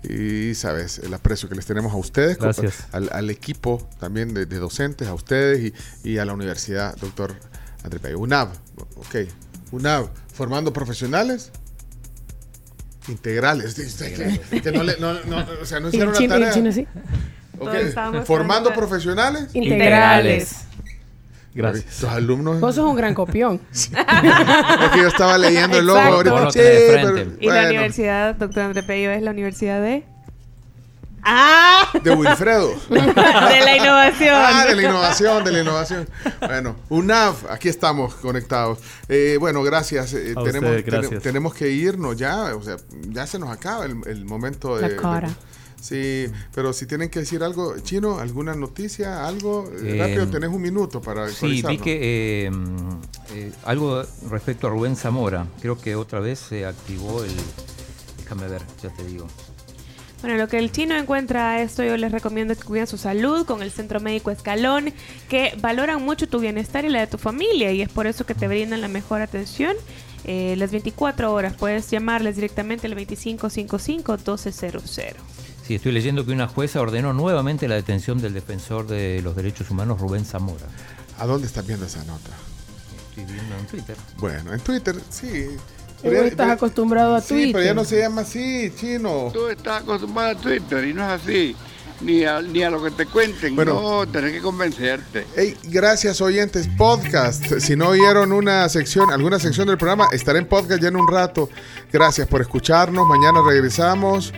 [0.09, 2.87] y, sabes el aprecio que les tenemos a ustedes, Gracias.
[2.93, 5.73] al, al equipo también de, de docentes, a ustedes
[6.05, 7.35] y, y a la universidad, doctor
[7.83, 8.21] Andrés Payo.
[8.21, 8.51] UNAV,
[8.95, 9.17] ok.
[9.73, 11.51] UNAV, formando profesionales
[13.08, 13.74] integrales.
[13.74, 16.52] Que, no le, no, no, o sea, no hicieron la tarea.
[16.52, 16.86] chino sí.
[17.58, 19.50] Ok, Todos estábamos Formando profesionales.
[19.55, 20.65] Integrales.
[21.55, 22.00] Gracias.
[22.00, 22.60] Tus alumnos.
[22.60, 23.60] Vos sos un gran copión.
[23.73, 23.89] Es
[24.92, 26.50] que yo estaba leyendo el logo ahorita.
[26.50, 27.18] Sí, pero-.
[27.41, 30.05] Y la bueno, universidad, doctor André Pello, es la universidad de.
[31.25, 31.91] ¡Ah!
[32.03, 32.75] De Wilfredo.
[32.91, 34.35] de la innovación.
[34.36, 36.09] Ah, de la innovación, de la innovación.
[36.41, 38.78] Bueno, UNAV, aquí estamos conectados.
[39.09, 40.12] Eh, bueno, gracias.
[40.15, 42.77] eh, A tenemos, tenemos que irnos ya, o sea,
[43.09, 44.89] ya se nos acaba el, el momento de...
[44.91, 45.28] La cara.
[45.28, 45.35] de-
[45.81, 50.51] sí, pero si tienen que decir algo, Chino, alguna noticia, algo, eh, Eh, rápido, tenés
[50.51, 53.01] un minuto para Sí, vi que eh, mm,
[53.35, 55.47] eh, algo respecto a Rubén Zamora.
[55.61, 57.31] Creo que otra vez se activó el.
[58.23, 59.27] Déjame ver, ya te digo.
[60.25, 63.44] Bueno, lo que el chino encuentra a esto, yo les recomiendo que cuiden su salud
[63.44, 64.94] con el Centro Médico Escalón,
[65.28, 68.35] que valoran mucho tu bienestar y la de tu familia, y es por eso que
[68.35, 69.77] te brindan la mejor atención.
[70.25, 75.12] eh, las 24 horas puedes llamarles directamente al 2555-1200.
[75.62, 79.70] Sí, estoy leyendo que una jueza ordenó nuevamente la detención del defensor de los derechos
[79.70, 80.65] humanos, Rubén Zamora.
[81.19, 82.31] ¿A dónde estás viendo esa nota?
[83.11, 83.97] Estoy viendo en Twitter.
[84.17, 85.49] Bueno, en Twitter, sí.
[86.05, 87.52] Estás acostumbrado a Sí, Twitter.
[87.52, 89.31] pero ya no se llama así, Chino.
[89.33, 91.57] Tú estás acostumbrado a Twitter y no es así.
[92.00, 93.55] ni a, ni a lo que te cuenten.
[93.57, 93.81] Bueno.
[93.81, 95.26] no, tenés que convencerte.
[95.36, 97.44] Hey, gracias oyentes, podcast.
[97.60, 101.08] Si no oyeron una sección, alguna sección del programa, estaré en podcast ya en un
[101.08, 101.49] rato.
[101.92, 103.07] Gracias por escucharnos.
[103.07, 104.33] Mañana regresamos.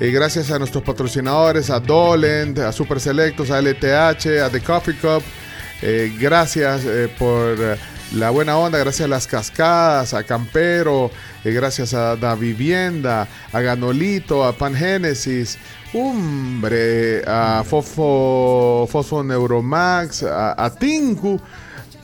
[0.00, 4.94] Eh, gracias a nuestros patrocinadores, a Dolend, a Super Selectos, a LTH, a The Coffee
[4.94, 5.22] Cup.
[5.82, 7.76] Eh, gracias eh, por eh,
[8.12, 11.10] la buena onda, gracias a las cascadas, a Campero,
[11.44, 15.58] eh, gracias a Da Vivienda, a Ganolito, a Pangénesis,
[15.92, 21.40] hombre, a Fosfo, Fosfo Neuromax, a, a Tinku.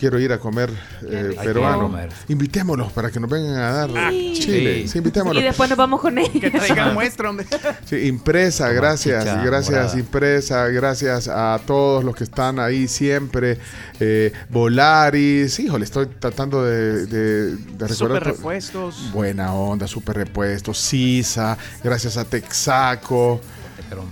[0.05, 0.69] Quiero ir a comer
[1.09, 1.85] eh, peruano.
[1.85, 2.11] comer.
[2.29, 4.35] Invitémoslos para que nos vengan a dar Sí.
[4.39, 4.87] chile.
[4.87, 5.43] Sí, invitémoslos.
[5.43, 6.31] Y después nos vamos con ellos.
[6.43, 7.47] Que traigan muestra, hombre.
[7.87, 9.99] Sí, impresa, gracias, chicha gracias morada.
[9.99, 13.57] impresa, gracias a todos los que están ahí siempre.
[13.99, 17.57] Eh, Volaris, híjole, estoy tratando de, de, de
[17.89, 17.95] recordar.
[17.97, 19.11] Super to- repuestos.
[19.11, 23.41] Buena onda, super repuestos, Sisa, gracias a Texaco.
[23.79, 24.05] Tecron.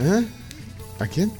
[0.00, 0.26] ¿Eh?
[1.00, 1.30] ¿A quién?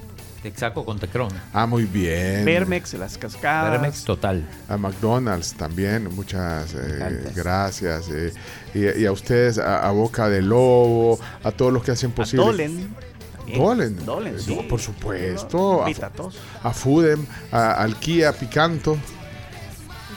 [0.44, 1.31] Texaco con Tecron.
[1.55, 2.44] Ah, muy bien.
[2.44, 3.73] Vermex, las cascadas.
[3.73, 4.47] Vermex total.
[4.68, 8.10] A McDonald's también, muchas eh, gracias.
[8.10, 8.31] eh,
[8.74, 12.14] y, y a ustedes, a, a Boca de Lobo, a todos los que hacen A
[12.14, 12.44] posible.
[12.44, 12.94] Dolen.
[13.56, 14.05] Dolen.
[14.05, 14.55] Dolen, sí.
[14.55, 15.82] no, por supuesto.
[15.82, 15.89] A,
[16.68, 18.98] a Fudem, a Alquia Picanto.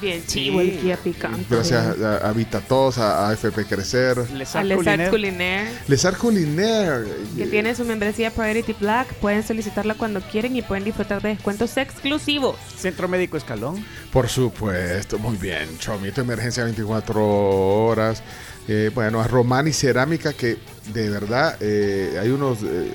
[0.01, 1.45] Bien chivo el Kia picante.
[1.50, 4.19] Gracias a, a Vitatos, a, a FP Crecer.
[4.19, 7.06] A Lesart Culinaire, Lesar Culinaire.
[7.35, 9.14] que tiene su membresía Priority Black.
[9.16, 12.56] Pueden solicitarla cuando quieren y pueden disfrutar de descuentos exclusivos.
[12.77, 13.84] Centro Médico Escalón.
[14.11, 15.77] Por supuesto, muy bien.
[15.80, 18.22] Chomito Emergencia 24 horas.
[18.67, 20.58] Eh, bueno, a Romani Cerámica, que
[20.93, 22.92] de verdad eh, hay unos eh,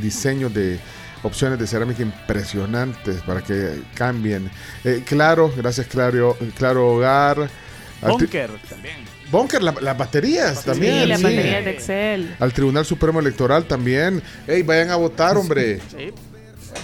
[0.00, 0.80] diseños de
[1.22, 4.50] opciones de cerámica impresionantes para que cambien.
[4.84, 7.48] Eh, claro, gracias Claro, claro Hogar.
[8.02, 8.96] Bunker también.
[9.30, 11.02] Bunker, la- las baterías también.
[11.02, 11.24] sí, las sí.
[11.24, 12.36] baterías de Excel.
[12.38, 14.22] Al Tribunal Supremo Electoral también.
[14.46, 15.80] Ey, vayan a votar, hombre.
[15.96, 16.10] Sí.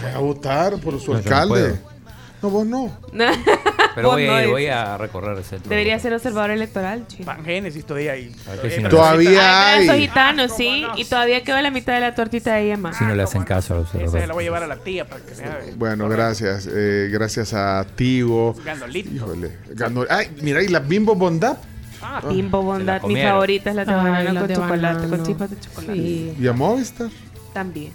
[0.03, 1.61] Vayan a votar por su No, yo no alcalde.
[1.71, 1.98] puedo.
[2.43, 2.97] No, vos no.
[3.95, 5.69] Pero voy, no voy a recorrer el centro.
[5.71, 7.25] Debería ser observador electoral, chico.
[7.25, 8.33] Pangénesis todavía ahí.
[8.47, 10.07] A ver no- Todavía Hay brazos hay.
[10.09, 10.85] gitanos, sí.
[10.97, 12.93] Y todavía quedó la mitad de la tortita de Emma.
[12.93, 14.77] Si no le hacen caso a los Esa se la voy a llevar a la
[14.77, 15.59] tía para que vea.
[15.77, 16.69] Bueno, gracias.
[16.71, 18.55] eh, gracias a Tigo.
[18.65, 19.13] Gandolito.
[19.13, 19.59] Híjole.
[19.71, 20.05] Ganó.
[20.09, 21.57] Ay, mira, y la Bimbo Bondad.
[22.01, 23.33] Ah, Bimbo la Bondad, mi comieron.
[23.33, 25.93] favorita es la de Ay, banana las con de chocolate, con chispas de chocolate.
[25.95, 26.37] Sí.
[26.39, 27.09] Y a Movistar.
[27.53, 27.93] También.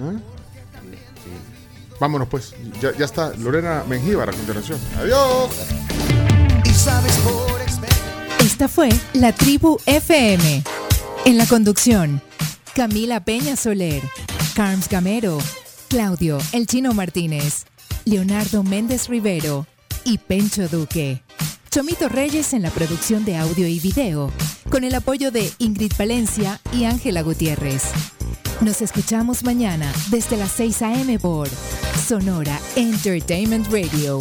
[0.00, 0.12] ¿Ah?
[2.02, 2.52] Vámonos pues.
[2.80, 3.32] Ya, está.
[3.36, 4.76] Lorena Mengíbar a continuación.
[4.98, 5.52] Adiós.
[8.40, 10.64] Esta fue La Tribu FM.
[11.26, 12.20] En la conducción,
[12.74, 14.02] Camila Peña Soler,
[14.56, 15.38] Carms Gamero,
[15.86, 17.66] Claudio El Chino Martínez,
[18.04, 19.68] Leonardo Méndez Rivero
[20.04, 21.22] y Pencho Duque.
[21.70, 24.32] Chomito Reyes en la producción de audio y video,
[24.70, 27.92] con el apoyo de Ingrid Valencia y Ángela Gutiérrez.
[28.62, 31.18] Nos escuchamos mañana desde las 6 a.m.
[31.18, 31.48] por
[32.06, 34.20] Sonora Entertainment Radio.